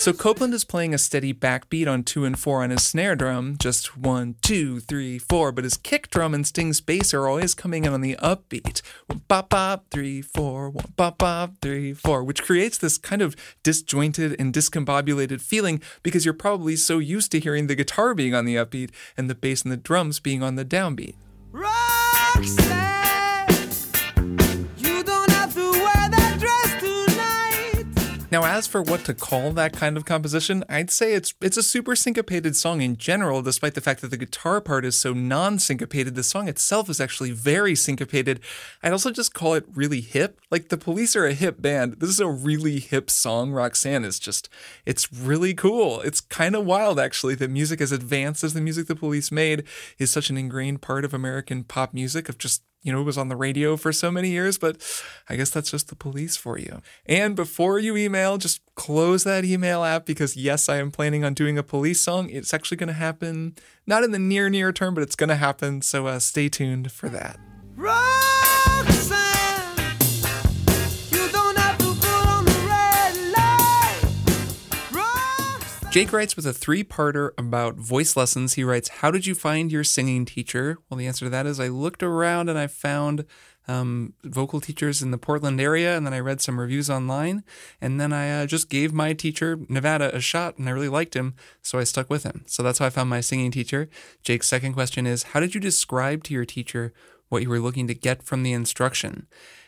So 0.01 0.13
Copeland 0.13 0.55
is 0.55 0.63
playing 0.63 0.95
a 0.95 0.97
steady 0.97 1.31
backbeat 1.31 1.87
on 1.87 2.01
two 2.01 2.25
and 2.25 2.37
four 2.37 2.63
on 2.63 2.71
his 2.71 2.81
snare 2.81 3.15
drum, 3.15 3.55
just 3.59 3.95
one, 3.95 4.33
two, 4.41 4.79
three, 4.79 5.19
four, 5.19 5.51
but 5.51 5.63
his 5.63 5.77
kick 5.77 6.09
drum 6.09 6.33
and 6.33 6.47
Sting's 6.47 6.81
bass 6.81 7.13
are 7.13 7.27
always 7.27 7.53
coming 7.53 7.85
in 7.85 7.93
on 7.93 8.01
the 8.01 8.15
upbeat. 8.15 8.81
One, 9.05 9.21
bop, 9.27 9.49
bop, 9.49 9.91
three, 9.91 10.23
four, 10.23 10.71
one, 10.71 10.91
bop, 10.97 11.19
bop, 11.19 11.53
three, 11.61 11.93
four, 11.93 12.23
which 12.23 12.41
creates 12.41 12.79
this 12.79 12.97
kind 12.97 13.21
of 13.21 13.35
disjointed 13.61 14.35
and 14.39 14.51
discombobulated 14.51 15.39
feeling 15.39 15.79
because 16.01 16.25
you're 16.25 16.33
probably 16.33 16.75
so 16.75 16.97
used 16.97 17.31
to 17.33 17.39
hearing 17.39 17.67
the 17.67 17.75
guitar 17.75 18.15
being 18.15 18.33
on 18.33 18.45
the 18.45 18.55
upbeat 18.55 18.89
and 19.15 19.29
the 19.29 19.35
bass 19.35 19.61
and 19.61 19.71
the 19.71 19.77
drums 19.77 20.19
being 20.19 20.41
on 20.41 20.55
the 20.55 20.65
downbeat. 20.65 21.13
Now, 28.31 28.45
as 28.45 28.65
for 28.65 28.81
what 28.81 29.03
to 29.05 29.13
call 29.13 29.51
that 29.51 29.73
kind 29.73 29.97
of 29.97 30.05
composition, 30.05 30.63
I'd 30.69 30.89
say 30.89 31.13
it's 31.13 31.33
it's 31.41 31.57
a 31.57 31.63
super 31.63 31.97
syncopated 31.97 32.55
song 32.55 32.81
in 32.81 32.95
general, 32.95 33.41
despite 33.41 33.73
the 33.73 33.81
fact 33.81 33.99
that 33.99 34.07
the 34.07 34.15
guitar 34.15 34.61
part 34.61 34.85
is 34.85 34.97
so 34.97 35.11
non-syncopated. 35.11 36.15
The 36.15 36.23
song 36.23 36.47
itself 36.47 36.89
is 36.89 37.01
actually 37.01 37.31
very 37.31 37.75
syncopated. 37.75 38.39
I'd 38.81 38.93
also 38.93 39.11
just 39.11 39.33
call 39.33 39.55
it 39.55 39.65
really 39.73 39.99
hip. 39.99 40.39
Like 40.49 40.69
the 40.69 40.77
police 40.77 41.13
are 41.17 41.25
a 41.25 41.33
hip 41.33 41.61
band. 41.61 41.99
This 41.99 42.09
is 42.09 42.21
a 42.21 42.27
really 42.29 42.79
hip 42.79 43.09
song. 43.09 43.51
Roxanne 43.51 44.05
is 44.05 44.17
just 44.17 44.47
it's 44.85 45.11
really 45.11 45.53
cool. 45.53 45.99
It's 45.99 46.21
kind 46.21 46.55
of 46.55 46.65
wild 46.65 47.01
actually 47.01 47.35
that 47.35 47.49
music 47.49 47.81
as 47.81 47.91
advanced 47.91 48.45
as 48.45 48.53
the 48.53 48.61
music 48.61 48.87
the 48.87 48.95
police 48.95 49.29
made 49.29 49.65
is 49.99 50.09
such 50.09 50.29
an 50.29 50.37
ingrained 50.37 50.81
part 50.81 51.03
of 51.03 51.13
American 51.13 51.65
pop 51.65 51.93
music 51.93 52.29
of 52.29 52.37
just 52.37 52.63
you 52.83 52.91
know, 52.91 53.01
it 53.01 53.05
was 53.05 53.17
on 53.17 53.29
the 53.29 53.35
radio 53.35 53.77
for 53.77 53.91
so 53.91 54.09
many 54.09 54.29
years, 54.29 54.57
but 54.57 54.77
I 55.29 55.35
guess 55.35 55.49
that's 55.49 55.71
just 55.71 55.89
the 55.89 55.95
police 55.95 56.35
for 56.35 56.57
you. 56.57 56.81
And 57.05 57.35
before 57.35 57.77
you 57.79 57.95
email, 57.95 58.37
just 58.37 58.61
close 58.75 59.23
that 59.23 59.45
email 59.45 59.83
app 59.83 60.05
because 60.05 60.35
yes, 60.35 60.67
I 60.67 60.77
am 60.77 60.91
planning 60.91 61.23
on 61.23 61.33
doing 61.33 61.57
a 61.57 61.63
police 61.63 62.01
song. 62.01 62.29
It's 62.29 62.53
actually 62.53 62.77
going 62.77 62.87
to 62.87 62.93
happen 62.93 63.55
not 63.85 64.03
in 64.03 64.11
the 64.11 64.19
near 64.19 64.49
near 64.49 64.71
term, 64.71 64.93
but 64.95 65.03
it's 65.03 65.15
going 65.15 65.29
to 65.29 65.35
happen. 65.35 65.81
So 65.81 66.07
uh, 66.07 66.19
stay 66.19 66.49
tuned 66.49 66.91
for 66.91 67.09
that. 67.09 67.39
Roxanne, 67.75 68.20
Jake 75.91 76.13
writes 76.13 76.37
with 76.37 76.45
a 76.45 76.53
three 76.53 76.85
parter 76.85 77.31
about 77.37 77.75
voice 77.75 78.15
lessons. 78.15 78.53
He 78.53 78.63
writes, 78.63 78.87
How 78.87 79.11
did 79.11 79.25
you 79.25 79.35
find 79.35 79.69
your 79.69 79.83
singing 79.83 80.23
teacher? 80.23 80.77
Well, 80.89 80.97
the 80.97 81.05
answer 81.05 81.25
to 81.25 81.29
that 81.31 81.45
is 81.45 81.59
I 81.59 81.67
looked 81.67 82.01
around 82.01 82.47
and 82.47 82.57
I 82.57 82.67
found 82.67 83.25
um, 83.67 84.13
vocal 84.23 84.61
teachers 84.61 85.01
in 85.01 85.11
the 85.11 85.17
Portland 85.17 85.59
area, 85.59 85.97
and 85.97 86.05
then 86.05 86.13
I 86.13 86.21
read 86.21 86.39
some 86.39 86.61
reviews 86.61 86.89
online, 86.89 87.43
and 87.81 87.99
then 87.99 88.13
I 88.13 88.41
uh, 88.43 88.45
just 88.45 88.69
gave 88.69 88.93
my 88.93 89.11
teacher, 89.11 89.59
Nevada, 89.67 90.15
a 90.15 90.21
shot, 90.21 90.57
and 90.57 90.69
I 90.69 90.71
really 90.71 90.87
liked 90.87 91.13
him, 91.13 91.35
so 91.61 91.77
I 91.77 91.83
stuck 91.83 92.09
with 92.09 92.23
him. 92.23 92.45
So 92.47 92.63
that's 92.63 92.79
how 92.79 92.85
I 92.85 92.89
found 92.89 93.09
my 93.09 93.19
singing 93.19 93.51
teacher. 93.51 93.89
Jake's 94.23 94.47
second 94.47 94.71
question 94.71 95.05
is, 95.05 95.23
How 95.23 95.41
did 95.41 95.53
you 95.53 95.59
describe 95.59 96.23
to 96.23 96.33
your 96.33 96.45
teacher 96.45 96.93
what 97.27 97.41
you 97.41 97.49
were 97.49 97.59
looking 97.59 97.87
to 97.87 97.93
get 97.93 98.23
from 98.23 98.43
the 98.43 98.53
instruction? 98.53 99.27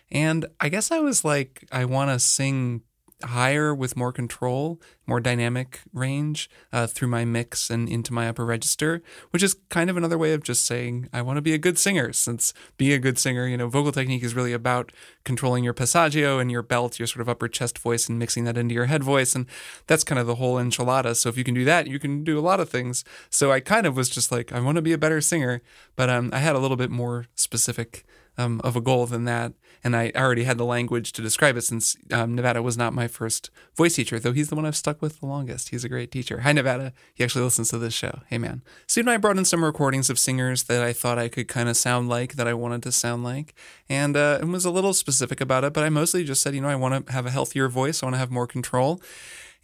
And 0.09 0.45
I 0.61 0.69
guess 0.69 0.89
I 0.89 0.99
was 0.99 1.25
like, 1.25 1.67
I 1.69 1.83
want 1.83 2.11
to 2.11 2.19
sing 2.19 2.83
higher 3.25 3.73
with 3.73 3.97
more 3.97 4.11
control, 4.11 4.79
more 5.05 5.19
dynamic 5.19 5.81
range 5.93 6.49
uh, 6.71 6.87
through 6.87 7.07
my 7.07 7.25
mix 7.25 7.69
and 7.69 7.89
into 7.89 8.13
my 8.13 8.27
upper 8.27 8.45
register, 8.45 9.01
which 9.31 9.43
is 9.43 9.55
kind 9.69 9.89
of 9.89 9.97
another 9.97 10.17
way 10.17 10.33
of 10.33 10.43
just 10.43 10.65
saying 10.65 11.09
I 11.11 11.21
want 11.21 11.37
to 11.37 11.41
be 11.41 11.53
a 11.53 11.57
good 11.57 11.77
singer. 11.77 12.13
Since 12.13 12.53
being 12.77 12.93
a 12.93 12.99
good 12.99 13.19
singer, 13.19 13.47
you 13.47 13.57
know, 13.57 13.67
vocal 13.67 13.91
technique 13.91 14.23
is 14.23 14.35
really 14.35 14.53
about 14.53 14.91
controlling 15.23 15.63
your 15.63 15.73
passaggio 15.73 16.39
and 16.39 16.51
your 16.51 16.61
belt, 16.61 16.99
your 16.99 17.07
sort 17.07 17.21
of 17.21 17.29
upper 17.29 17.47
chest 17.47 17.79
voice, 17.79 18.07
and 18.07 18.19
mixing 18.19 18.43
that 18.45 18.57
into 18.57 18.75
your 18.75 18.85
head 18.85 19.03
voice, 19.03 19.35
and 19.35 19.45
that's 19.87 20.03
kind 20.03 20.19
of 20.19 20.27
the 20.27 20.35
whole 20.35 20.55
enchilada. 20.55 21.15
So 21.15 21.29
if 21.29 21.37
you 21.37 21.43
can 21.43 21.53
do 21.53 21.65
that, 21.65 21.87
you 21.87 21.99
can 21.99 22.23
do 22.23 22.37
a 22.37 22.41
lot 22.41 22.59
of 22.59 22.69
things. 22.69 23.03
So 23.29 23.51
I 23.51 23.59
kind 23.59 23.85
of 23.85 23.95
was 23.95 24.09
just 24.09 24.31
like 24.31 24.51
I 24.51 24.59
want 24.59 24.75
to 24.77 24.81
be 24.81 24.93
a 24.93 24.97
better 24.97 25.21
singer, 25.21 25.61
but 25.95 26.09
um, 26.09 26.29
I 26.33 26.39
had 26.39 26.55
a 26.55 26.59
little 26.59 26.77
bit 26.77 26.91
more 26.91 27.27
specific 27.35 28.05
um, 28.37 28.61
of 28.63 28.75
a 28.75 28.81
goal 28.81 29.05
than 29.05 29.25
that. 29.25 29.53
And 29.83 29.95
I 29.95 30.11
already 30.15 30.45
had 30.45 30.57
the 30.57 30.65
language 30.65 31.11
to 31.13 31.21
describe 31.21 31.57
it 31.57 31.63
since 31.63 31.97
um, 32.11 32.35
Nevada 32.35 32.61
was 32.61 32.77
not 32.77 32.93
my 32.93 33.07
first 33.07 33.49
voice 33.75 33.95
teacher, 33.95 34.17
though 34.17 34.31
he's 34.31 34.49
the 34.49 34.55
one 34.55 34.65
I've 34.65 34.77
stuck 34.77 35.01
with 35.01 35.19
the 35.19 35.25
longest. 35.25 35.69
He's 35.69 35.83
a 35.83 35.89
great 35.89 36.09
teacher. 36.09 36.39
Hi, 36.39 36.53
Nevada. 36.53 36.93
He 37.13 37.23
actually 37.23 37.43
listens 37.43 37.69
to 37.69 37.77
this 37.77 37.93
show. 37.93 38.21
Hey, 38.27 38.37
man. 38.37 38.61
Soon 38.87 39.09
I 39.09 39.17
brought 39.17 39.37
in 39.37 39.45
some 39.45 39.63
recordings 39.63 40.09
of 40.09 40.17
singers 40.17 40.63
that 40.63 40.81
I 40.81 40.93
thought 40.93 41.19
I 41.19 41.27
could 41.27 41.49
kind 41.49 41.67
of 41.67 41.75
sound 41.75 42.07
like, 42.07 42.35
that 42.35 42.47
I 42.47 42.53
wanted 42.53 42.81
to 42.83 42.91
sound 42.91 43.23
like, 43.23 43.53
and, 43.89 44.15
uh, 44.15 44.37
and 44.39 44.53
was 44.53 44.65
a 44.65 44.71
little 44.71 44.93
specific 44.93 45.41
about 45.41 45.65
it. 45.65 45.73
But 45.73 45.83
I 45.83 45.89
mostly 45.89 46.23
just 46.23 46.41
said, 46.41 46.55
you 46.55 46.61
know, 46.61 46.69
I 46.69 46.75
want 46.75 47.07
to 47.07 47.11
have 47.11 47.25
a 47.25 47.31
healthier 47.31 47.67
voice, 47.67 48.01
I 48.01 48.05
want 48.05 48.15
to 48.15 48.19
have 48.19 48.31
more 48.31 48.47
control. 48.47 49.01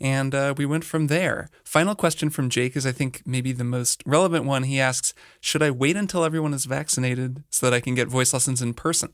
And 0.02 0.34
uh, 0.34 0.54
we 0.58 0.66
went 0.66 0.86
from 0.86 1.08
there. 1.08 1.50
Final 1.64 1.93
question 1.93 2.30
from 2.30 2.50
Jake 2.50 2.76
is, 2.76 2.86
I 2.86 2.91
think, 2.91 3.22
maybe 3.26 3.52
the 3.52 3.64
most 3.64 4.02
relevant 4.06 4.45
one. 4.45 4.64
He 4.64 4.80
asks 4.80 5.14
Should 5.41 5.62
I 5.62 5.72
wait 5.72 5.97
until 5.97 6.24
everyone 6.24 6.54
is 6.54 6.66
vaccinated 6.66 7.43
so 7.50 7.66
that 7.66 7.76
I 7.76 7.82
can 7.82 7.95
get 7.95 8.08
voice 8.08 8.34
lessons 8.34 8.62
in 8.62 8.74
person? 8.74 9.12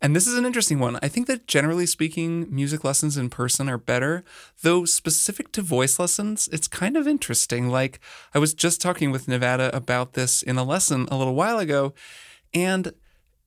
And 0.00 0.14
this 0.14 0.28
is 0.28 0.38
an 0.38 0.46
interesting 0.46 0.78
one. 0.78 0.98
I 1.02 1.08
think 1.08 1.26
that 1.26 1.48
generally 1.48 1.84
speaking, 1.84 2.46
music 2.54 2.84
lessons 2.84 3.16
in 3.16 3.30
person 3.30 3.68
are 3.68 3.78
better, 3.78 4.24
though 4.62 4.84
specific 4.84 5.50
to 5.52 5.62
voice 5.62 5.98
lessons, 5.98 6.48
it's 6.52 6.68
kind 6.68 6.96
of 6.96 7.08
interesting. 7.08 7.68
Like, 7.68 7.98
I 8.32 8.38
was 8.38 8.54
just 8.54 8.80
talking 8.80 9.10
with 9.10 9.26
Nevada 9.26 9.74
about 9.76 10.12
this 10.12 10.40
in 10.40 10.56
a 10.56 10.62
lesson 10.62 11.08
a 11.10 11.16
little 11.16 11.34
while 11.34 11.58
ago, 11.58 11.94
and 12.54 12.92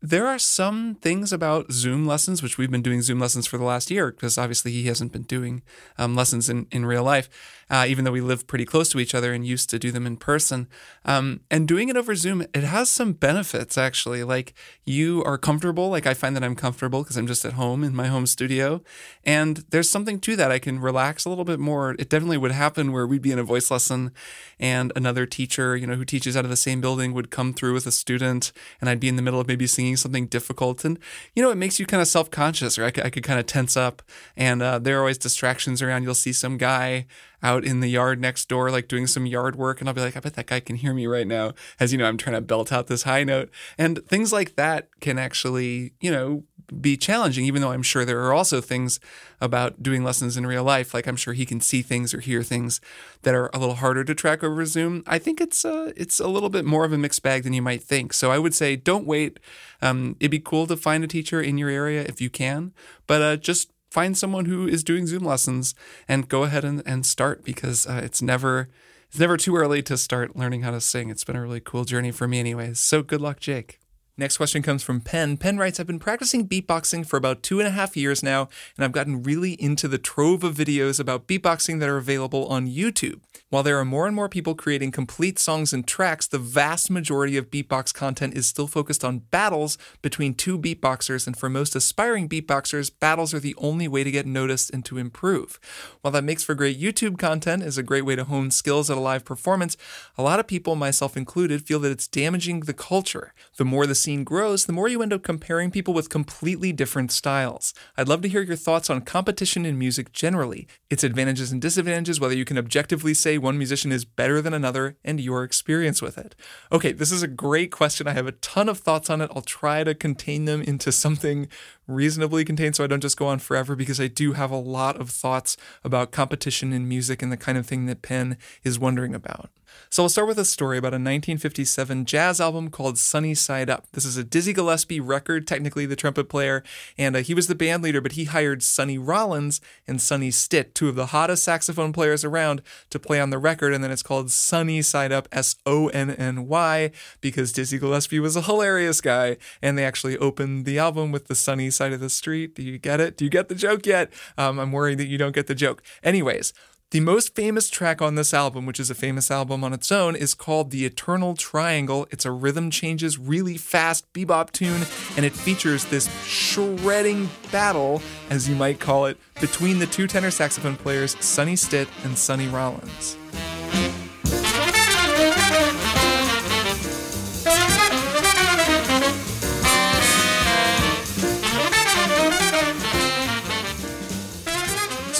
there 0.01 0.27
are 0.27 0.39
some 0.39 0.95
things 0.95 1.31
about 1.31 1.71
Zoom 1.71 2.07
lessons, 2.07 2.41
which 2.41 2.57
we've 2.57 2.71
been 2.71 2.81
doing 2.81 3.01
Zoom 3.03 3.19
lessons 3.19 3.45
for 3.45 3.57
the 3.57 3.63
last 3.63 3.91
year, 3.91 4.11
because 4.11 4.37
obviously 4.37 4.71
he 4.71 4.87
hasn't 4.87 5.11
been 5.11 5.23
doing 5.23 5.61
um, 5.97 6.15
lessons 6.15 6.49
in, 6.49 6.65
in 6.71 6.85
real 6.85 7.03
life, 7.03 7.29
uh, 7.71 7.85
even 7.87 8.03
though 8.03 8.11
we 8.11 8.19
live 8.19 8.47
pretty 8.47 8.65
close 8.65 8.89
to 8.89 8.99
each 8.99 9.15
other 9.15 9.31
and 9.31 9.47
used 9.47 9.69
to 9.69 9.79
do 9.79 9.91
them 9.91 10.05
in 10.05 10.17
person. 10.17 10.67
Um, 11.05 11.39
and 11.49 11.65
doing 11.65 11.87
it 11.87 11.95
over 11.95 12.13
Zoom, 12.15 12.41
it 12.53 12.63
has 12.63 12.89
some 12.89 13.13
benefits 13.13 13.77
actually. 13.77 14.25
Like 14.25 14.53
you 14.83 15.23
are 15.23 15.37
comfortable, 15.37 15.89
like 15.89 16.05
I 16.05 16.13
find 16.13 16.35
that 16.35 16.43
I'm 16.43 16.55
comfortable 16.55 17.01
because 17.01 17.15
I'm 17.15 17.27
just 17.27 17.45
at 17.45 17.53
home 17.53 17.81
in 17.85 17.95
my 17.95 18.07
home 18.07 18.27
studio. 18.27 18.83
And 19.23 19.63
there's 19.69 19.89
something 19.89 20.19
to 20.19 20.35
that. 20.35 20.51
I 20.51 20.59
can 20.59 20.79
relax 20.79 21.23
a 21.23 21.29
little 21.29 21.45
bit 21.45 21.59
more. 21.59 21.91
It 21.91 22.09
definitely 22.09 22.37
would 22.37 22.51
happen 22.51 22.91
where 22.91 23.07
we'd 23.07 23.21
be 23.21 23.31
in 23.31 23.39
a 23.39 23.43
voice 23.43 23.71
lesson 23.71 24.11
and 24.59 24.91
another 24.97 25.25
teacher, 25.25 25.77
you 25.77 25.87
know, 25.87 25.95
who 25.95 26.03
teaches 26.03 26.35
out 26.35 26.43
of 26.43 26.49
the 26.49 26.57
same 26.57 26.81
building 26.81 27.13
would 27.13 27.31
come 27.31 27.53
through 27.53 27.73
with 27.73 27.87
a 27.87 27.91
student 27.91 28.51
and 28.81 28.89
I'd 28.89 28.99
be 28.99 29.07
in 29.07 29.15
the 29.15 29.21
middle 29.21 29.39
of 29.39 29.47
maybe 29.47 29.65
singing 29.65 29.95
something 29.95 30.27
difficult. 30.27 30.83
And, 30.83 30.99
you 31.37 31.41
know, 31.41 31.51
it 31.51 31.55
makes 31.55 31.79
you 31.79 31.85
kind 31.85 32.01
of 32.01 32.09
self 32.09 32.29
conscious 32.29 32.77
or 32.77 32.83
I 32.83 32.91
could, 32.91 33.05
I 33.05 33.09
could 33.09 33.23
kind 33.23 33.39
of 33.39 33.45
tense 33.45 33.77
up. 33.77 34.01
And 34.35 34.61
uh, 34.61 34.77
there 34.77 34.97
are 34.97 34.99
always 34.99 35.17
distractions 35.17 35.81
around. 35.81 36.03
You'll 36.03 36.15
see 36.15 36.33
some 36.33 36.57
guy 36.57 37.05
out 37.43 37.63
in 37.63 37.79
the 37.79 37.87
yard 37.87 38.19
next 38.19 38.47
door, 38.47 38.71
like 38.71 38.87
doing 38.87 39.07
some 39.07 39.25
yard 39.25 39.55
work. 39.55 39.79
And 39.79 39.89
I'll 39.89 39.95
be 39.95 40.01
like, 40.01 40.17
I 40.17 40.19
bet 40.19 40.35
that 40.35 40.47
guy 40.47 40.59
can 40.59 40.75
hear 40.75 40.93
me 40.93 41.07
right 41.07 41.27
now. 41.27 41.53
As 41.79 41.91
you 41.91 41.97
know, 41.97 42.05
I'm 42.05 42.17
trying 42.17 42.35
to 42.35 42.41
belt 42.41 42.71
out 42.71 42.87
this 42.87 43.03
high 43.03 43.23
note. 43.23 43.49
And 43.77 44.05
things 44.07 44.31
like 44.31 44.55
that 44.55 44.89
can 44.99 45.17
actually, 45.17 45.93
you 45.99 46.11
know, 46.11 46.43
be 46.79 46.95
challenging, 46.95 47.45
even 47.45 47.61
though 47.61 47.71
I'm 47.71 47.83
sure 47.83 48.05
there 48.05 48.23
are 48.23 48.33
also 48.33 48.61
things 48.61 48.99
about 49.41 49.83
doing 49.83 50.03
lessons 50.03 50.37
in 50.37 50.47
real 50.47 50.63
life. 50.63 50.93
Like 50.93 51.07
I'm 51.07 51.15
sure 51.15 51.33
he 51.33 51.45
can 51.45 51.59
see 51.59 51.81
things 51.81 52.13
or 52.13 52.21
hear 52.21 52.43
things 52.43 52.79
that 53.23 53.33
are 53.33 53.49
a 53.53 53.59
little 53.59 53.75
harder 53.75 54.03
to 54.03 54.15
track 54.15 54.43
over 54.43 54.65
Zoom. 54.65 55.03
I 55.05 55.19
think 55.19 55.41
it's 55.41 55.65
uh, 55.65 55.91
it's 55.97 56.19
a 56.19 56.27
little 56.27 56.49
bit 56.49 56.63
more 56.63 56.85
of 56.85 56.93
a 56.93 56.97
mixed 56.97 57.23
bag 57.23 57.43
than 57.43 57.53
you 57.53 57.61
might 57.61 57.83
think. 57.83 58.13
So 58.13 58.31
I 58.31 58.39
would 58.39 58.55
say 58.55 58.75
don't 58.75 59.05
wait. 59.05 59.39
Um, 59.81 60.15
it'd 60.19 60.31
be 60.31 60.39
cool 60.39 60.67
to 60.67 60.77
find 60.77 61.03
a 61.03 61.07
teacher 61.07 61.41
in 61.41 61.57
your 61.57 61.69
area 61.69 62.03
if 62.03 62.21
you 62.21 62.29
can, 62.29 62.73
but 63.07 63.21
uh, 63.21 63.35
just 63.35 63.71
find 63.91 64.17
someone 64.17 64.45
who 64.45 64.67
is 64.67 64.83
doing 64.83 65.05
Zoom 65.05 65.23
lessons 65.23 65.75
and 66.07 66.29
go 66.29 66.43
ahead 66.43 66.65
and, 66.65 66.81
and 66.85 67.05
start 67.05 67.43
because 67.43 67.85
uh, 67.85 68.01
it's 68.03 68.21
never 68.21 68.69
it's 69.09 69.19
never 69.19 69.35
too 69.35 69.57
early 69.57 69.83
to 69.83 69.97
start 69.97 70.37
learning 70.37 70.61
how 70.61 70.71
to 70.71 70.79
sing. 70.79 71.09
It's 71.09 71.25
been 71.25 71.35
a 71.35 71.41
really 71.41 71.59
cool 71.59 71.83
journey 71.83 72.11
for 72.11 72.29
me, 72.29 72.39
anyways. 72.39 72.79
So 72.79 73.03
good 73.03 73.19
luck, 73.19 73.41
Jake. 73.41 73.81
Next 74.17 74.37
question 74.37 74.61
comes 74.61 74.83
from 74.83 75.01
Penn. 75.01 75.35
Penn 75.35 75.57
writes, 75.57 75.79
I've 75.79 75.87
been 75.87 75.99
practicing 75.99 76.47
beatboxing 76.47 77.05
for 77.05 77.17
about 77.17 77.43
two 77.43 77.59
and 77.59 77.67
a 77.67 77.71
half 77.71 77.97
years 77.97 78.23
now, 78.23 78.47
and 78.77 78.85
I've 78.85 78.91
gotten 78.93 79.23
really 79.23 79.53
into 79.53 79.89
the 79.89 79.97
trove 79.97 80.45
of 80.45 80.55
videos 80.55 80.99
about 80.99 81.27
beatboxing 81.27 81.79
that 81.79 81.89
are 81.89 81.97
available 81.97 82.45
on 82.47 82.67
YouTube. 82.67 83.19
While 83.51 83.63
there 83.63 83.77
are 83.77 83.83
more 83.83 84.07
and 84.07 84.15
more 84.15 84.29
people 84.29 84.55
creating 84.55 84.91
complete 84.91 85.37
songs 85.37 85.73
and 85.73 85.85
tracks, 85.85 86.25
the 86.25 86.39
vast 86.39 86.89
majority 86.89 87.35
of 87.35 87.51
beatbox 87.51 87.93
content 87.93 88.33
is 88.33 88.47
still 88.47 88.65
focused 88.65 89.03
on 89.03 89.23
battles 89.29 89.77
between 90.01 90.35
two 90.35 90.57
beatboxers, 90.57 91.27
and 91.27 91.35
for 91.35 91.49
most 91.49 91.75
aspiring 91.75 92.29
beatboxers, 92.29 92.89
battles 92.97 93.33
are 93.33 93.41
the 93.41 93.53
only 93.57 93.89
way 93.89 94.05
to 94.05 94.09
get 94.09 94.25
noticed 94.25 94.69
and 94.69 94.85
to 94.85 94.97
improve. 94.97 95.59
While 95.99 96.13
that 96.13 96.23
makes 96.23 96.45
for 96.45 96.55
great 96.55 96.79
YouTube 96.79 97.17
content, 97.19 97.61
is 97.61 97.77
a 97.77 97.83
great 97.83 98.05
way 98.05 98.15
to 98.15 98.23
hone 98.23 98.51
skills 98.51 98.89
at 98.89 98.95
a 98.95 99.01
live 99.01 99.25
performance, 99.25 99.75
a 100.17 100.23
lot 100.23 100.39
of 100.39 100.47
people, 100.47 100.77
myself 100.77 101.17
included, 101.17 101.67
feel 101.67 101.79
that 101.79 101.91
it's 101.91 102.07
damaging 102.07 102.61
the 102.61 102.73
culture. 102.73 103.33
The 103.57 103.65
more 103.65 103.85
the 103.85 103.95
scene 103.95 104.23
grows, 104.23 104.65
the 104.65 104.71
more 104.71 104.87
you 104.87 105.01
end 105.01 105.11
up 105.11 105.23
comparing 105.23 105.71
people 105.71 105.93
with 105.93 106.07
completely 106.07 106.71
different 106.71 107.11
styles. 107.11 107.73
I'd 107.97 108.07
love 108.07 108.21
to 108.21 108.29
hear 108.29 108.43
your 108.43 108.55
thoughts 108.55 108.89
on 108.89 109.01
competition 109.01 109.65
in 109.65 109.77
music 109.77 110.13
generally, 110.13 110.69
its 110.89 111.03
advantages 111.03 111.51
and 111.51 111.61
disadvantages, 111.61 112.21
whether 112.21 112.33
you 112.33 112.45
can 112.45 112.57
objectively 112.57 113.13
say 113.13 113.40
one 113.41 113.57
musician 113.57 113.91
is 113.91 114.05
better 114.05 114.41
than 114.41 114.53
another, 114.53 114.97
and 115.03 115.19
your 115.19 115.43
experience 115.43 116.01
with 116.01 116.17
it. 116.17 116.35
Okay, 116.71 116.91
this 116.91 117.11
is 117.11 117.23
a 117.23 117.27
great 117.27 117.71
question. 117.71 118.07
I 118.07 118.13
have 118.13 118.27
a 118.27 118.33
ton 118.33 118.69
of 118.69 118.79
thoughts 118.79 119.09
on 119.09 119.21
it. 119.21 119.31
I'll 119.35 119.41
try 119.41 119.83
to 119.83 119.95
contain 119.95 120.45
them 120.45 120.61
into 120.61 120.91
something 120.91 121.47
reasonably 121.87 122.45
contained 122.45 122.75
so 122.75 122.83
I 122.83 122.87
don't 122.87 123.01
just 123.01 123.17
go 123.17 123.27
on 123.27 123.39
forever 123.39 123.75
because 123.75 123.99
I 123.99 124.07
do 124.07 124.33
have 124.33 124.51
a 124.51 124.57
lot 124.57 124.99
of 124.99 125.09
thoughts 125.09 125.57
about 125.83 126.11
competition 126.11 126.73
in 126.73 126.87
music 126.87 127.21
and 127.21 127.31
the 127.31 127.37
kind 127.37 127.57
of 127.57 127.65
thing 127.65 127.85
that 127.87 128.01
Penn 128.01 128.37
is 128.63 128.79
wondering 128.79 129.13
about. 129.13 129.49
So 129.89 130.03
I'll 130.03 130.09
start 130.09 130.27
with 130.27 130.39
a 130.39 130.45
story 130.45 130.77
about 130.77 130.93
a 130.93 130.95
1957 130.95 132.05
jazz 132.05 132.39
album 132.39 132.69
called 132.69 132.97
Sonny 132.97 133.33
Side 133.33 133.69
Up. 133.69 133.87
This 133.91 134.05
is 134.05 134.17
a 134.17 134.23
Dizzy 134.23 134.53
Gillespie 134.53 134.99
record, 134.99 135.45
technically 135.45 135.85
the 135.85 135.95
trumpet 135.95 136.29
player, 136.29 136.63
and 136.97 137.15
uh, 137.15 137.19
he 137.19 137.33
was 137.33 137.47
the 137.47 137.55
band 137.55 137.83
leader, 137.83 138.01
but 138.01 138.13
he 138.13 138.25
hired 138.25 138.63
Sonny 138.63 138.97
Rollins 138.97 139.59
and 139.87 140.01
Sonny 140.01 140.31
Stitt, 140.31 140.73
two 140.73 140.87
of 140.87 140.95
the 140.95 141.07
hottest 141.07 141.43
saxophone 141.43 141.91
players 141.91 142.23
around, 142.23 142.61
to 142.89 142.99
play 142.99 143.19
on 143.19 143.31
the 143.31 143.37
record, 143.37 143.73
and 143.73 143.83
then 143.83 143.91
it's 143.91 144.03
called 144.03 144.31
Sonny 144.31 144.81
Side 144.81 145.11
Up, 145.11 145.27
S 145.31 145.55
O 145.65 145.89
N 145.89 146.09
N 146.11 146.47
Y, 146.47 146.91
because 147.19 147.51
Dizzy 147.51 147.77
Gillespie 147.77 148.19
was 148.19 148.35
a 148.35 148.43
hilarious 148.43 149.01
guy, 149.01 149.37
and 149.61 149.77
they 149.77 149.83
actually 149.85 150.17
opened 150.17 150.65
the 150.65 150.79
album 150.79 151.11
with 151.11 151.27
the 151.27 151.35
sunny 151.35 151.69
side 151.69 151.93
of 151.93 151.99
the 151.99 152.09
street. 152.09 152.55
Do 152.55 152.63
you 152.63 152.77
get 152.77 152.99
it? 152.99 153.17
Do 153.17 153.25
you 153.25 153.31
get 153.31 153.49
the 153.49 153.55
joke 153.55 153.85
yet? 153.85 154.11
Um, 154.37 154.59
I'm 154.59 154.71
worried 154.71 154.97
that 154.99 155.07
you 155.07 155.17
don't 155.17 155.35
get 155.35 155.47
the 155.47 155.55
joke. 155.55 155.83
Anyways, 156.03 156.53
the 156.91 156.99
most 156.99 157.33
famous 157.35 157.69
track 157.69 158.01
on 158.01 158.15
this 158.15 158.33
album, 158.33 158.65
which 158.65 158.79
is 158.79 158.89
a 158.89 158.95
famous 158.95 159.31
album 159.31 159.63
on 159.63 159.71
its 159.71 159.93
own, 159.93 160.13
is 160.13 160.33
called 160.33 160.71
The 160.71 160.85
Eternal 160.85 161.35
Triangle. 161.35 162.05
It's 162.11 162.25
a 162.25 162.31
rhythm 162.31 162.69
changes, 162.69 163.17
really 163.17 163.57
fast 163.57 164.11
bebop 164.11 164.51
tune, 164.51 164.83
and 165.15 165.25
it 165.25 165.31
features 165.31 165.85
this 165.85 166.09
shredding 166.25 167.29
battle, 167.49 168.01
as 168.29 168.49
you 168.49 168.55
might 168.55 168.81
call 168.81 169.05
it, 169.05 169.17
between 169.39 169.79
the 169.79 169.87
two 169.87 170.05
tenor 170.05 170.31
saxophone 170.31 170.75
players, 170.75 171.15
Sonny 171.23 171.55
Stitt 171.55 171.87
and 172.03 172.17
Sonny 172.17 172.49
Rollins. 172.49 173.15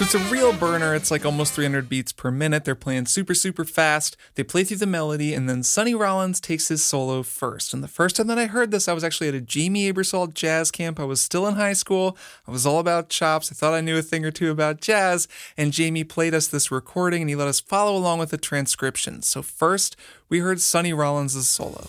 So 0.02 0.06
it's 0.06 0.16
a 0.16 0.34
real 0.34 0.52
burner. 0.52 0.96
It's 0.96 1.12
like 1.12 1.28
almost 1.28 1.54
300 1.54 1.88
beats 1.88 2.12
per 2.12 2.32
minute. 2.32 2.66
They're 2.66 2.74
playing 2.74 3.06
super, 3.06 3.36
super 3.36 3.64
fast. 3.64 4.18
They 4.34 4.42
play 4.42 4.64
through 4.64 4.78
the 4.78 4.88
melody, 4.88 5.36
and 5.36 5.48
then 5.48 5.62
Sonny 5.62 5.94
Rollins 5.94 6.40
takes 6.40 6.70
his 6.70 6.84
solo 6.84 7.22
first. 7.22 7.72
And 7.72 7.84
the 7.84 7.88
first 7.88 8.16
time 8.16 8.26
that 8.26 8.40
I 8.40 8.48
heard 8.48 8.72
this, 8.72 8.88
I 8.88 8.94
was 8.94 9.04
actually 9.04 9.28
at 9.28 9.36
a 9.36 9.42
Jamey 9.42 9.94
Aebersold 9.94 10.34
jazz 10.34 10.72
camp. 10.72 11.00
I 11.00 11.04
was 11.04 11.22
still 11.22 11.46
in 11.46 11.54
high 11.54 11.74
school. 11.74 12.18
I 12.48 12.52
was 12.52 12.66
all 12.66 12.80
about 12.80 13.10
chops. 13.10 13.52
I 13.52 13.54
thought 13.54 13.76
I 13.76 13.82
knew 13.82 13.96
a 13.96 14.02
thing 14.02 14.26
or 14.26 14.32
two 14.32 14.50
about 14.50 14.82
jazz. 14.82 15.28
And 15.56 15.72
Jamey 15.72 16.10
played 16.10 16.34
us 16.34 16.48
this 16.48 16.72
recording, 16.72 17.22
and 17.22 17.30
he 17.30 17.36
let 17.36 17.48
us 17.48 17.60
follow 17.60 17.96
along 17.96 18.18
with 18.18 18.32
the 18.32 18.40
transcription. 18.40 19.22
So 19.22 19.44
first, 19.44 19.96
we 20.30 20.40
heard 20.40 20.62
Sonny 20.62 20.94
Rollins' 20.94 21.48
solo. 21.48 21.86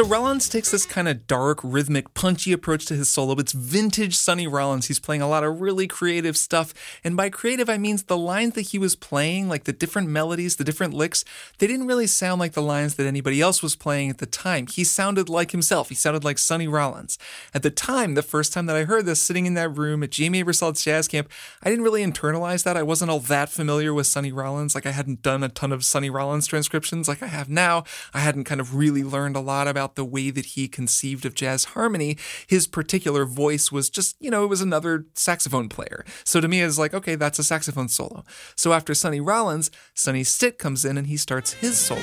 So 0.00 0.06
Rollins 0.06 0.48
takes 0.48 0.70
this 0.70 0.86
kind 0.86 1.08
of 1.08 1.26
dark, 1.26 1.60
rhythmic, 1.62 2.14
punchy 2.14 2.52
approach 2.52 2.86
to 2.86 2.94
his 2.94 3.10
solo. 3.10 3.34
It's 3.34 3.52
vintage 3.52 4.16
Sonny 4.16 4.46
Rollins. 4.46 4.86
He's 4.86 4.98
playing 4.98 5.20
a 5.20 5.28
lot 5.28 5.44
of 5.44 5.60
really 5.60 5.86
creative 5.86 6.38
stuff. 6.38 6.72
And 7.04 7.18
by 7.18 7.28
creative, 7.28 7.68
I 7.68 7.76
mean 7.76 7.98
the 8.06 8.16
lines 8.16 8.54
that 8.54 8.68
he 8.68 8.78
was 8.78 8.96
playing, 8.96 9.50
like 9.50 9.64
the 9.64 9.74
different 9.74 10.08
melodies, 10.08 10.56
the 10.56 10.64
different 10.64 10.94
licks, 10.94 11.22
they 11.58 11.66
didn't 11.66 11.86
really 11.86 12.06
sound 12.06 12.40
like 12.40 12.54
the 12.54 12.62
lines 12.62 12.94
that 12.94 13.06
anybody 13.06 13.42
else 13.42 13.62
was 13.62 13.76
playing 13.76 14.08
at 14.08 14.16
the 14.16 14.24
time. 14.24 14.68
He 14.68 14.84
sounded 14.84 15.28
like 15.28 15.50
himself. 15.50 15.90
He 15.90 15.94
sounded 15.94 16.24
like 16.24 16.38
Sonny 16.38 16.66
Rollins. 16.66 17.18
At 17.52 17.62
the 17.62 17.70
time, 17.70 18.14
the 18.14 18.22
first 18.22 18.54
time 18.54 18.64
that 18.66 18.76
I 18.76 18.84
heard 18.84 19.04
this, 19.04 19.20
sitting 19.20 19.44
in 19.44 19.52
that 19.52 19.76
room 19.76 20.02
at 20.02 20.08
Jamey 20.08 20.42
Aebersold's 20.42 20.82
jazz 20.82 21.08
camp, 21.08 21.28
I 21.62 21.68
didn't 21.68 21.84
really 21.84 22.02
internalize 22.02 22.64
that. 22.64 22.78
I 22.78 22.82
wasn't 22.82 23.10
all 23.10 23.20
that 23.20 23.50
familiar 23.50 23.92
with 23.92 24.06
Sonny 24.06 24.32
Rollins. 24.32 24.74
Like 24.74 24.86
I 24.86 24.92
hadn't 24.92 25.20
done 25.20 25.42
a 25.42 25.50
ton 25.50 25.72
of 25.72 25.84
Sonny 25.84 26.08
Rollins 26.08 26.46
transcriptions 26.46 27.06
like 27.06 27.22
I 27.22 27.26
have 27.26 27.50
now. 27.50 27.84
I 28.14 28.20
hadn't 28.20 28.44
kind 28.44 28.62
of 28.62 28.74
really 28.74 29.04
learned 29.04 29.36
a 29.36 29.40
lot 29.40 29.68
about 29.68 29.89
the 29.94 30.04
way 30.04 30.30
that 30.30 30.46
he 30.46 30.68
conceived 30.68 31.24
of 31.24 31.34
jazz 31.34 31.64
harmony. 31.64 32.16
His 32.46 32.66
particular 32.66 33.24
voice 33.24 33.70
was 33.70 33.90
just, 33.90 34.16
you 34.20 34.30
know, 34.30 34.44
it 34.44 34.48
was 34.48 34.60
another 34.60 35.06
saxophone 35.14 35.68
player. 35.68 36.04
So 36.24 36.40
to 36.40 36.48
me, 36.48 36.60
it's 36.60 36.78
like, 36.78 36.94
okay, 36.94 37.14
that's 37.14 37.38
a 37.38 37.44
saxophone 37.44 37.88
solo. 37.88 38.24
So 38.56 38.72
after 38.72 38.94
Sonny 38.94 39.20
Rollins, 39.20 39.70
Sonny 39.94 40.24
Stitt 40.24 40.58
comes 40.58 40.84
in 40.84 40.98
and 40.98 41.06
he 41.06 41.16
starts 41.16 41.52
his 41.54 41.78
solo. 41.78 42.00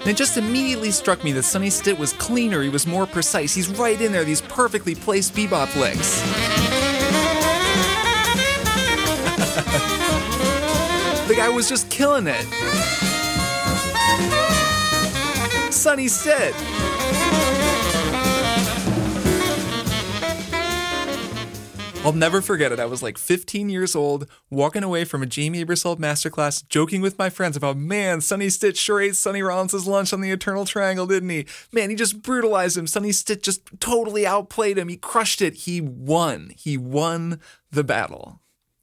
And 0.00 0.08
it 0.08 0.16
just 0.16 0.38
immediately 0.38 0.90
struck 0.90 1.22
me 1.22 1.32
that 1.32 1.42
Sonny 1.42 1.70
Stitt 1.70 1.98
was 1.98 2.12
cleaner, 2.14 2.62
he 2.62 2.68
was 2.68 2.86
more 2.86 3.06
precise. 3.06 3.54
He's 3.54 3.68
right 3.68 4.00
in 4.00 4.12
there, 4.12 4.24
these 4.24 4.40
perfectly 4.40 4.94
placed 4.94 5.34
bebop 5.34 5.76
licks. 5.76 6.89
The 11.30 11.36
guy 11.36 11.48
was 11.48 11.68
just 11.68 11.88
killing 11.88 12.26
it. 12.26 12.42
Sonny 15.72 16.08
Stitt. 16.08 16.56
I'll 22.04 22.12
never 22.12 22.42
forget 22.42 22.72
it. 22.72 22.80
I 22.80 22.86
was 22.86 23.04
like 23.04 23.16
15 23.16 23.68
years 23.68 23.94
old, 23.94 24.28
walking 24.50 24.82
away 24.82 25.04
from 25.04 25.22
a 25.22 25.26
Jamey 25.26 25.64
Aebersold 25.64 26.00
masterclass, 26.00 26.68
joking 26.68 27.00
with 27.00 27.16
my 27.16 27.30
friends 27.30 27.56
about, 27.56 27.76
man, 27.76 28.20
Sonny 28.20 28.50
Stitt 28.50 28.76
sure 28.76 29.00
ate 29.00 29.14
Sonny 29.14 29.40
Rollins' 29.40 29.86
lunch 29.86 30.12
on 30.12 30.22
the 30.22 30.32
Eternal 30.32 30.64
Triangle, 30.64 31.06
didn't 31.06 31.30
he? 31.30 31.46
Man, 31.70 31.90
he 31.90 31.94
just 31.94 32.22
brutalized 32.22 32.76
him. 32.76 32.88
Sonny 32.88 33.12
Stitt 33.12 33.44
just 33.44 33.62
totally 33.78 34.26
outplayed 34.26 34.78
him. 34.78 34.88
He 34.88 34.96
crushed 34.96 35.40
it. 35.40 35.54
He 35.54 35.80
won. 35.80 36.50
He 36.56 36.76
won 36.76 37.38
the 37.70 37.84
battle. 37.84 38.40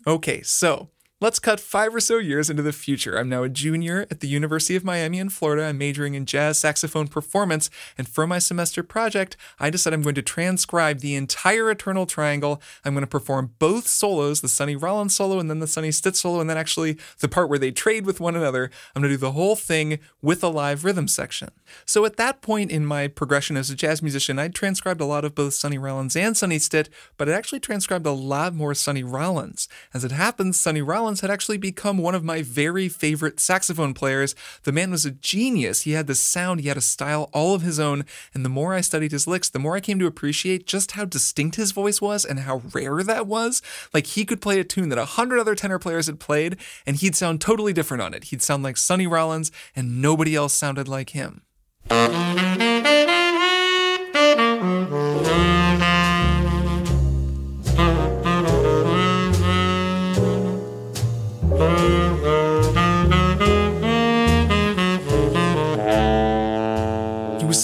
Okay, 0.07 0.41
so 0.43 0.91
let's 1.19 1.39
cut 1.39 1.59
five 1.59 1.95
or 1.95 1.99
so 1.99 2.19
years 2.19 2.47
into 2.47 2.61
the 2.61 2.71
future. 2.71 3.17
I'm 3.17 3.27
now 3.27 3.41
a 3.41 3.49
junior 3.49 4.05
at 4.11 4.19
the 4.19 4.27
University 4.27 4.75
of 4.75 4.83
Miami 4.83 5.17
in 5.17 5.29
Florida. 5.29 5.65
I'm 5.65 5.77
majoring 5.77 6.13
in 6.13 6.27
jazz 6.27 6.59
saxophone 6.59 7.07
performance, 7.07 7.71
and 7.97 8.07
for 8.07 8.27
my 8.27 8.37
semester 8.37 8.83
project, 8.83 9.35
I 9.59 9.71
decided 9.71 9.95
I'm 9.95 10.03
going 10.03 10.15
to 10.15 10.21
transcribe 10.21 10.99
the 10.99 11.15
entire 11.15 11.71
Eternal 11.71 12.05
Triangle. 12.05 12.61
I'm 12.85 12.93
going 12.93 13.01
to 13.01 13.07
perform 13.07 13.55
both 13.57 13.87
solos, 13.87 14.41
the 14.41 14.47
Sonny 14.47 14.75
Rollins 14.75 15.15
solo 15.15 15.39
and 15.39 15.49
then 15.49 15.59
the 15.59 15.67
Sonny 15.67 15.91
Stitt 15.91 16.15
solo, 16.15 16.39
and 16.39 16.47
then 16.47 16.57
actually 16.57 16.97
the 17.19 17.27
part 17.27 17.49
where 17.49 17.59
they 17.59 17.71
trade 17.71 18.05
with 18.05 18.19
one 18.19 18.35
another. 18.35 18.69
I'm 18.95 19.01
going 19.01 19.11
to 19.11 19.17
do 19.17 19.21
the 19.21 19.31
whole 19.31 19.55
thing 19.55 19.97
with 20.21 20.43
a 20.43 20.49
live 20.49 20.85
rhythm 20.85 21.07
section. 21.07 21.49
So 21.85 22.05
at 22.05 22.17
that 22.17 22.41
point 22.41 22.71
in 22.71 22.85
my 22.85 23.07
progression 23.07 23.57
as 23.57 23.71
a 23.71 23.75
jazz 23.75 24.03
musician, 24.03 24.37
I'd 24.37 24.53
transcribed 24.53 25.01
a 25.01 25.05
lot 25.05 25.25
of 25.25 25.33
both 25.33 25.55
Sonny 25.55 25.79
Rollins 25.79 26.15
and 26.15 26.37
Sonny 26.37 26.59
Stitt, 26.59 26.89
but 27.17 27.27
I 27.27 27.33
actually 27.33 27.59
transcribed 27.59 28.05
a 28.05 28.11
lot 28.11 28.53
more 28.53 28.75
Sonny 28.75 29.03
Rollins. 29.03 29.67
As 29.95 30.03
it 30.03 30.11
happens, 30.11 30.59
Sonny 30.59 30.83
Rollins 30.83 31.06
had 31.15 31.31
actually 31.31 31.57
become 31.57 31.97
one 31.97 32.15
of 32.15 32.23
my 32.23 32.41
very 32.41 32.89
favorite 32.89 33.39
saxophone 33.39 33.93
players. 33.93 34.35
The 34.63 34.71
man 34.71 34.91
was 34.91 35.05
a 35.05 35.11
genius. 35.11 35.81
He 35.81 35.91
had 35.91 36.07
the 36.07 36.15
sound, 36.15 36.59
he 36.59 36.67
had 36.67 36.77
a 36.77 36.81
style 36.81 37.29
all 37.33 37.55
of 37.55 37.61
his 37.61 37.79
own, 37.79 38.05
and 38.33 38.43
the 38.43 38.49
more 38.49 38.73
I 38.73 38.81
studied 38.81 39.11
his 39.11 39.27
licks, 39.27 39.49
the 39.49 39.59
more 39.59 39.75
I 39.75 39.79
came 39.79 39.99
to 39.99 40.05
appreciate 40.05 40.67
just 40.67 40.91
how 40.91 41.05
distinct 41.05 41.55
his 41.55 41.71
voice 41.71 42.01
was 42.01 42.25
and 42.25 42.39
how 42.39 42.61
rare 42.73 43.01
that 43.03 43.27
was. 43.27 43.61
Like 43.93 44.07
he 44.07 44.25
could 44.25 44.41
play 44.41 44.59
a 44.59 44.63
tune 44.63 44.89
that 44.89 44.97
a 44.97 45.05
hundred 45.05 45.39
other 45.39 45.55
tenor 45.55 45.79
players 45.79 46.07
had 46.07 46.19
played, 46.19 46.57
and 46.85 46.97
he'd 46.97 47.15
sound 47.15 47.41
totally 47.41 47.73
different 47.73 48.03
on 48.03 48.13
it. 48.13 48.25
He'd 48.25 48.41
sound 48.41 48.63
like 48.63 48.77
Sonny 48.77 49.07
Rollins, 49.07 49.51
and 49.75 50.01
nobody 50.01 50.35
else 50.35 50.53
sounded 50.53 50.87
like 50.87 51.11
him. 51.11 51.41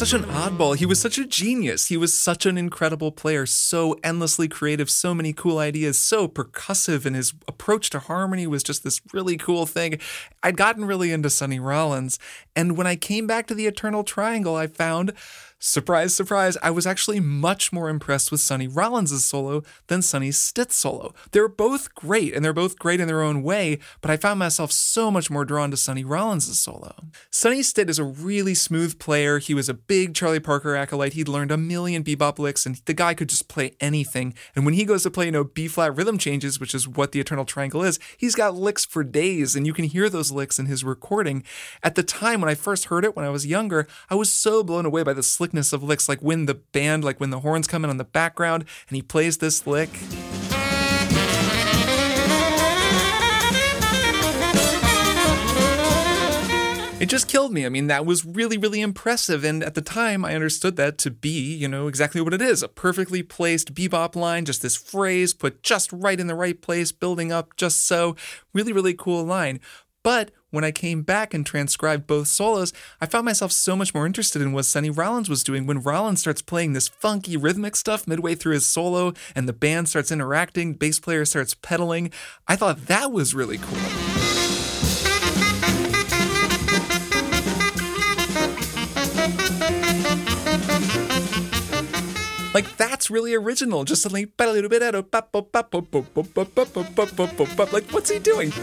Such 0.05 0.21
an 0.21 0.27
oddball. 0.31 0.75
He 0.75 0.85
was 0.85 0.99
such 0.99 1.17
a 1.17 1.25
genius. 1.25 1.87
He 1.87 1.95
was 1.95 2.13
such 2.13 2.45
an 2.45 2.57
incredible 2.57 3.09
player, 3.09 3.45
so 3.45 3.97
endlessly 4.03 4.49
creative, 4.49 4.89
so 4.89 5.13
many 5.13 5.31
cool 5.31 5.59
ideas, 5.59 5.97
so 5.97 6.27
percussive, 6.27 7.05
and 7.05 7.15
his 7.15 7.33
approach 7.47 7.89
to 7.91 7.99
harmony 7.99 8.45
was 8.45 8.63
just 8.63 8.83
this 8.83 8.99
really 9.13 9.37
cool 9.37 9.65
thing. 9.65 9.99
I'd 10.43 10.57
gotten 10.57 10.83
really 10.83 11.13
into 11.13 11.29
Sonny 11.29 11.57
Rollins, 11.57 12.19
and 12.53 12.75
when 12.75 12.85
I 12.85 12.97
came 12.97 13.27
back 13.27 13.47
to 13.47 13.55
the 13.55 13.65
Eternal 13.65 14.03
Triangle, 14.03 14.57
I 14.57 14.67
found 14.67 15.13
Surprise, 15.65 16.13
surprise, 16.13 16.57
I 16.61 16.71
was 16.71 16.85
actually 16.85 17.21
much 17.21 17.71
more 17.71 17.87
impressed 17.87 18.33
with 18.33 18.41
Sonny 18.41 18.67
Rollins' 18.67 19.23
solo 19.23 19.63
than 19.87 20.01
Sonny 20.01 20.29
Stitt's 20.29 20.75
solo. 20.75 21.13
They're 21.31 21.47
both 21.47 21.95
great, 21.95 22.35
and 22.35 22.43
they're 22.43 22.51
both 22.51 22.77
great 22.77 22.99
in 22.99 23.07
their 23.07 23.21
own 23.21 23.43
way, 23.43 23.79
but 24.01 24.11
I 24.11 24.17
found 24.17 24.39
myself 24.39 24.73
so 24.73 25.09
much 25.09 25.31
more 25.31 25.45
drawn 25.45 25.71
to 25.71 25.77
Sonny 25.77 26.03
Rollins' 26.03 26.59
solo. 26.59 26.93
Sonny 27.31 27.63
Stitt 27.63 27.89
is 27.89 27.97
a 27.97 28.03
really 28.03 28.53
smooth 28.53 28.99
player. 28.99 29.39
He 29.39 29.53
was 29.53 29.69
a 29.69 29.73
big 29.73 30.13
Charlie 30.13 30.41
Parker 30.41 30.75
acolyte. 30.75 31.13
He'd 31.13 31.29
learned 31.29 31.49
a 31.49 31.55
million 31.55 32.03
bebop 32.03 32.39
licks, 32.39 32.65
and 32.65 32.81
the 32.83 32.93
guy 32.93 33.13
could 33.13 33.29
just 33.29 33.47
play 33.47 33.71
anything. 33.79 34.33
And 34.57 34.65
when 34.65 34.73
he 34.73 34.83
goes 34.83 35.03
to 35.03 35.11
play, 35.11 35.27
you 35.27 35.31
know, 35.31 35.45
B 35.45 35.69
flat 35.69 35.95
rhythm 35.95 36.17
changes, 36.17 36.59
which 36.59 36.75
is 36.75 36.89
what 36.89 37.13
the 37.13 37.21
Eternal 37.21 37.45
Triangle 37.45 37.83
is, 37.83 37.99
he's 38.17 38.35
got 38.35 38.53
licks 38.53 38.83
for 38.83 39.01
days, 39.01 39.55
and 39.55 39.65
you 39.65 39.71
can 39.71 39.85
hear 39.85 40.09
those 40.09 40.29
licks 40.29 40.59
in 40.59 40.65
his 40.65 40.83
recording. 40.83 41.41
At 41.81 41.95
the 41.95 42.03
time 42.03 42.41
when 42.41 42.49
I 42.49 42.55
first 42.55 42.87
heard 42.87 43.05
it, 43.05 43.15
when 43.15 43.23
I 43.23 43.29
was 43.29 43.47
younger, 43.47 43.87
I 44.09 44.15
was 44.15 44.29
so 44.29 44.61
blown 44.61 44.85
away 44.85 45.03
by 45.03 45.13
the 45.13 45.23
of 45.53 45.83
licks, 45.83 46.09
like 46.09 46.21
when 46.21 46.45
the 46.45 46.55
band, 46.55 47.03
like 47.03 47.19
when 47.19 47.29
the 47.29 47.41
horns 47.41 47.67
come 47.67 47.83
in 47.83 47.89
on 47.89 47.97
the 47.97 48.03
background 48.03 48.65
and 48.89 48.95
he 48.95 49.01
plays 49.01 49.37
this 49.37 49.67
lick. 49.67 49.89
It 57.03 57.09
just 57.09 57.27
killed 57.27 57.51
me. 57.51 57.65
I 57.65 57.69
mean, 57.69 57.87
that 57.87 58.05
was 58.05 58.23
really, 58.23 58.57
really 58.57 58.79
impressive. 58.79 59.43
And 59.43 59.61
at 59.61 59.73
the 59.73 59.81
time, 59.81 60.23
I 60.23 60.35
understood 60.35 60.77
that 60.77 60.97
to 60.99 61.11
be, 61.11 61.53
you 61.53 61.67
know, 61.67 61.87
exactly 61.87 62.21
what 62.21 62.33
it 62.33 62.41
is 62.41 62.63
a 62.63 62.69
perfectly 62.69 63.21
placed 63.21 63.73
bebop 63.73 64.15
line, 64.15 64.45
just 64.45 64.61
this 64.61 64.77
phrase 64.77 65.33
put 65.33 65.63
just 65.63 65.91
right 65.91 66.17
in 66.17 66.27
the 66.27 66.35
right 66.35 66.61
place, 66.61 66.93
building 66.93 67.29
up 67.29 67.57
just 67.57 67.85
so. 67.85 68.15
Really, 68.53 68.71
really 68.71 68.93
cool 68.93 69.25
line. 69.25 69.59
But 70.01 70.31
when 70.53 70.63
I 70.63 70.71
came 70.71 71.01
back 71.01 71.33
and 71.33 71.43
transcribed 71.43 72.05
both 72.05 72.27
solos, 72.27 72.73
I 73.01 73.07
found 73.07 73.25
myself 73.25 73.51
so 73.51 73.75
much 73.75 73.95
more 73.95 74.05
interested 74.05 74.39
in 74.39 74.53
what 74.53 74.65
Sonny 74.65 74.91
Rollins 74.91 75.27
was 75.27 75.43
doing 75.43 75.65
when 75.65 75.81
Rollins 75.81 76.19
starts 76.19 76.43
playing 76.43 76.73
this 76.73 76.87
funky 76.87 77.35
rhythmic 77.35 77.75
stuff 77.75 78.07
midway 78.07 78.35
through 78.35 78.53
his 78.53 78.67
solo 78.67 79.13
and 79.35 79.49
the 79.49 79.53
band 79.53 79.89
starts 79.89 80.11
interacting, 80.11 80.75
bass 80.75 80.99
player 80.99 81.25
starts 81.25 81.55
pedaling. 81.55 82.11
I 82.47 82.55
thought 82.55 82.85
that 82.85 83.11
was 83.11 83.33
really 83.33 83.57
cool. 83.57 83.79
Like 92.53 92.77
that's 92.77 93.09
really 93.09 93.33
original. 93.33 93.85
Just 93.85 94.03
suddenly, 94.03 94.27
like 97.73 97.89
what's 97.89 98.11
he 98.11 98.19
doing? 98.19 98.53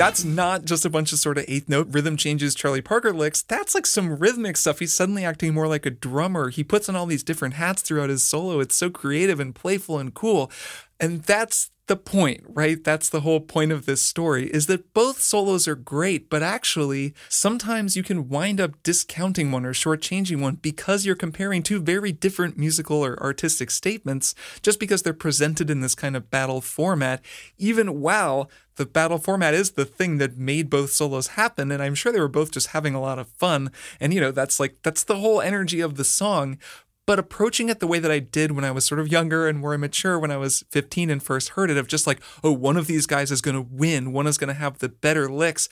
That's 0.00 0.24
not 0.24 0.64
just 0.64 0.86
a 0.86 0.88
bunch 0.88 1.12
of 1.12 1.18
sort 1.18 1.36
of 1.36 1.44
eighth 1.46 1.68
note 1.68 1.86
rhythm 1.90 2.16
changes 2.16 2.54
Charlie 2.54 2.80
Parker 2.80 3.12
licks. 3.12 3.42
That's 3.42 3.74
like 3.74 3.84
some 3.84 4.18
rhythmic 4.18 4.56
stuff. 4.56 4.78
He's 4.78 4.94
suddenly 4.94 5.26
acting 5.26 5.52
more 5.52 5.68
like 5.68 5.84
a 5.84 5.90
drummer. 5.90 6.48
He 6.48 6.64
puts 6.64 6.88
on 6.88 6.96
all 6.96 7.04
these 7.04 7.22
different 7.22 7.52
hats 7.52 7.82
throughout 7.82 8.08
his 8.08 8.22
solo. 8.22 8.60
It's 8.60 8.74
so 8.74 8.88
creative 8.88 9.38
and 9.38 9.54
playful 9.54 9.98
and 9.98 10.14
cool. 10.14 10.50
And 11.00 11.22
that's 11.22 11.70
the 11.90 11.96
point, 11.96 12.44
right? 12.46 12.84
That's 12.84 13.08
the 13.08 13.22
whole 13.22 13.40
point 13.40 13.72
of 13.72 13.84
this 13.84 14.00
story 14.00 14.46
is 14.50 14.66
that 14.68 14.94
both 14.94 15.20
solos 15.20 15.66
are 15.66 15.74
great, 15.74 16.30
but 16.30 16.40
actually, 16.40 17.14
sometimes 17.28 17.96
you 17.96 18.04
can 18.04 18.28
wind 18.28 18.60
up 18.60 18.80
discounting 18.84 19.50
one 19.50 19.66
or 19.66 19.72
shortchanging 19.72 20.40
one 20.40 20.54
because 20.54 21.04
you're 21.04 21.16
comparing 21.16 21.64
two 21.64 21.80
very 21.80 22.12
different 22.12 22.56
musical 22.56 23.04
or 23.04 23.20
artistic 23.20 23.72
statements 23.72 24.36
just 24.62 24.78
because 24.78 25.02
they're 25.02 25.12
presented 25.12 25.68
in 25.68 25.80
this 25.80 25.96
kind 25.96 26.14
of 26.14 26.30
battle 26.30 26.60
format, 26.60 27.24
even 27.58 28.00
while 28.00 28.48
the 28.76 28.86
battle 28.86 29.18
format 29.18 29.52
is 29.52 29.72
the 29.72 29.84
thing 29.84 30.18
that 30.18 30.38
made 30.38 30.70
both 30.70 30.92
solos 30.92 31.28
happen. 31.28 31.72
And 31.72 31.82
i'm 31.82 31.96
sure 31.96 32.12
they 32.12 32.20
were 32.20 32.28
both 32.28 32.52
just 32.52 32.68
having 32.68 32.94
a 32.94 33.00
lot 33.00 33.18
of 33.18 33.28
fun. 33.30 33.72
And 33.98 34.14
you 34.14 34.20
know 34.20 34.30
that's 34.30 34.60
like 34.60 34.76
that's 34.84 35.02
the 35.02 35.16
whole 35.16 35.40
energy 35.40 35.80
of 35.80 35.96
the 35.96 36.04
song 36.04 36.56
but 37.10 37.18
approaching 37.18 37.68
it 37.68 37.80
the 37.80 37.88
way 37.88 37.98
that 37.98 38.12
I 38.12 38.20
did 38.20 38.52
when 38.52 38.64
I 38.64 38.70
was 38.70 38.84
sort 38.84 39.00
of 39.00 39.08
younger 39.10 39.48
and 39.48 39.58
more 39.58 39.74
immature 39.74 40.16
when 40.16 40.30
I 40.30 40.36
was 40.36 40.62
15 40.70 41.10
and 41.10 41.20
first 41.20 41.48
heard 41.48 41.68
it, 41.68 41.76
of 41.76 41.88
just 41.88 42.06
like, 42.06 42.20
oh, 42.44 42.52
one 42.52 42.76
of 42.76 42.86
these 42.86 43.04
guys 43.04 43.32
is 43.32 43.40
going 43.40 43.56
to 43.56 43.66
win, 43.68 44.12
one 44.12 44.28
is 44.28 44.38
going 44.38 44.46
to 44.46 44.54
have 44.54 44.78
the 44.78 44.90
better 44.90 45.28
licks. 45.28 45.68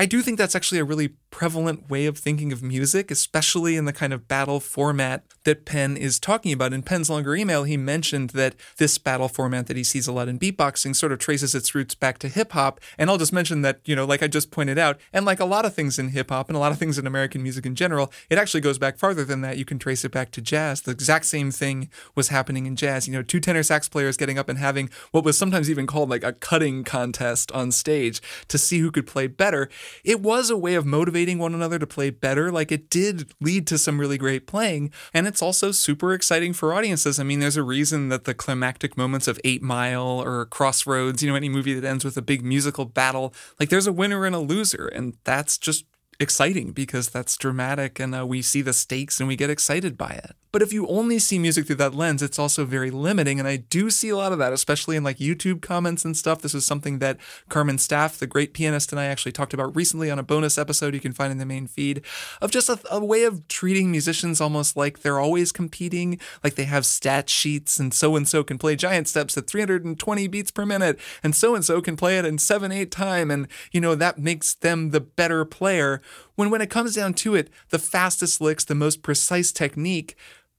I 0.00 0.06
do 0.06 0.22
think 0.22 0.38
that's 0.38 0.56
actually 0.56 0.78
a 0.78 0.84
really 0.84 1.08
prevalent 1.30 1.90
way 1.90 2.06
of 2.06 2.16
thinking 2.16 2.52
of 2.52 2.62
music, 2.62 3.10
especially 3.10 3.76
in 3.76 3.84
the 3.84 3.92
kind 3.92 4.14
of 4.14 4.26
battle 4.26 4.58
format 4.58 5.24
that 5.44 5.66
Penn 5.66 5.94
is 5.94 6.18
talking 6.18 6.54
about. 6.54 6.72
In 6.72 6.82
Penn's 6.82 7.10
longer 7.10 7.36
email, 7.36 7.64
he 7.64 7.76
mentioned 7.76 8.30
that 8.30 8.54
this 8.78 8.96
battle 8.96 9.28
format 9.28 9.66
that 9.66 9.76
he 9.76 9.84
sees 9.84 10.08
a 10.08 10.12
lot 10.12 10.26
in 10.26 10.38
beatboxing 10.38 10.96
sort 10.96 11.12
of 11.12 11.18
traces 11.18 11.54
its 11.54 11.74
roots 11.74 11.94
back 11.94 12.16
to 12.20 12.28
hip 12.28 12.52
hop. 12.52 12.80
And 12.96 13.10
I'll 13.10 13.18
just 13.18 13.34
mention 13.34 13.60
that, 13.60 13.80
you 13.84 13.94
know, 13.94 14.06
like 14.06 14.22
I 14.22 14.26
just 14.26 14.50
pointed 14.50 14.78
out, 14.78 14.98
and 15.12 15.26
like 15.26 15.38
a 15.38 15.44
lot 15.44 15.66
of 15.66 15.74
things 15.74 15.98
in 15.98 16.08
hip 16.08 16.30
hop 16.30 16.48
and 16.48 16.56
a 16.56 16.60
lot 16.60 16.72
of 16.72 16.78
things 16.78 16.98
in 16.98 17.06
American 17.06 17.42
music 17.42 17.66
in 17.66 17.74
general, 17.74 18.10
it 18.30 18.38
actually 18.38 18.62
goes 18.62 18.78
back 18.78 18.96
farther 18.96 19.26
than 19.26 19.42
that. 19.42 19.58
You 19.58 19.66
can 19.66 19.78
trace 19.78 20.02
it 20.02 20.12
back 20.12 20.30
to 20.30 20.40
jazz. 20.40 20.80
The 20.80 20.92
exact 20.92 21.26
same 21.26 21.50
thing 21.50 21.90
was 22.14 22.28
happening 22.28 22.64
in 22.64 22.74
jazz. 22.74 23.06
You 23.06 23.12
know, 23.12 23.22
two 23.22 23.38
tenor 23.38 23.62
sax 23.62 23.86
players 23.86 24.16
getting 24.16 24.38
up 24.38 24.48
and 24.48 24.58
having 24.58 24.88
what 25.10 25.24
was 25.24 25.36
sometimes 25.36 25.68
even 25.68 25.86
called 25.86 26.08
like 26.08 26.24
a 26.24 26.32
cutting 26.32 26.84
contest 26.84 27.52
on 27.52 27.70
stage 27.70 28.22
to 28.48 28.56
see 28.56 28.78
who 28.78 28.90
could 28.90 29.06
play 29.06 29.26
better 29.26 29.68
it 30.04 30.20
was 30.20 30.50
a 30.50 30.56
way 30.56 30.74
of 30.74 30.86
motivating 30.86 31.38
one 31.38 31.54
another 31.54 31.78
to 31.78 31.86
play 31.86 32.10
better. 32.10 32.50
Like 32.50 32.72
it 32.72 32.90
did 32.90 33.32
lead 33.40 33.66
to 33.68 33.78
some 33.78 34.00
really 34.00 34.18
great 34.18 34.46
playing. 34.46 34.92
And 35.12 35.26
it's 35.26 35.42
also 35.42 35.72
super 35.72 36.12
exciting 36.12 36.52
for 36.52 36.72
audiences. 36.72 37.18
I 37.18 37.24
mean, 37.24 37.40
there's 37.40 37.56
a 37.56 37.62
reason 37.62 38.08
that 38.08 38.24
the 38.24 38.34
climactic 38.34 38.96
moments 38.96 39.28
of 39.28 39.40
Eight 39.44 39.62
Mile 39.62 40.22
or 40.22 40.46
Crossroads, 40.46 41.22
you 41.22 41.30
know, 41.30 41.36
any 41.36 41.48
movie 41.48 41.74
that 41.74 41.86
ends 41.86 42.04
with 42.04 42.16
a 42.16 42.22
big 42.22 42.44
musical 42.44 42.84
battle, 42.84 43.34
like 43.58 43.68
there's 43.68 43.86
a 43.86 43.92
winner 43.92 44.24
and 44.24 44.34
a 44.34 44.40
loser. 44.40 44.86
And 44.86 45.16
that's 45.24 45.58
just 45.58 45.84
exciting 46.20 46.72
because 46.72 47.08
that's 47.08 47.36
dramatic 47.36 47.98
and 47.98 48.14
uh, 48.14 48.26
we 48.26 48.42
see 48.42 48.62
the 48.62 48.74
stakes 48.74 49.18
and 49.18 49.28
we 49.28 49.36
get 49.36 49.50
excited 49.50 49.96
by 49.96 50.10
it. 50.10 50.36
But 50.52 50.62
if 50.62 50.72
you 50.72 50.86
only 50.88 51.20
see 51.20 51.38
music 51.38 51.66
through 51.66 51.76
that 51.76 51.94
lens, 51.94 52.22
it's 52.22 52.38
also 52.38 52.64
very 52.64 52.90
limiting. 52.90 53.38
And 53.38 53.46
I 53.46 53.56
do 53.56 53.88
see 53.88 54.08
a 54.08 54.16
lot 54.16 54.32
of 54.32 54.38
that, 54.40 54.52
especially 54.52 54.96
in 54.96 55.04
like 55.04 55.18
YouTube 55.18 55.62
comments 55.62 56.04
and 56.04 56.16
stuff. 56.16 56.42
This 56.42 56.54
is 56.54 56.66
something 56.66 56.98
that 56.98 57.18
Carmen 57.48 57.76
Staaf, 57.76 58.18
the 58.18 58.26
great 58.26 58.52
pianist, 58.52 58.90
and 58.90 59.00
I 59.00 59.06
actually 59.06 59.30
talked 59.30 59.54
about 59.54 59.76
recently 59.76 60.10
on 60.10 60.18
a 60.18 60.24
bonus 60.24 60.58
episode 60.58 60.92
you 60.92 61.00
can 61.00 61.12
find 61.12 61.30
in 61.30 61.38
the 61.38 61.46
main 61.46 61.68
feed 61.68 62.02
of 62.40 62.50
just 62.50 62.68
a, 62.68 62.80
a 62.90 63.04
way 63.04 63.22
of 63.22 63.46
treating 63.46 63.92
musicians 63.92 64.40
almost 64.40 64.76
like 64.76 65.00
they're 65.00 65.20
always 65.20 65.52
competing, 65.52 66.18
like 66.42 66.56
they 66.56 66.64
have 66.64 66.84
stat 66.84 67.30
sheets 67.30 67.78
and 67.78 67.94
so 67.94 68.16
and 68.16 68.26
so 68.26 68.42
can 68.42 68.58
play 68.58 68.74
giant 68.74 69.06
steps 69.06 69.38
at 69.38 69.46
320 69.46 70.26
beats 70.26 70.50
per 70.50 70.66
minute 70.66 70.98
and 71.22 71.36
so 71.36 71.54
and 71.54 71.64
so 71.64 71.80
can 71.80 71.96
play 71.96 72.18
it 72.18 72.24
in 72.24 72.38
7 72.38 72.72
8 72.72 72.90
time 72.90 73.30
and 73.30 73.46
you 73.70 73.80
know 73.80 73.94
that 73.94 74.18
makes 74.18 74.54
them 74.54 74.90
the 74.90 75.00
better 75.00 75.44
player 75.44 76.02
when 76.34 76.50
when 76.50 76.60
it 76.60 76.70
comes 76.70 76.94
down 76.94 77.14
to 77.14 77.34
it 77.34 77.50
the 77.70 77.78
fastest 77.78 78.40
licks 78.40 78.64
the 78.64 78.74
most 78.74 79.02
precise 79.02 79.52
technique 79.52 80.16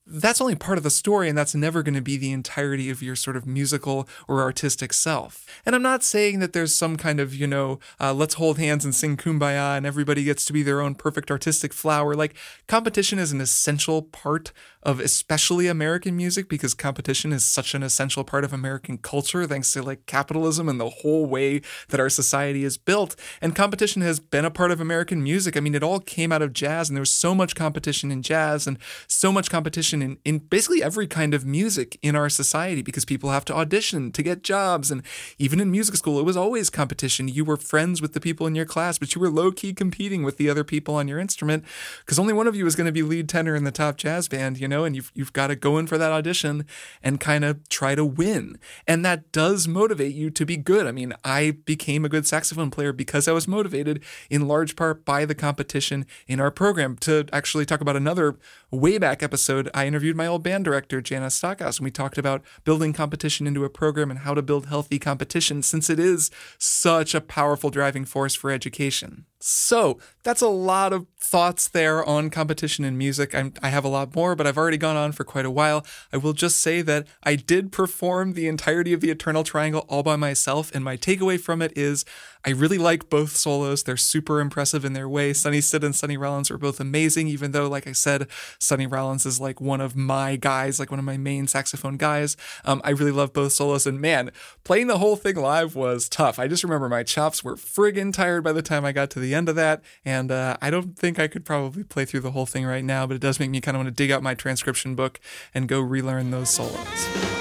that's 0.07 0.41
only 0.41 0.55
part 0.55 0.77
of 0.77 0.83
the 0.83 0.89
story, 0.89 1.29
and 1.29 1.37
that's 1.37 1.55
never 1.55 1.83
going 1.83 1.93
to 1.95 2.01
be 2.01 2.17
the 2.17 2.31
entirety 2.31 2.89
of 2.89 3.01
your 3.01 3.15
sort 3.15 3.37
of 3.37 3.45
musical 3.45 4.07
or 4.27 4.41
artistic 4.41 4.93
self. 4.93 5.45
And 5.65 5.75
I'm 5.75 5.81
not 5.81 6.03
saying 6.03 6.39
that 6.39 6.53
there's 6.53 6.75
some 6.75 6.97
kind 6.97 7.19
of, 7.19 7.35
you 7.35 7.47
know, 7.47 7.79
uh, 7.99 8.13
let's 8.13 8.35
hold 8.35 8.57
hands 8.57 8.83
and 8.83 8.95
sing 8.95 9.15
kumbaya 9.15 9.77
and 9.77 9.85
everybody 9.85 10.23
gets 10.23 10.43
to 10.45 10.53
be 10.53 10.63
their 10.63 10.81
own 10.81 10.95
perfect 10.95 11.29
artistic 11.29 11.71
flower. 11.71 12.15
Like, 12.15 12.35
competition 12.67 13.19
is 13.19 13.31
an 13.31 13.41
essential 13.41 14.01
part 14.01 14.51
of 14.83 14.99
especially 14.99 15.67
American 15.67 16.15
music 16.15 16.49
because 16.49 16.73
competition 16.73 17.31
is 17.31 17.43
such 17.43 17.73
an 17.73 17.83
essential 17.83 18.23
part 18.23 18.43
of 18.43 18.53
American 18.53 18.97
culture 18.97 19.45
thanks 19.45 19.71
to 19.73 19.83
like 19.83 20.05
capitalism 20.05 20.67
and 20.67 20.79
the 20.79 20.89
whole 20.89 21.25
way 21.25 21.61
that 21.89 21.99
our 21.99 22.09
society 22.09 22.63
is 22.63 22.77
built. 22.77 23.15
And 23.41 23.55
competition 23.55 24.01
has 24.01 24.19
been 24.19 24.45
a 24.45 24.51
part 24.51 24.71
of 24.71 24.81
American 24.81 25.23
music. 25.23 25.55
I 25.55 25.59
mean, 25.59 25.75
it 25.75 25.83
all 25.83 25.99
came 25.99 26.31
out 26.31 26.41
of 26.41 26.53
jazz, 26.53 26.89
and 26.89 26.95
there 26.95 27.01
was 27.01 27.11
so 27.11 27.35
much 27.35 27.55
competition 27.55 28.11
in 28.11 28.21
jazz 28.21 28.67
and 28.67 28.77
so 29.07 29.31
much 29.31 29.49
competition 29.49 30.01
in, 30.01 30.17
in 30.25 30.39
basically 30.39 30.81
every 30.81 31.07
kind 31.07 31.33
of 31.33 31.45
music 31.45 31.99
in 32.01 32.15
our 32.15 32.29
society 32.29 32.81
because 32.81 33.05
people 33.05 33.29
have 33.29 33.45
to 33.45 33.55
audition 33.55 34.11
to 34.11 34.23
get 34.23 34.43
jobs. 34.43 34.89
And 34.89 35.03
even 35.37 35.59
in 35.59 35.71
music 35.71 35.95
school, 35.95 36.19
it 36.19 36.25
was 36.25 36.37
always 36.37 36.69
competition. 36.69 37.27
You 37.27 37.45
were 37.45 37.57
friends 37.57 38.01
with 38.01 38.13
the 38.13 38.21
people 38.21 38.47
in 38.47 38.55
your 38.55 38.65
class, 38.65 38.97
but 38.97 39.13
you 39.13 39.21
were 39.21 39.29
low 39.29 39.51
key 39.51 39.73
competing 39.73 40.23
with 40.23 40.37
the 40.37 40.49
other 40.49 40.63
people 40.63 40.95
on 40.95 41.07
your 41.07 41.19
instrument 41.19 41.63
because 42.05 42.17
only 42.17 42.33
one 42.33 42.47
of 42.47 42.55
you 42.55 42.63
was 42.63 42.75
going 42.75 42.85
to 42.85 42.91
be 42.91 43.03
lead 43.03 43.29
tenor 43.29 43.55
in 43.55 43.63
the 43.63 43.71
top 43.71 43.97
jazz 43.97 44.27
band, 44.27 44.59
you 44.59 44.67
know, 44.67 44.70
and 44.71 44.95
you've, 44.95 45.11
you've 45.13 45.33
got 45.33 45.47
to 45.47 45.55
go 45.55 45.77
in 45.77 45.87
for 45.87 45.97
that 45.97 46.11
audition 46.11 46.65
and 47.03 47.19
kind 47.19 47.43
of 47.43 47.67
try 47.69 47.95
to 47.95 48.05
win. 48.05 48.57
And 48.87 49.05
that 49.05 49.31
does 49.31 49.67
motivate 49.67 50.13
you 50.15 50.29
to 50.31 50.45
be 50.45 50.57
good. 50.57 50.87
I 50.87 50.91
mean, 50.91 51.13
I 51.23 51.51
became 51.65 52.05
a 52.05 52.09
good 52.09 52.25
saxophone 52.25 52.71
player 52.71 52.93
because 52.93 53.27
I 53.27 53.31
was 53.31 53.47
motivated 53.47 54.03
in 54.29 54.47
large 54.47 54.75
part 54.75 55.05
by 55.05 55.25
the 55.25 55.35
competition 55.35 56.05
in 56.27 56.39
our 56.39 56.51
program. 56.51 56.97
To 57.01 57.25
actually 57.31 57.65
talk 57.65 57.81
about 57.81 57.95
another 57.95 58.37
way 58.71 58.97
back 58.97 59.21
episode, 59.21 59.69
I 59.73 59.87
interviewed 59.87 60.15
my 60.15 60.27
old 60.27 60.43
band 60.43 60.65
director, 60.65 61.01
Janice 61.01 61.35
Stockhouse, 61.35 61.77
and 61.77 61.85
we 61.85 61.91
talked 61.91 62.17
about 62.17 62.43
building 62.63 62.93
competition 62.93 63.47
into 63.47 63.65
a 63.65 63.69
program 63.69 64.09
and 64.09 64.19
how 64.19 64.33
to 64.33 64.41
build 64.41 64.67
healthy 64.67 64.99
competition 64.99 65.61
since 65.61 65.89
it 65.89 65.99
is 65.99 66.31
such 66.57 67.13
a 67.13 67.21
powerful 67.21 67.69
driving 67.69 68.05
force 68.05 68.35
for 68.35 68.51
education. 68.51 69.25
So 69.43 69.97
that's 70.23 70.41
a 70.41 70.47
lot 70.47 70.93
of 70.93 71.07
thoughts 71.19 71.67
there 71.67 72.05
on 72.05 72.29
competition 72.29 72.85
in 72.85 72.95
music. 72.95 73.33
I'm, 73.33 73.53
I 73.63 73.69
have 73.69 73.83
a 73.83 73.87
lot 73.89 74.15
more, 74.15 74.35
but 74.35 74.45
I've 74.45 74.57
already 74.57 74.77
gone 74.77 74.95
on 74.95 75.13
for 75.13 75.23
quite 75.23 75.45
a 75.45 75.51
while. 75.51 75.83
I 76.13 76.17
will 76.17 76.33
just 76.33 76.59
say 76.59 76.83
that 76.83 77.07
I 77.23 77.35
did 77.35 77.71
perform 77.71 78.33
the 78.33 78.47
entirety 78.47 78.93
of 78.93 79.01
the 79.01 79.09
Eternal 79.09 79.43
Triangle 79.43 79.85
all 79.89 80.03
by 80.03 80.15
myself, 80.15 80.73
and 80.75 80.83
my 80.83 80.95
takeaway 80.95 81.39
from 81.39 81.61
it 81.61 81.73
is 81.75 82.05
I 82.45 82.51
really 82.51 82.77
like 82.77 83.09
both 83.09 83.35
solos. 83.35 83.83
They're 83.83 83.97
super 83.97 84.39
impressive 84.39 84.83
in 84.83 84.93
their 84.93 85.07
way. 85.07 85.33
Sonny 85.33 85.61
Stitt 85.61 85.83
and 85.83 85.95
Sonny 85.95 86.17
Rollins 86.17 86.49
are 86.49 86.57
both 86.57 86.79
amazing, 86.79 87.27
even 87.27 87.51
though, 87.51 87.67
like 87.67 87.87
I 87.87 87.91
said, 87.91 88.27
Sonny 88.59 88.87
Rollins 88.87 89.25
is 89.25 89.39
like 89.39 89.61
one 89.61 89.81
of 89.81 89.95
my 89.95 90.35
guys, 90.35 90.79
like 90.79 90.89
one 90.89 90.99
of 90.99 91.05
my 91.05 91.17
main 91.17 91.47
saxophone 91.47 91.97
guys. 91.97 92.35
Um, 92.65 92.81
I 92.83 92.91
really 92.91 93.11
love 93.11 93.33
both 93.33 93.53
solos, 93.53 93.85
and 93.85 94.01
man, 94.01 94.31
playing 94.63 94.87
the 94.87 94.97
whole 94.97 95.15
thing 95.15 95.35
live 95.35 95.75
was 95.75 96.09
tough. 96.09 96.39
I 96.39 96.47
just 96.47 96.63
remember 96.63 96.89
my 96.89 97.03
chops 97.03 97.43
were 97.43 97.55
friggin' 97.55 98.13
tired 98.13 98.43
by 98.43 98.53
the 98.53 98.61
time 98.61 98.85
I 98.85 98.91
got 98.91 99.09
to 99.11 99.19
the 99.19 99.35
end 99.35 99.49
of 99.49 99.55
that, 99.55 99.83
and 100.03 100.31
uh, 100.31 100.57
I 100.61 100.69
don't 100.69 100.97
think 100.97 101.19
I 101.19 101.27
could 101.27 101.45
probably 101.45 101.83
play 101.83 102.05
through 102.05 102.21
the 102.21 102.31
whole 102.31 102.45
thing 102.45 102.65
right 102.65 102.83
now, 102.83 103.05
but 103.05 103.15
it 103.15 103.21
does 103.21 103.39
make 103.39 103.49
me 103.49 103.61
kind 103.61 103.75
of 103.75 103.79
want 103.79 103.95
to 103.95 104.03
dig 104.03 104.11
out 104.11 104.23
my 104.23 104.33
transcription 104.33 104.95
book 104.95 105.19
and 105.53 105.67
go 105.67 105.79
relearn 105.79 106.31
those 106.31 106.49
solos. 106.49 107.40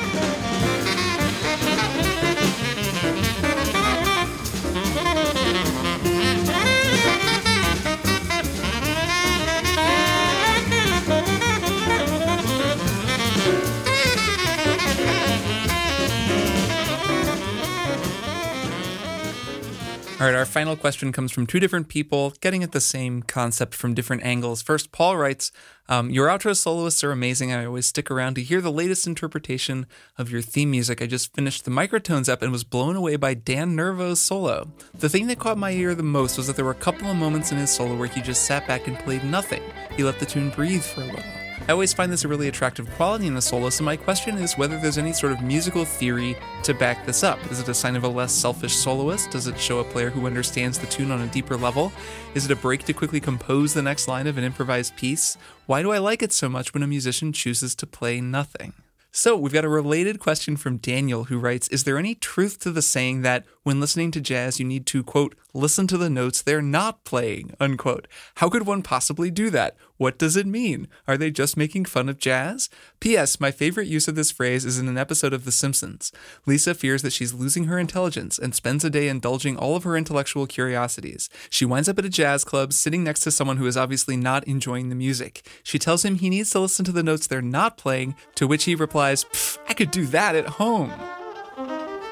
All 20.20 20.26
right, 20.26 20.34
our 20.34 20.44
final 20.44 20.76
question 20.76 21.12
comes 21.12 21.32
from 21.32 21.46
two 21.46 21.58
different 21.58 21.88
people 21.88 22.34
getting 22.42 22.62
at 22.62 22.72
the 22.72 22.80
same 22.82 23.22
concept 23.22 23.74
from 23.74 23.94
different 23.94 24.22
angles. 24.22 24.60
First, 24.60 24.92
Paul 24.92 25.16
writes 25.16 25.50
um, 25.88 26.10
Your 26.10 26.28
outro 26.28 26.54
soloists 26.54 27.02
are 27.02 27.10
amazing. 27.10 27.54
I 27.54 27.64
always 27.64 27.86
stick 27.86 28.10
around 28.10 28.34
to 28.34 28.42
hear 28.42 28.60
the 28.60 28.70
latest 28.70 29.06
interpretation 29.06 29.86
of 30.18 30.30
your 30.30 30.42
theme 30.42 30.72
music. 30.72 31.00
I 31.00 31.06
just 31.06 31.34
finished 31.34 31.64
the 31.64 31.70
Microtones 31.70 32.28
up 32.28 32.42
and 32.42 32.52
was 32.52 32.64
blown 32.64 32.96
away 32.96 33.16
by 33.16 33.32
Dan 33.32 33.74
Nervo's 33.74 34.20
solo. 34.20 34.70
The 34.92 35.08
thing 35.08 35.26
that 35.28 35.38
caught 35.38 35.56
my 35.56 35.70
ear 35.70 35.94
the 35.94 36.02
most 36.02 36.36
was 36.36 36.48
that 36.48 36.56
there 36.56 36.66
were 36.66 36.72
a 36.72 36.74
couple 36.74 37.08
of 37.08 37.16
moments 37.16 37.50
in 37.50 37.56
his 37.56 37.70
solo 37.70 37.96
where 37.96 38.06
he 38.06 38.20
just 38.20 38.44
sat 38.44 38.68
back 38.68 38.88
and 38.88 38.98
played 38.98 39.24
nothing. 39.24 39.62
He 39.96 40.04
let 40.04 40.20
the 40.20 40.26
tune 40.26 40.50
breathe 40.50 40.82
for 40.82 41.00
a 41.00 41.06
little. 41.06 41.49
I 41.70 41.72
always 41.72 41.92
find 41.92 42.10
this 42.10 42.24
a 42.24 42.28
really 42.28 42.48
attractive 42.48 42.90
quality 42.96 43.28
in 43.28 43.36
a 43.36 43.40
solo, 43.40 43.70
so 43.70 43.84
my 43.84 43.96
question 43.96 44.38
is 44.38 44.58
whether 44.58 44.76
there's 44.76 44.98
any 44.98 45.12
sort 45.12 45.32
of 45.32 45.40
musical 45.40 45.84
theory 45.84 46.36
to 46.64 46.74
back 46.74 47.06
this 47.06 47.22
up. 47.22 47.38
Is 47.48 47.60
it 47.60 47.68
a 47.68 47.74
sign 47.74 47.94
of 47.94 48.02
a 48.02 48.08
less 48.08 48.32
selfish 48.32 48.74
soloist? 48.74 49.30
Does 49.30 49.46
it 49.46 49.56
show 49.56 49.78
a 49.78 49.84
player 49.84 50.10
who 50.10 50.26
understands 50.26 50.80
the 50.80 50.88
tune 50.88 51.12
on 51.12 51.20
a 51.20 51.28
deeper 51.28 51.56
level? 51.56 51.92
Is 52.34 52.44
it 52.44 52.50
a 52.50 52.56
break 52.56 52.82
to 52.86 52.92
quickly 52.92 53.20
compose 53.20 53.72
the 53.72 53.82
next 53.82 54.08
line 54.08 54.26
of 54.26 54.36
an 54.36 54.42
improvised 54.42 54.96
piece? 54.96 55.36
Why 55.66 55.80
do 55.82 55.92
I 55.92 55.98
like 55.98 56.24
it 56.24 56.32
so 56.32 56.48
much 56.48 56.74
when 56.74 56.82
a 56.82 56.88
musician 56.88 57.32
chooses 57.32 57.76
to 57.76 57.86
play 57.86 58.20
nothing? 58.20 58.72
So, 59.12 59.36
we've 59.36 59.52
got 59.52 59.64
a 59.64 59.68
related 59.68 60.20
question 60.20 60.56
from 60.56 60.76
Daniel 60.76 61.24
who 61.24 61.38
writes 61.38 61.66
Is 61.68 61.82
there 61.82 61.98
any 61.98 62.14
truth 62.14 62.60
to 62.60 62.70
the 62.70 62.80
saying 62.80 63.22
that 63.22 63.44
when 63.64 63.80
listening 63.80 64.12
to 64.12 64.20
jazz, 64.20 64.60
you 64.60 64.64
need 64.64 64.86
to, 64.86 65.02
quote, 65.02 65.34
listen 65.52 65.86
to 65.88 65.98
the 65.98 66.08
notes 66.08 66.40
they're 66.40 66.62
not 66.62 67.04
playing, 67.04 67.54
unquote? 67.58 68.06
How 68.36 68.48
could 68.48 68.66
one 68.66 68.82
possibly 68.82 69.30
do 69.30 69.50
that? 69.50 69.76
What 69.96 70.16
does 70.16 70.36
it 70.36 70.46
mean? 70.46 70.88
Are 71.06 71.18
they 71.18 71.30
just 71.30 71.58
making 71.58 71.84
fun 71.84 72.08
of 72.08 72.18
jazz? 72.18 72.70
P.S. 73.00 73.38
My 73.38 73.50
favorite 73.50 73.86
use 73.86 74.08
of 74.08 74.14
this 74.14 74.30
phrase 74.30 74.64
is 74.64 74.78
in 74.78 74.88
an 74.88 74.96
episode 74.96 75.34
of 75.34 75.44
The 75.44 75.52
Simpsons. 75.52 76.10
Lisa 76.46 76.72
fears 76.72 77.02
that 77.02 77.12
she's 77.12 77.34
losing 77.34 77.64
her 77.64 77.78
intelligence 77.78 78.38
and 78.38 78.54
spends 78.54 78.82
a 78.82 78.88
day 78.88 79.08
indulging 79.08 79.58
all 79.58 79.76
of 79.76 79.84
her 79.84 79.96
intellectual 79.96 80.46
curiosities. 80.46 81.28
She 81.50 81.66
winds 81.66 81.88
up 81.88 81.98
at 81.98 82.06
a 82.06 82.08
jazz 82.08 82.44
club 82.44 82.72
sitting 82.72 83.04
next 83.04 83.20
to 83.20 83.30
someone 83.30 83.58
who 83.58 83.66
is 83.66 83.76
obviously 83.76 84.16
not 84.16 84.44
enjoying 84.44 84.88
the 84.88 84.94
music. 84.94 85.46
She 85.62 85.78
tells 85.78 86.04
him 86.04 86.14
he 86.14 86.30
needs 86.30 86.48
to 86.50 86.60
listen 86.60 86.84
to 86.86 86.92
the 86.92 87.02
notes 87.02 87.26
they're 87.26 87.42
not 87.42 87.76
playing, 87.76 88.14
to 88.36 88.46
which 88.46 88.64
he 88.64 88.74
replies, 88.74 88.99
"Pff, 89.00 89.58
I 89.68 89.74
could 89.74 89.90
do 89.90 90.06
that 90.06 90.34
at 90.34 90.46
home. 90.46 90.90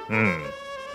Hmm. 0.09 0.43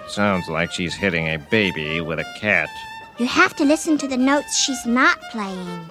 Sounds 0.08 0.48
like 0.50 0.72
she's 0.72 0.94
hitting 0.94 1.28
a 1.28 1.38
baby 1.38 2.02
with 2.02 2.20
a 2.20 2.26
cat. 2.39 2.70
You 3.18 3.28
have 3.28 3.56
to 3.56 3.64
listen 3.64 3.98
to 4.00 4.08
the 4.08 4.18
notes 4.18 4.58
she's 4.58 4.86
not 4.86 5.20
playing. 5.32 5.89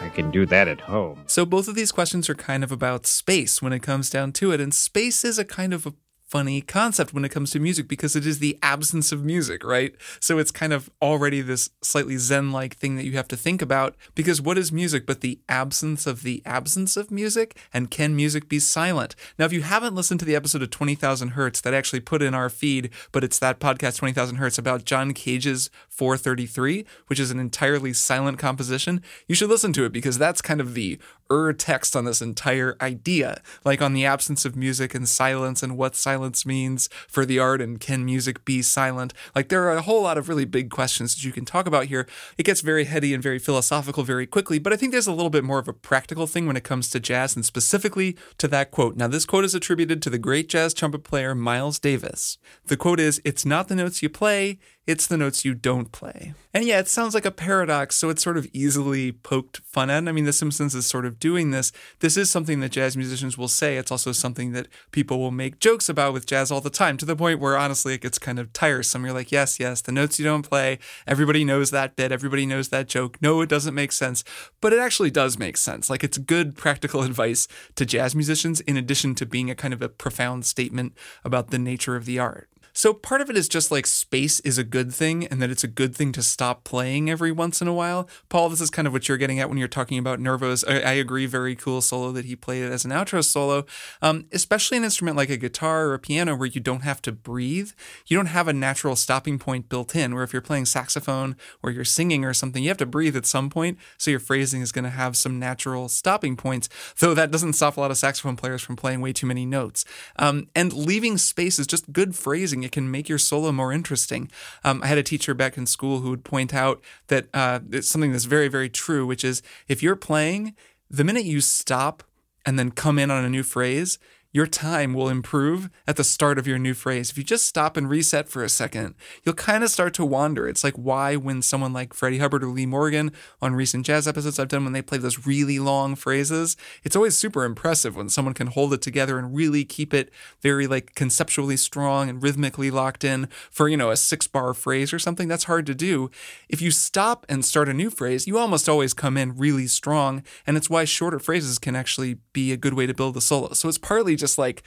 I 0.00 0.08
can 0.08 0.30
do 0.30 0.46
that 0.46 0.66
at 0.66 0.80
home. 0.80 1.22
So 1.26 1.44
both 1.44 1.68
of 1.68 1.74
these 1.74 1.92
questions 1.92 2.30
are 2.30 2.34
kind 2.34 2.64
of 2.64 2.72
about 2.72 3.06
space 3.06 3.60
when 3.60 3.72
it 3.72 3.80
comes 3.80 4.08
down 4.08 4.32
to 4.32 4.52
it. 4.52 4.60
And 4.60 4.72
space 4.72 5.24
is 5.24 5.38
a 5.38 5.44
kind 5.44 5.74
of 5.74 5.86
a 5.86 5.92
funny 6.30 6.60
concept 6.60 7.12
when 7.12 7.24
it 7.24 7.30
comes 7.30 7.50
to 7.50 7.58
music 7.58 7.88
because 7.88 8.14
it 8.14 8.24
is 8.24 8.38
the 8.38 8.56
absence 8.62 9.10
of 9.10 9.24
music, 9.24 9.64
right? 9.64 9.96
So 10.20 10.38
it's 10.38 10.52
kind 10.52 10.72
of 10.72 10.88
already 11.02 11.40
this 11.40 11.70
slightly 11.82 12.18
zen 12.18 12.52
like 12.52 12.76
thing 12.76 12.94
that 12.94 13.04
you 13.04 13.16
have 13.16 13.26
to 13.28 13.36
think 13.36 13.60
about 13.60 13.96
because 14.14 14.40
what 14.40 14.56
is 14.56 14.70
music 14.70 15.06
but 15.06 15.22
the 15.22 15.40
absence 15.48 16.06
of 16.06 16.22
the 16.22 16.40
absence 16.46 16.96
of 16.96 17.10
music? 17.10 17.58
And 17.74 17.90
can 17.90 18.14
music 18.14 18.48
be 18.48 18.60
silent? 18.60 19.16
Now, 19.40 19.44
if 19.44 19.52
you 19.52 19.62
haven't 19.62 19.96
listened 19.96 20.20
to 20.20 20.26
the 20.26 20.36
episode 20.36 20.62
of 20.62 20.70
20,000 20.70 21.30
Hertz 21.30 21.60
that 21.62 21.74
I 21.74 21.78
actually 21.78 22.00
put 22.00 22.22
in 22.22 22.32
our 22.32 22.48
feed, 22.48 22.90
but 23.10 23.24
it's 23.24 23.40
that 23.40 23.58
podcast 23.58 23.98
20,000 23.98 24.36
Hertz 24.36 24.56
about 24.56 24.84
John 24.84 25.12
Cage's 25.12 25.68
433, 25.88 26.86
which 27.08 27.18
is 27.18 27.32
an 27.32 27.40
entirely 27.40 27.92
silent 27.92 28.38
composition, 28.38 29.02
you 29.26 29.34
should 29.34 29.50
listen 29.50 29.72
to 29.72 29.84
it 29.84 29.92
because 29.92 30.16
that's 30.16 30.40
kind 30.40 30.60
of 30.60 30.74
the 30.74 31.00
ur 31.30 31.52
text 31.52 31.94
on 31.94 32.04
this 32.04 32.20
entire 32.20 32.76
idea, 32.80 33.40
like 33.64 33.80
on 33.80 33.92
the 33.92 34.04
absence 34.04 34.44
of 34.44 34.56
music 34.56 34.94
and 34.94 35.08
silence 35.08 35.62
and 35.62 35.76
what 35.76 35.94
silence 35.94 36.44
means 36.44 36.88
for 37.08 37.24
the 37.24 37.38
art 37.38 37.60
and 37.60 37.80
can 37.80 38.04
music 38.04 38.44
be 38.44 38.62
silent. 38.62 39.14
Like 39.34 39.48
there 39.48 39.64
are 39.64 39.76
a 39.76 39.82
whole 39.82 40.02
lot 40.02 40.18
of 40.18 40.28
really 40.28 40.44
big 40.44 40.70
questions 40.70 41.14
that 41.14 41.24
you 41.24 41.32
can 41.32 41.44
talk 41.44 41.66
about 41.66 41.86
here. 41.86 42.06
It 42.36 42.44
gets 42.44 42.60
very 42.60 42.84
heady 42.84 43.14
and 43.14 43.22
very 43.22 43.38
philosophical 43.38 44.02
very 44.02 44.26
quickly, 44.26 44.58
but 44.58 44.72
I 44.72 44.76
think 44.76 44.92
there's 44.92 45.06
a 45.06 45.12
little 45.12 45.30
bit 45.30 45.44
more 45.44 45.58
of 45.58 45.68
a 45.68 45.72
practical 45.72 46.26
thing 46.26 46.46
when 46.46 46.56
it 46.56 46.64
comes 46.64 46.90
to 46.90 47.00
jazz 47.00 47.36
and 47.36 47.44
specifically 47.44 48.16
to 48.38 48.48
that 48.48 48.70
quote. 48.70 48.96
Now, 48.96 49.08
this 49.08 49.26
quote 49.26 49.44
is 49.44 49.54
attributed 49.54 50.02
to 50.02 50.10
the 50.10 50.18
great 50.18 50.48
jazz 50.48 50.74
trumpet 50.74 51.04
player 51.04 51.34
Miles 51.34 51.78
Davis. 51.78 52.38
The 52.66 52.76
quote 52.76 53.00
is 53.00 53.20
It's 53.24 53.44
not 53.44 53.68
the 53.68 53.76
notes 53.76 54.02
you 54.02 54.08
play, 54.08 54.58
it's 54.90 55.06
the 55.06 55.16
notes 55.16 55.44
you 55.44 55.54
don't 55.54 55.92
play. 55.92 56.34
And 56.52 56.64
yeah, 56.64 56.80
it 56.80 56.88
sounds 56.88 57.14
like 57.14 57.24
a 57.24 57.30
paradox, 57.30 57.94
so 57.94 58.08
it's 58.08 58.24
sort 58.24 58.36
of 58.36 58.48
easily 58.52 59.12
poked 59.12 59.58
fun 59.58 59.88
at. 59.88 60.08
I 60.08 60.12
mean, 60.12 60.24
The 60.24 60.32
Simpsons 60.32 60.74
is 60.74 60.84
sort 60.84 61.06
of 61.06 61.20
doing 61.20 61.52
this. 61.52 61.70
This 62.00 62.16
is 62.16 62.28
something 62.28 62.58
that 62.58 62.72
jazz 62.72 62.96
musicians 62.96 63.38
will 63.38 63.46
say. 63.46 63.76
It's 63.76 63.92
also 63.92 64.10
something 64.10 64.50
that 64.50 64.66
people 64.90 65.20
will 65.20 65.30
make 65.30 65.60
jokes 65.60 65.88
about 65.88 66.12
with 66.12 66.26
jazz 66.26 66.50
all 66.50 66.60
the 66.60 66.70
time, 66.70 66.96
to 66.96 67.04
the 67.06 67.14
point 67.14 67.38
where 67.38 67.56
honestly 67.56 67.94
it 67.94 68.00
gets 68.00 68.18
kind 68.18 68.40
of 68.40 68.52
tiresome. 68.52 69.04
You're 69.04 69.14
like, 69.14 69.30
yes, 69.30 69.60
yes, 69.60 69.80
the 69.80 69.92
notes 69.92 70.18
you 70.18 70.24
don't 70.24 70.42
play, 70.42 70.80
everybody 71.06 71.44
knows 71.44 71.70
that 71.70 71.94
bit, 71.94 72.10
everybody 72.10 72.44
knows 72.44 72.70
that 72.70 72.88
joke. 72.88 73.22
No, 73.22 73.40
it 73.42 73.48
doesn't 73.48 73.74
make 73.74 73.92
sense. 73.92 74.24
But 74.60 74.72
it 74.72 74.80
actually 74.80 75.12
does 75.12 75.38
make 75.38 75.56
sense. 75.56 75.88
Like, 75.88 76.02
it's 76.02 76.18
good 76.18 76.56
practical 76.56 77.02
advice 77.04 77.46
to 77.76 77.86
jazz 77.86 78.16
musicians, 78.16 78.58
in 78.62 78.76
addition 78.76 79.14
to 79.14 79.24
being 79.24 79.50
a 79.50 79.54
kind 79.54 79.72
of 79.72 79.82
a 79.82 79.88
profound 79.88 80.46
statement 80.46 80.94
about 81.24 81.50
the 81.52 81.60
nature 81.60 81.94
of 81.94 82.06
the 82.06 82.18
art. 82.18 82.48
So 82.80 82.94
part 82.94 83.20
of 83.20 83.28
it 83.28 83.36
is 83.36 83.46
just 83.46 83.70
like 83.70 83.86
space 83.86 84.40
is 84.40 84.56
a 84.56 84.64
good 84.64 84.90
thing 84.90 85.26
and 85.26 85.42
that 85.42 85.50
it's 85.50 85.62
a 85.62 85.68
good 85.68 85.94
thing 85.94 86.12
to 86.12 86.22
stop 86.22 86.64
playing 86.64 87.10
every 87.10 87.30
once 87.30 87.60
in 87.60 87.68
a 87.68 87.74
while. 87.74 88.08
Paul, 88.30 88.48
this 88.48 88.62
is 88.62 88.70
kind 88.70 88.88
of 88.88 88.94
what 88.94 89.06
you're 89.06 89.18
getting 89.18 89.38
at 89.38 89.50
when 89.50 89.58
you're 89.58 89.68
talking 89.68 89.98
about 89.98 90.18
Nervo's. 90.18 90.64
I, 90.64 90.80
I 90.80 90.92
agree, 90.92 91.26
very 91.26 91.54
cool 91.54 91.82
solo 91.82 92.10
that 92.12 92.24
he 92.24 92.34
played 92.36 92.62
it 92.62 92.72
as 92.72 92.86
an 92.86 92.90
outro 92.90 93.22
solo, 93.22 93.66
um, 94.00 94.24
especially 94.32 94.78
an 94.78 94.84
instrument 94.84 95.18
like 95.18 95.28
a 95.28 95.36
guitar 95.36 95.88
or 95.88 95.92
a 95.92 95.98
piano 95.98 96.34
where 96.34 96.46
you 96.46 96.58
don't 96.58 96.80
have 96.80 97.02
to 97.02 97.12
breathe. 97.12 97.72
You 98.06 98.16
don't 98.16 98.24
have 98.24 98.48
a 98.48 98.54
natural 98.54 98.96
stopping 98.96 99.38
point 99.38 99.68
built 99.68 99.94
in, 99.94 100.14
where 100.14 100.24
if 100.24 100.32
you're 100.32 100.40
playing 100.40 100.64
saxophone 100.64 101.36
or 101.62 101.70
you're 101.70 101.84
singing 101.84 102.24
or 102.24 102.32
something, 102.32 102.62
you 102.62 102.70
have 102.70 102.78
to 102.78 102.86
breathe 102.86 103.14
at 103.14 103.26
some 103.26 103.50
point. 103.50 103.76
So 103.98 104.10
your 104.10 104.20
phrasing 104.20 104.62
is 104.62 104.72
going 104.72 104.84
to 104.84 104.88
have 104.88 105.18
some 105.18 105.38
natural 105.38 105.90
stopping 105.90 106.34
points, 106.34 106.70
though 106.98 107.12
that 107.12 107.30
doesn't 107.30 107.52
stop 107.52 107.76
a 107.76 107.80
lot 107.80 107.90
of 107.90 107.98
saxophone 107.98 108.36
players 108.36 108.62
from 108.62 108.76
playing 108.76 109.02
way 109.02 109.12
too 109.12 109.26
many 109.26 109.44
notes. 109.44 109.84
Um, 110.16 110.48
and 110.54 110.72
leaving 110.72 111.18
space 111.18 111.58
is 111.58 111.66
just 111.66 111.92
good 111.92 112.16
phrasing. 112.16 112.62
It 112.62 112.69
can 112.70 112.90
make 112.90 113.08
your 113.08 113.18
solo 113.18 113.52
more 113.52 113.72
interesting. 113.72 114.30
Um, 114.64 114.82
I 114.82 114.86
had 114.86 114.98
a 114.98 115.02
teacher 115.02 115.34
back 115.34 115.58
in 115.58 115.66
school 115.66 116.00
who 116.00 116.10
would 116.10 116.24
point 116.24 116.54
out 116.54 116.82
that 117.08 117.28
uh, 117.34 117.60
it's 117.70 117.88
something 117.88 118.12
that's 118.12 118.24
very, 118.24 118.48
very 118.48 118.70
true, 118.70 119.06
which 119.06 119.24
is 119.24 119.42
if 119.68 119.82
you're 119.82 119.96
playing, 119.96 120.54
the 120.88 121.04
minute 121.04 121.24
you 121.24 121.40
stop 121.40 122.02
and 122.46 122.58
then 122.58 122.70
come 122.70 122.98
in 122.98 123.10
on 123.10 123.24
a 123.24 123.30
new 123.30 123.42
phrase, 123.42 123.98
your 124.32 124.46
time 124.46 124.94
will 124.94 125.08
improve 125.08 125.68
at 125.88 125.96
the 125.96 126.04
start 126.04 126.38
of 126.38 126.46
your 126.46 126.58
new 126.58 126.74
phrase. 126.74 127.10
If 127.10 127.18
you 127.18 127.24
just 127.24 127.46
stop 127.46 127.76
and 127.76 127.90
reset 127.90 128.28
for 128.28 128.44
a 128.44 128.48
second, 128.48 128.94
you'll 129.24 129.34
kind 129.34 129.64
of 129.64 129.70
start 129.70 129.92
to 129.94 130.04
wander. 130.04 130.48
It's 130.48 130.62
like 130.62 130.76
why 130.76 131.16
when 131.16 131.42
someone 131.42 131.72
like 131.72 131.94
Freddie 131.94 132.18
Hubbard 132.18 132.44
or 132.44 132.48
Lee 132.48 132.66
Morgan 132.66 133.10
on 133.42 133.54
recent 133.54 133.84
jazz 133.84 134.06
episodes 134.06 134.38
I've 134.38 134.48
done 134.48 134.62
when 134.62 134.72
they 134.72 134.82
play 134.82 134.98
those 134.98 135.26
really 135.26 135.58
long 135.58 135.96
phrases, 135.96 136.56
it's 136.84 136.94
always 136.94 137.18
super 137.18 137.44
impressive 137.44 137.96
when 137.96 138.08
someone 138.08 138.34
can 138.34 138.46
hold 138.46 138.72
it 138.72 138.82
together 138.82 139.18
and 139.18 139.34
really 139.34 139.64
keep 139.64 139.92
it 139.92 140.12
very 140.40 140.68
like 140.68 140.94
conceptually 140.94 141.56
strong 141.56 142.08
and 142.08 142.22
rhythmically 142.22 142.70
locked 142.70 143.02
in 143.02 143.28
for, 143.50 143.68
you 143.68 143.76
know, 143.76 143.90
a 143.90 143.94
6-bar 143.94 144.54
phrase 144.54 144.92
or 144.92 145.00
something. 145.00 145.26
That's 145.26 145.44
hard 145.44 145.66
to 145.66 145.74
do. 145.74 146.08
If 146.48 146.62
you 146.62 146.70
stop 146.70 147.26
and 147.28 147.44
start 147.44 147.68
a 147.68 147.74
new 147.74 147.90
phrase, 147.90 148.28
you 148.28 148.38
almost 148.38 148.68
always 148.68 148.94
come 148.94 149.16
in 149.16 149.36
really 149.36 149.66
strong, 149.66 150.22
and 150.46 150.56
it's 150.56 150.70
why 150.70 150.84
shorter 150.84 151.18
phrases 151.18 151.58
can 151.58 151.74
actually 151.74 152.18
be 152.32 152.52
a 152.52 152.56
good 152.56 152.74
way 152.74 152.86
to 152.86 152.94
build 152.94 153.16
a 153.16 153.20
solo. 153.20 153.54
So 153.54 153.68
it's 153.68 153.78
partly 153.78 154.19
just 154.20 154.38
like 154.38 154.62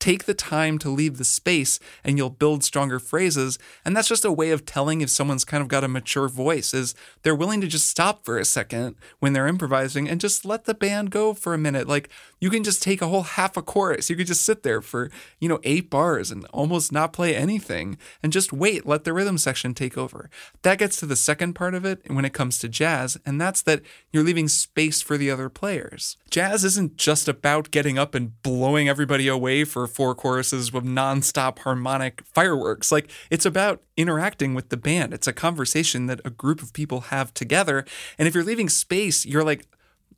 take 0.00 0.24
the 0.24 0.34
time 0.34 0.78
to 0.78 0.90
leave 0.90 1.18
the 1.18 1.24
space 1.24 1.80
and 2.04 2.16
you'll 2.16 2.30
build 2.30 2.62
stronger 2.62 2.98
phrases. 2.98 3.58
And 3.84 3.96
that's 3.96 4.08
just 4.08 4.24
a 4.24 4.32
way 4.32 4.50
of 4.50 4.64
telling 4.64 5.00
if 5.00 5.10
someone's 5.10 5.44
kind 5.44 5.60
of 5.60 5.68
got 5.68 5.84
a 5.84 5.88
mature 5.88 6.28
voice 6.28 6.72
is 6.72 6.94
they're 7.22 7.34
willing 7.34 7.60
to 7.62 7.66
just 7.66 7.88
stop 7.88 8.24
for 8.24 8.38
a 8.38 8.44
second 8.44 8.96
when 9.18 9.32
they're 9.32 9.46
improvising 9.46 10.08
and 10.08 10.20
just 10.20 10.44
let 10.44 10.64
the 10.64 10.74
band 10.74 11.10
go 11.10 11.34
for 11.34 11.52
a 11.52 11.58
minute. 11.58 11.88
Like 11.88 12.10
you 12.40 12.50
can 12.50 12.64
just 12.64 12.82
take 12.82 13.02
a 13.02 13.08
whole 13.08 13.22
half 13.22 13.56
a 13.56 13.62
chorus 13.62 14.10
you 14.10 14.16
could 14.16 14.26
just 14.26 14.44
sit 14.44 14.62
there 14.62 14.80
for 14.80 15.10
you 15.40 15.48
know 15.48 15.60
eight 15.64 15.90
bars 15.90 16.30
and 16.30 16.44
almost 16.46 16.92
not 16.92 17.12
play 17.12 17.34
anything 17.34 17.96
and 18.22 18.32
just 18.32 18.52
wait 18.52 18.86
let 18.86 19.04
the 19.04 19.12
rhythm 19.12 19.38
section 19.38 19.74
take 19.74 19.96
over 19.98 20.30
that 20.62 20.78
gets 20.78 20.98
to 20.98 21.06
the 21.06 21.16
second 21.16 21.54
part 21.54 21.74
of 21.74 21.84
it 21.84 22.00
when 22.08 22.24
it 22.24 22.32
comes 22.32 22.58
to 22.58 22.68
jazz 22.68 23.16
and 23.24 23.40
that's 23.40 23.62
that 23.62 23.82
you're 24.12 24.24
leaving 24.24 24.48
space 24.48 25.02
for 25.02 25.16
the 25.16 25.30
other 25.30 25.48
players 25.48 26.16
jazz 26.30 26.64
isn't 26.64 26.96
just 26.96 27.28
about 27.28 27.70
getting 27.70 27.98
up 27.98 28.14
and 28.14 28.40
blowing 28.42 28.88
everybody 28.88 29.28
away 29.28 29.64
for 29.64 29.86
four 29.86 30.14
choruses 30.14 30.72
with 30.72 30.84
nonstop 30.84 31.60
harmonic 31.60 32.22
fireworks. 32.32 32.92
Like 32.92 33.10
it's 33.30 33.46
about 33.46 33.82
interacting 33.96 34.54
with 34.54 34.68
the 34.68 34.76
band. 34.76 35.12
It's 35.12 35.26
a 35.26 35.32
conversation 35.32 36.06
that 36.06 36.20
a 36.24 36.30
group 36.30 36.62
of 36.62 36.72
people 36.72 37.02
have 37.02 37.32
together. 37.34 37.84
And 38.18 38.28
if 38.28 38.34
you're 38.34 38.44
leaving 38.44 38.68
space, 38.68 39.24
you're 39.24 39.44
like 39.44 39.66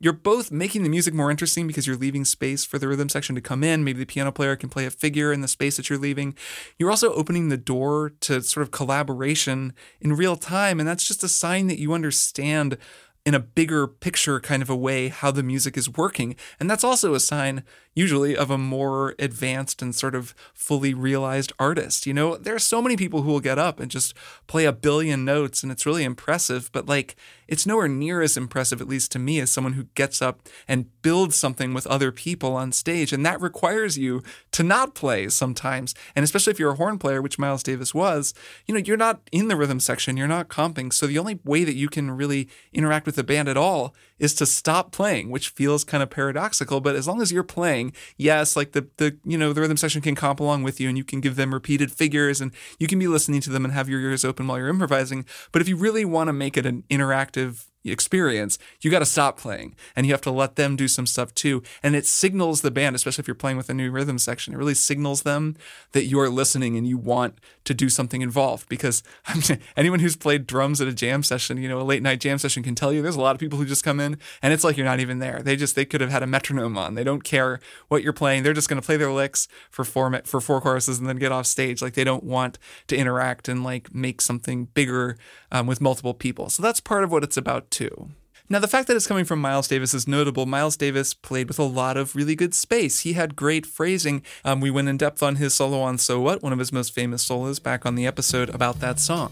you're 0.01 0.13
both 0.13 0.51
making 0.51 0.81
the 0.81 0.89
music 0.89 1.13
more 1.13 1.29
interesting 1.29 1.67
because 1.67 1.85
you're 1.85 1.95
leaving 1.95 2.25
space 2.25 2.65
for 2.65 2.79
the 2.79 2.87
rhythm 2.87 3.07
section 3.07 3.35
to 3.35 3.41
come 3.41 3.63
in. 3.63 3.83
Maybe 3.83 3.99
the 3.99 4.05
piano 4.05 4.31
player 4.31 4.55
can 4.55 4.67
play 4.67 4.87
a 4.87 4.89
figure 4.89 5.31
in 5.31 5.41
the 5.41 5.47
space 5.47 5.77
that 5.77 5.91
you're 5.91 5.99
leaving. 5.99 6.35
You're 6.79 6.89
also 6.89 7.13
opening 7.13 7.49
the 7.49 7.57
door 7.57 8.11
to 8.21 8.41
sort 8.41 8.63
of 8.63 8.71
collaboration 8.71 9.73
in 9.99 10.13
real 10.13 10.35
time. 10.35 10.79
And 10.79 10.89
that's 10.89 11.07
just 11.07 11.23
a 11.23 11.27
sign 11.27 11.67
that 11.67 11.79
you 11.79 11.93
understand 11.93 12.79
in 13.23 13.35
a 13.35 13.39
bigger 13.39 13.85
picture 13.87 14.39
kind 14.39 14.63
of 14.63 14.69
a 14.69 14.75
way 14.75 15.09
how 15.09 15.29
the 15.29 15.43
music 15.43 15.77
is 15.77 15.87
working. 15.87 16.35
And 16.59 16.67
that's 16.67 16.83
also 16.83 17.13
a 17.13 17.19
sign, 17.19 17.63
usually, 17.93 18.35
of 18.35 18.49
a 18.49 18.57
more 18.57 19.13
advanced 19.19 19.83
and 19.83 19.93
sort 19.93 20.15
of 20.15 20.33
fully 20.55 20.95
realized 20.95 21.53
artist. 21.59 22.07
You 22.07 22.15
know, 22.15 22.35
there 22.37 22.55
are 22.55 22.59
so 22.59 22.81
many 22.81 22.97
people 22.97 23.21
who 23.21 23.29
will 23.29 23.39
get 23.39 23.59
up 23.59 23.79
and 23.79 23.91
just 23.91 24.15
play 24.47 24.65
a 24.65 24.73
billion 24.73 25.23
notes, 25.23 25.61
and 25.61 25.71
it's 25.71 25.85
really 25.85 26.03
impressive, 26.03 26.71
but 26.73 26.87
like, 26.87 27.15
it's 27.51 27.67
nowhere 27.67 27.89
near 27.89 28.21
as 28.21 28.37
impressive, 28.37 28.79
at 28.79 28.87
least 28.87 29.11
to 29.11 29.19
me, 29.19 29.41
as 29.41 29.51
someone 29.51 29.73
who 29.73 29.83
gets 29.93 30.21
up 30.21 30.47
and 30.69 30.89
builds 31.01 31.35
something 31.35 31.73
with 31.73 31.85
other 31.85 32.09
people 32.09 32.55
on 32.55 32.71
stage. 32.71 33.11
And 33.11 33.25
that 33.25 33.41
requires 33.41 33.97
you 33.97 34.23
to 34.53 34.63
not 34.63 34.95
play 34.95 35.27
sometimes. 35.27 35.93
And 36.15 36.23
especially 36.23 36.51
if 36.51 36.59
you're 36.59 36.71
a 36.71 36.75
horn 36.77 36.97
player, 36.97 37.21
which 37.21 37.37
Miles 37.37 37.61
Davis 37.61 37.93
was, 37.93 38.33
you 38.65 38.73
know, 38.73 38.79
you're 38.79 38.95
not 38.95 39.19
in 39.33 39.49
the 39.49 39.57
rhythm 39.57 39.81
section, 39.81 40.15
you're 40.15 40.29
not 40.29 40.47
comping. 40.47 40.93
So 40.93 41.07
the 41.07 41.19
only 41.19 41.39
way 41.43 41.65
that 41.65 41.75
you 41.75 41.89
can 41.89 42.11
really 42.11 42.47
interact 42.71 43.05
with 43.05 43.17
the 43.17 43.23
band 43.23 43.49
at 43.49 43.57
all 43.57 43.93
is 44.21 44.35
to 44.35 44.45
stop 44.45 44.91
playing, 44.91 45.31
which 45.31 45.49
feels 45.49 45.83
kind 45.83 46.03
of 46.03 46.09
paradoxical. 46.09 46.79
But 46.79 46.95
as 46.95 47.07
long 47.07 47.21
as 47.21 47.31
you're 47.31 47.43
playing, 47.43 47.93
yes, 48.15 48.55
like 48.55 48.71
the 48.71 48.87
the 48.97 49.17
you 49.25 49.37
know 49.37 49.51
the 49.51 49.59
rhythm 49.59 49.75
section 49.75 50.01
can 50.01 50.15
comp 50.15 50.39
along 50.39 50.63
with 50.63 50.79
you, 50.79 50.87
and 50.87 50.97
you 50.97 51.03
can 51.03 51.19
give 51.19 51.35
them 51.35 51.53
repeated 51.53 51.91
figures, 51.91 52.39
and 52.39 52.51
you 52.79 52.87
can 52.87 52.99
be 52.99 53.07
listening 53.07 53.41
to 53.41 53.49
them 53.49 53.65
and 53.65 53.73
have 53.73 53.89
your 53.89 53.99
ears 53.99 54.23
open 54.23 54.47
while 54.47 54.59
you're 54.59 54.69
improvising. 54.69 55.25
But 55.51 55.61
if 55.61 55.67
you 55.67 55.75
really 55.75 56.05
want 56.05 56.27
to 56.27 56.33
make 56.33 56.55
it 56.55 56.67
an 56.67 56.83
interactive 56.89 57.65
experience, 57.83 58.59
you 58.81 58.91
got 58.91 58.99
to 58.99 59.05
stop 59.05 59.39
playing 59.39 59.75
and 59.95 60.05
you 60.05 60.13
have 60.13 60.21
to 60.21 60.31
let 60.31 60.55
them 60.55 60.75
do 60.75 60.87
some 60.87 61.07
stuff 61.07 61.33
too. 61.33 61.63
And 61.81 61.95
it 61.95 62.05
signals 62.05 62.61
the 62.61 62.71
band, 62.71 62.95
especially 62.95 63.23
if 63.23 63.27
you're 63.27 63.35
playing 63.35 63.57
with 63.57 63.69
a 63.69 63.73
new 63.73 63.89
rhythm 63.89 64.19
section, 64.19 64.53
it 64.53 64.57
really 64.57 64.73
signals 64.73 65.23
them 65.23 65.55
that 65.93 66.05
you 66.05 66.19
are 66.19 66.29
listening 66.29 66.77
and 66.77 66.87
you 66.87 66.97
want 66.97 67.39
to 67.63 67.73
do 67.73 67.89
something 67.89 68.21
involved. 68.21 68.69
Because 68.69 69.01
anyone 69.77 69.99
who's 69.99 70.15
played 70.15 70.45
drums 70.45 70.81
at 70.81 70.87
a 70.87 70.93
jam 70.93 71.23
session, 71.23 71.57
you 71.57 71.69
know, 71.69 71.79
a 71.79 71.83
late 71.83 72.03
night 72.03 72.19
jam 72.19 72.37
session 72.37 72.61
can 72.61 72.75
tell 72.75 72.93
you 72.93 73.01
there's 73.01 73.15
a 73.15 73.21
lot 73.21 73.35
of 73.35 73.39
people 73.39 73.57
who 73.57 73.65
just 73.65 73.83
come 73.83 73.99
in 73.99 74.17
and 74.41 74.53
it's 74.53 74.63
like 74.63 74.77
you're 74.77 74.85
not 74.85 74.99
even 74.99 75.19
there. 75.19 75.41
They 75.41 75.55
just, 75.55 75.75
they 75.75 75.85
could 75.85 76.01
have 76.01 76.11
had 76.11 76.21
a 76.21 76.27
metronome 76.27 76.77
on. 76.77 76.95
They 76.95 77.03
don't 77.03 77.23
care 77.23 77.59
what 77.87 78.03
you're 78.03 78.13
playing. 78.13 78.43
They're 78.43 78.53
just 78.53 78.69
going 78.69 78.81
to 78.81 78.85
play 78.85 78.97
their 78.97 79.11
licks 79.11 79.47
for 79.69 79.83
four, 79.83 80.21
for 80.25 80.41
four 80.41 80.61
choruses 80.61 80.99
and 80.99 81.07
then 81.07 81.17
get 81.17 81.31
off 81.31 81.45
stage. 81.45 81.81
Like 81.81 81.93
they 81.93 82.03
don't 82.03 82.23
want 82.23 82.59
to 82.87 82.95
interact 82.95 83.47
and 83.47 83.63
like 83.63 83.93
make 83.93 84.21
something 84.21 84.65
bigger 84.65 85.17
um, 85.51 85.65
with 85.65 85.81
multiple 85.81 86.13
people. 86.13 86.49
So 86.49 86.61
that's 86.61 86.79
part 86.79 87.03
of 87.03 87.11
what 87.11 87.23
it's 87.23 87.37
about 87.37 87.70
too. 87.71 88.09
Now, 88.51 88.59
the 88.59 88.67
fact 88.67 88.89
that 88.89 88.97
it's 88.97 89.07
coming 89.07 89.23
from 89.23 89.39
Miles 89.39 89.69
Davis 89.69 89.93
is 89.93 90.09
notable. 90.09 90.45
Miles 90.45 90.75
Davis 90.75 91.13
played 91.13 91.47
with 91.47 91.57
a 91.57 91.63
lot 91.63 91.95
of 91.95 92.17
really 92.17 92.35
good 92.35 92.53
space. 92.53 92.99
He 92.99 93.13
had 93.13 93.37
great 93.37 93.65
phrasing. 93.65 94.23
Um, 94.43 94.59
we 94.59 94.69
went 94.69 94.89
in 94.89 94.97
depth 94.97 95.23
on 95.23 95.37
his 95.37 95.53
solo 95.53 95.79
on 95.79 95.97
So 95.97 96.19
What, 96.19 96.43
one 96.43 96.51
of 96.51 96.59
his 96.59 96.73
most 96.73 96.93
famous 96.93 97.23
solos, 97.23 97.59
back 97.59 97.85
on 97.85 97.95
the 97.95 98.05
episode 98.05 98.49
about 98.49 98.81
that 98.81 98.99
song. 98.99 99.31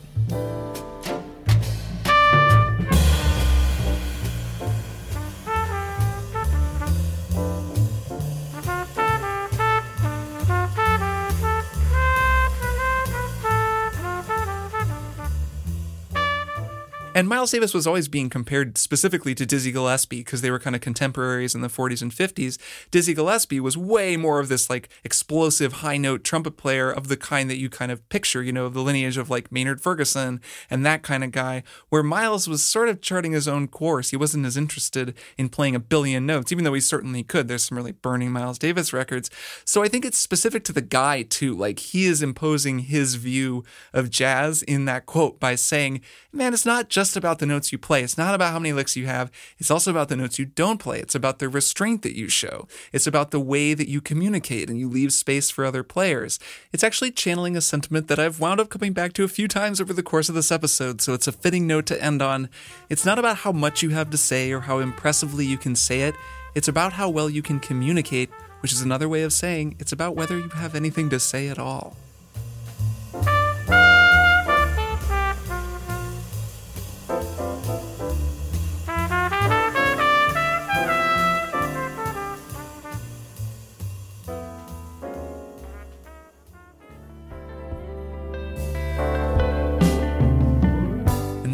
And 17.19 17.27
Miles 17.27 17.51
Davis 17.51 17.73
was 17.73 17.85
always 17.85 18.07
being 18.07 18.29
compared 18.29 18.77
specifically 18.77 19.35
to 19.35 19.45
Dizzy 19.45 19.73
Gillespie 19.73 20.19
because 20.19 20.39
they 20.39 20.51
were 20.51 20.57
kind 20.57 20.73
of 20.73 20.81
contemporaries 20.81 21.53
in 21.53 21.59
the 21.59 21.67
40s 21.67 22.01
and 22.01 22.13
50s. 22.13 22.57
Dizzy 22.91 23.13
Gillespie 23.13 23.59
was 23.59 23.75
way 23.75 24.15
more 24.15 24.39
of 24.39 24.47
this 24.47 24.69
like 24.69 24.87
explosive 25.03 25.73
high 25.73 25.97
note 25.97 26.23
trumpet 26.23 26.55
player 26.55 26.89
of 26.89 27.09
the 27.09 27.17
kind 27.17 27.49
that 27.49 27.57
you 27.57 27.69
kind 27.69 27.91
of 27.91 28.07
picture, 28.07 28.41
you 28.41 28.53
know, 28.53 28.69
the 28.69 28.79
lineage 28.79 29.17
of 29.17 29.29
like 29.29 29.51
Maynard 29.51 29.81
Ferguson 29.81 30.39
and 30.69 30.85
that 30.85 31.03
kind 31.03 31.25
of 31.25 31.33
guy, 31.33 31.61
where 31.89 32.03
Miles 32.03 32.47
was 32.47 32.63
sort 32.63 32.87
of 32.87 33.01
charting 33.01 33.33
his 33.33 33.49
own 33.49 33.67
course. 33.67 34.11
He 34.11 34.15
wasn't 34.15 34.45
as 34.45 34.55
interested 34.55 35.13
in 35.37 35.49
playing 35.49 35.75
a 35.75 35.79
billion 35.81 36.25
notes, 36.25 36.53
even 36.53 36.63
though 36.63 36.73
he 36.73 36.79
certainly 36.79 37.23
could. 37.23 37.49
There's 37.49 37.65
some 37.65 37.77
really 37.77 37.91
burning 37.91 38.31
Miles 38.31 38.57
Davis 38.57 38.93
records. 38.93 39.29
So 39.65 39.83
I 39.83 39.89
think 39.89 40.05
it's 40.05 40.17
specific 40.17 40.63
to 40.63 40.71
the 40.71 40.81
guy 40.81 41.23
too. 41.23 41.53
Like 41.53 41.79
he 41.79 42.05
is 42.05 42.23
imposing 42.23 42.79
his 42.79 43.15
view 43.15 43.65
of 43.91 44.09
jazz 44.09 44.63
in 44.63 44.85
that 44.85 45.05
quote 45.05 45.37
by 45.37 45.55
saying, 45.55 45.99
man, 46.31 46.53
it's 46.53 46.65
not 46.65 46.87
just 46.87 47.08
just 47.09 47.17
about 47.17 47.39
the 47.39 47.45
notes 47.47 47.71
you 47.71 47.79
play. 47.79 48.03
It's 48.03 48.19
not 48.19 48.35
about 48.35 48.51
how 48.51 48.59
many 48.59 48.71
licks 48.71 48.95
you 48.95 49.07
have. 49.07 49.31
It's 49.57 49.71
also 49.71 49.89
about 49.89 50.09
the 50.09 50.15
notes 50.15 50.37
you 50.37 50.45
don't 50.45 50.77
play. 50.77 50.99
It's 50.99 51.15
about 51.15 51.39
the 51.39 51.49
restraint 51.49 52.03
that 52.03 52.15
you 52.15 52.29
show. 52.29 52.67
It's 52.93 53.07
about 53.07 53.31
the 53.31 53.39
way 53.39 53.73
that 53.73 53.89
you 53.89 53.99
communicate 53.99 54.69
and 54.69 54.77
you 54.77 54.87
leave 54.87 55.11
space 55.11 55.49
for 55.49 55.65
other 55.65 55.81
players. 55.81 56.37
It's 56.71 56.83
actually 56.83 57.09
channeling 57.09 57.57
a 57.57 57.61
sentiment 57.61 58.09
that 58.09 58.19
I've 58.19 58.39
wound 58.39 58.59
up 58.59 58.69
coming 58.69 58.93
back 58.93 59.13
to 59.13 59.23
a 59.23 59.27
few 59.27 59.47
times 59.47 59.81
over 59.81 59.91
the 59.91 60.03
course 60.03 60.29
of 60.29 60.35
this 60.35 60.51
episode, 60.51 61.01
so 61.01 61.15
it's 61.15 61.27
a 61.27 61.31
fitting 61.31 61.65
note 61.65 61.87
to 61.87 61.99
end 61.99 62.21
on. 62.21 62.47
It's 62.89 63.07
not 63.07 63.17
about 63.17 63.37
how 63.37 63.51
much 63.51 63.81
you 63.81 63.89
have 63.89 64.11
to 64.11 64.17
say 64.17 64.51
or 64.51 64.59
how 64.59 64.77
impressively 64.77 65.47
you 65.47 65.57
can 65.57 65.75
say 65.75 66.01
it. 66.01 66.13
It's 66.53 66.67
about 66.67 66.93
how 66.93 67.09
well 67.09 67.27
you 67.27 67.41
can 67.41 67.59
communicate, 67.59 68.29
which 68.59 68.71
is 68.71 68.83
another 68.83 69.09
way 69.09 69.23
of 69.23 69.33
saying 69.33 69.77
it's 69.79 69.93
about 69.93 70.15
whether 70.15 70.37
you 70.37 70.49
have 70.49 70.75
anything 70.75 71.09
to 71.09 71.19
say 71.19 71.47
at 71.47 71.57
all. 71.57 71.97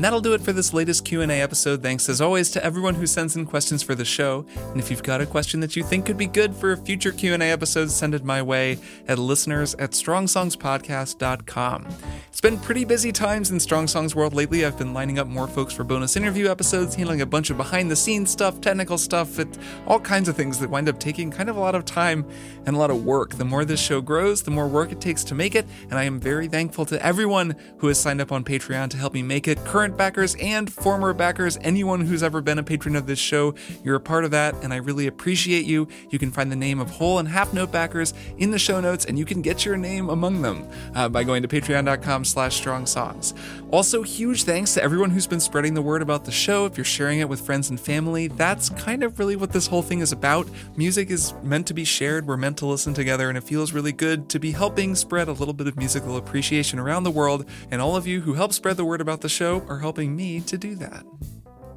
That'll 0.06 0.22
do 0.22 0.36
it 0.36 0.42
for 0.42 0.54
this 0.54 0.72
latest 0.72 1.04
Q&A 1.04 1.42
episode. 1.42 1.82
Thanks 1.82 2.08
as 2.10 2.22
always 2.22 2.52
to 2.52 2.64
everyone 2.64 2.94
who 2.94 3.08
sends 3.08 3.36
in 3.36 3.44
questions 3.44 3.82
for 3.82 3.96
the 3.96 4.06
show. 4.06 4.46
And 4.56 4.80
if 4.80 4.92
you've 4.92 5.02
got 5.02 5.20
a 5.20 5.26
question 5.26 5.62
that 5.62 5.76
you 5.76 5.82
think 5.82 6.06
could 6.06 6.16
be 6.16 6.28
good 6.28 6.56
for 6.56 6.74
a 6.74 6.78
future 6.78 7.12
Q&A 7.12 7.40
episode, 7.40 7.90
send 7.90 8.14
it 8.14 8.24
my 8.24 8.40
way 8.40 8.78
at 9.08 9.18
listeners 9.18 9.74
at 9.76 9.94
strongsongspodcast.com. 9.94 11.88
It's 12.28 12.40
been 12.40 12.60
pretty 12.60 12.86
busy 12.86 13.12
times 13.12 13.50
in 13.50 13.60
Strong 13.60 13.88
Songs 13.88 14.14
world 14.14 14.36
lately. 14.36 14.64
I've 14.64 14.78
been 14.78 14.94
lining 14.94 15.18
up 15.18 15.26
more 15.26 15.48
folks 15.48 15.74
for 15.74 15.84
bonus 15.84 16.16
interview 16.16 16.50
episodes, 16.52 16.94
handling 16.94 17.22
a 17.22 17.26
bunch 17.26 17.50
of 17.50 17.58
behind 17.58 17.90
the 17.90 17.96
scenes 17.96 18.30
stuff, 18.30 18.62
technical 18.62 19.00
stuff, 19.00 19.40
all 19.88 20.00
kinds 20.00 20.30
of 20.30 20.36
things 20.36 20.60
that 20.60 20.70
wind 20.70 20.88
up 20.88 21.00
taking 21.00 21.32
kind 21.32 21.50
of 21.50 21.58
a 21.58 21.60
lot 21.60 21.74
of 21.74 21.84
time 21.84 22.30
and 22.68 22.76
a 22.76 22.80
lot 22.80 22.92
of 22.92 23.04
work. 23.04 23.34
The 23.36 23.46
more 23.46 23.66
this 23.66 23.80
show 23.80 24.02
grows, 24.02 24.44
the 24.44 24.52
more 24.52 24.68
work 24.68 24.92
it 24.92 25.02
takes 25.02 25.24
to 25.24 25.34
make 25.34 25.56
it, 25.56 25.66
and 25.90 25.98
I 25.98 26.04
am 26.04 26.20
very 26.20 26.48
thankful 26.48 26.86
to 26.86 27.04
everyone 27.04 27.56
who 27.80 27.88
has 27.88 28.00
signed 28.00 28.22
up 28.22 28.32
on 28.32 28.44
Patreon 28.44 28.92
to 28.92 28.98
help 28.98 29.16
me 29.16 29.24
make 29.24 29.48
it. 29.48 29.58
Current 29.66 29.95
backers 29.98 30.36
and 30.36 30.72
former 30.72 31.14
backers, 31.14 31.58
anyone 31.62 32.02
who's 32.02 32.24
ever 32.24 32.42
been 32.42 32.60
a 32.60 32.64
patron 32.64 32.96
of 32.96 33.08
this 33.08 33.20
show, 33.20 33.56
you're 33.84 33.96
a 33.96 34.00
part 34.00 34.26
of 34.26 34.32
that, 34.32 34.56
and 34.64 34.74
I 34.74 34.78
really 34.78 35.08
appreciate 35.08 35.66
you. 35.66 35.88
You 36.10 36.20
can 36.20 36.32
find 36.32 36.52
the 36.52 36.56
name 36.56 36.80
of 36.80 36.90
whole 36.90 37.20
and 37.20 37.28
half 37.28 37.54
note 37.54 37.72
backers 37.72 38.14
in 38.38 38.52
the 38.52 38.60
show 38.60 38.80
notes, 38.82 39.06
and 39.06 39.18
you 39.18 39.26
can 39.26 39.42
get 39.42 39.66
your 39.66 39.78
name 39.78 40.10
among 40.10 40.42
them 40.42 40.68
uh, 40.96 41.10
by 41.10 41.24
going 41.24 41.42
to 41.42 41.48
patreon.com 41.48 42.26
slash 42.26 42.56
strong 42.56 42.86
songs. 42.86 43.34
Also, 43.72 44.04
huge 44.04 44.44
thanks 44.44 44.74
to 44.74 44.84
everyone 44.84 45.10
who's 45.10 45.28
been 45.28 45.40
spreading 45.40 45.74
the 45.74 45.82
word 45.82 46.02
about 46.02 46.26
the 46.26 46.32
show. 46.32 46.66
If 46.66 46.78
you're 46.78 46.86
sharing 46.86 47.20
it 47.20 47.28
with 47.28 47.42
friends 47.42 47.70
and 47.70 47.80
family, 47.80 48.28
that's 48.28 48.70
kind 48.70 49.04
of 49.04 49.20
really 49.20 49.36
what 49.36 49.52
this 49.52 49.68
whole 49.68 49.82
thing 49.82 50.00
is 50.00 50.12
about. 50.12 50.48
Music 50.76 51.10
is 51.10 51.34
meant 51.44 51.68
to 51.68 51.74
be 51.74 51.84
shared, 51.84 52.28
we're 52.28 52.38
meant 52.38 52.58
to 52.58 52.66
listen 52.66 52.94
together, 52.94 53.30
and 53.30 53.38
it 53.38 53.44
feels 53.44 53.74
really 53.74 53.92
good 53.92 54.30
to 54.30 54.40
be 54.40 54.52
helping 54.52 54.96
spread 54.96 55.28
a 55.28 55.34
little 55.34 55.54
bit 55.54 55.68
of 55.68 55.78
musical 55.78 56.18
appreciation 56.18 56.80
around 56.80 57.04
the 57.04 57.12
world, 57.12 57.46
and 57.72 57.82
all 57.82 57.96
of 57.96 58.08
you 58.08 58.22
who 58.22 58.34
help 58.34 58.54
spread 58.54 58.78
the 58.78 58.86
word 58.86 59.02
about 59.02 59.22
the 59.22 59.30
show 59.30 59.66
are 59.68 59.80
helping 59.86 60.16
me 60.16 60.42
to 60.42 60.58
do 60.58 60.74
that. 60.74 61.06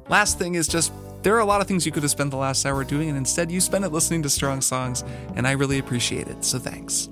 Last 0.09 0.39
thing 0.39 0.55
is 0.55 0.67
just 0.67 0.91
there 1.21 1.35
are 1.35 1.41
a 1.41 1.45
lot 1.45 1.61
of 1.61 1.67
things 1.67 1.85
you 1.85 1.91
could 1.91 2.01
have 2.01 2.09
spent 2.09 2.31
the 2.31 2.37
last 2.37 2.65
hour 2.65 2.83
doing, 2.83 3.07
and 3.07 3.15
instead 3.15 3.51
you 3.51 3.61
spent 3.61 3.85
it 3.85 3.91
listening 3.91 4.23
to 4.23 4.29
strong 4.29 4.61
songs, 4.61 5.03
and 5.35 5.47
I 5.47 5.51
really 5.51 5.77
appreciate 5.77 6.27
it, 6.27 6.43
so 6.43 6.57
thanks. 6.57 7.07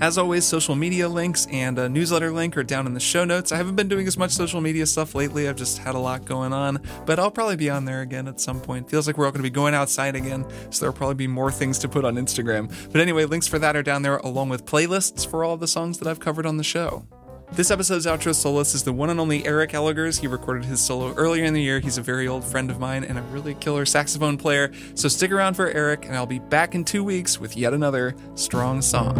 As 0.00 0.18
always, 0.18 0.44
social 0.44 0.74
media 0.74 1.08
links 1.08 1.46
and 1.52 1.78
a 1.78 1.88
newsletter 1.88 2.32
link 2.32 2.56
are 2.56 2.64
down 2.64 2.86
in 2.88 2.94
the 2.94 2.98
show 3.00 3.24
notes. 3.24 3.52
I 3.52 3.58
haven't 3.58 3.76
been 3.76 3.86
doing 3.86 4.08
as 4.08 4.18
much 4.18 4.32
social 4.32 4.60
media 4.60 4.86
stuff 4.86 5.14
lately, 5.14 5.48
I've 5.48 5.54
just 5.54 5.78
had 5.78 5.94
a 5.94 5.98
lot 6.00 6.24
going 6.24 6.52
on, 6.52 6.80
but 7.06 7.20
I'll 7.20 7.30
probably 7.30 7.54
be 7.54 7.70
on 7.70 7.84
there 7.84 8.00
again 8.00 8.26
at 8.26 8.40
some 8.40 8.60
point. 8.60 8.90
Feels 8.90 9.06
like 9.06 9.16
we're 9.16 9.26
all 9.26 9.30
going 9.30 9.44
to 9.44 9.48
be 9.48 9.50
going 9.50 9.74
outside 9.74 10.16
again, 10.16 10.44
so 10.70 10.80
there'll 10.80 10.96
probably 10.96 11.14
be 11.14 11.28
more 11.28 11.52
things 11.52 11.78
to 11.78 11.88
put 11.88 12.04
on 12.04 12.16
Instagram. 12.16 12.74
But 12.90 13.00
anyway, 13.00 13.24
links 13.24 13.46
for 13.46 13.60
that 13.60 13.76
are 13.76 13.84
down 13.84 14.02
there, 14.02 14.16
along 14.16 14.48
with 14.48 14.64
playlists 14.64 15.24
for 15.30 15.44
all 15.44 15.56
the 15.56 15.68
songs 15.68 15.98
that 16.00 16.08
I've 16.08 16.18
covered 16.18 16.46
on 16.46 16.56
the 16.56 16.64
show. 16.64 17.06
This 17.52 17.72
episode's 17.72 18.06
outro 18.06 18.32
soloist 18.32 18.76
is 18.76 18.84
the 18.84 18.92
one 18.92 19.10
and 19.10 19.18
only 19.18 19.44
Eric 19.44 19.72
Elligers. 19.72 20.20
He 20.20 20.28
recorded 20.28 20.64
his 20.64 20.80
solo 20.80 21.12
earlier 21.14 21.44
in 21.44 21.52
the 21.52 21.60
year. 21.60 21.80
He's 21.80 21.98
a 21.98 22.02
very 22.02 22.28
old 22.28 22.44
friend 22.44 22.70
of 22.70 22.78
mine 22.78 23.02
and 23.02 23.18
a 23.18 23.22
really 23.22 23.54
killer 23.54 23.84
saxophone 23.84 24.38
player. 24.38 24.70
So 24.94 25.08
stick 25.08 25.32
around 25.32 25.54
for 25.54 25.68
Eric, 25.68 26.06
and 26.06 26.14
I'll 26.14 26.26
be 26.26 26.38
back 26.38 26.76
in 26.76 26.84
two 26.84 27.02
weeks 27.02 27.40
with 27.40 27.56
yet 27.56 27.74
another 27.74 28.14
strong 28.36 28.80
song. 28.80 29.16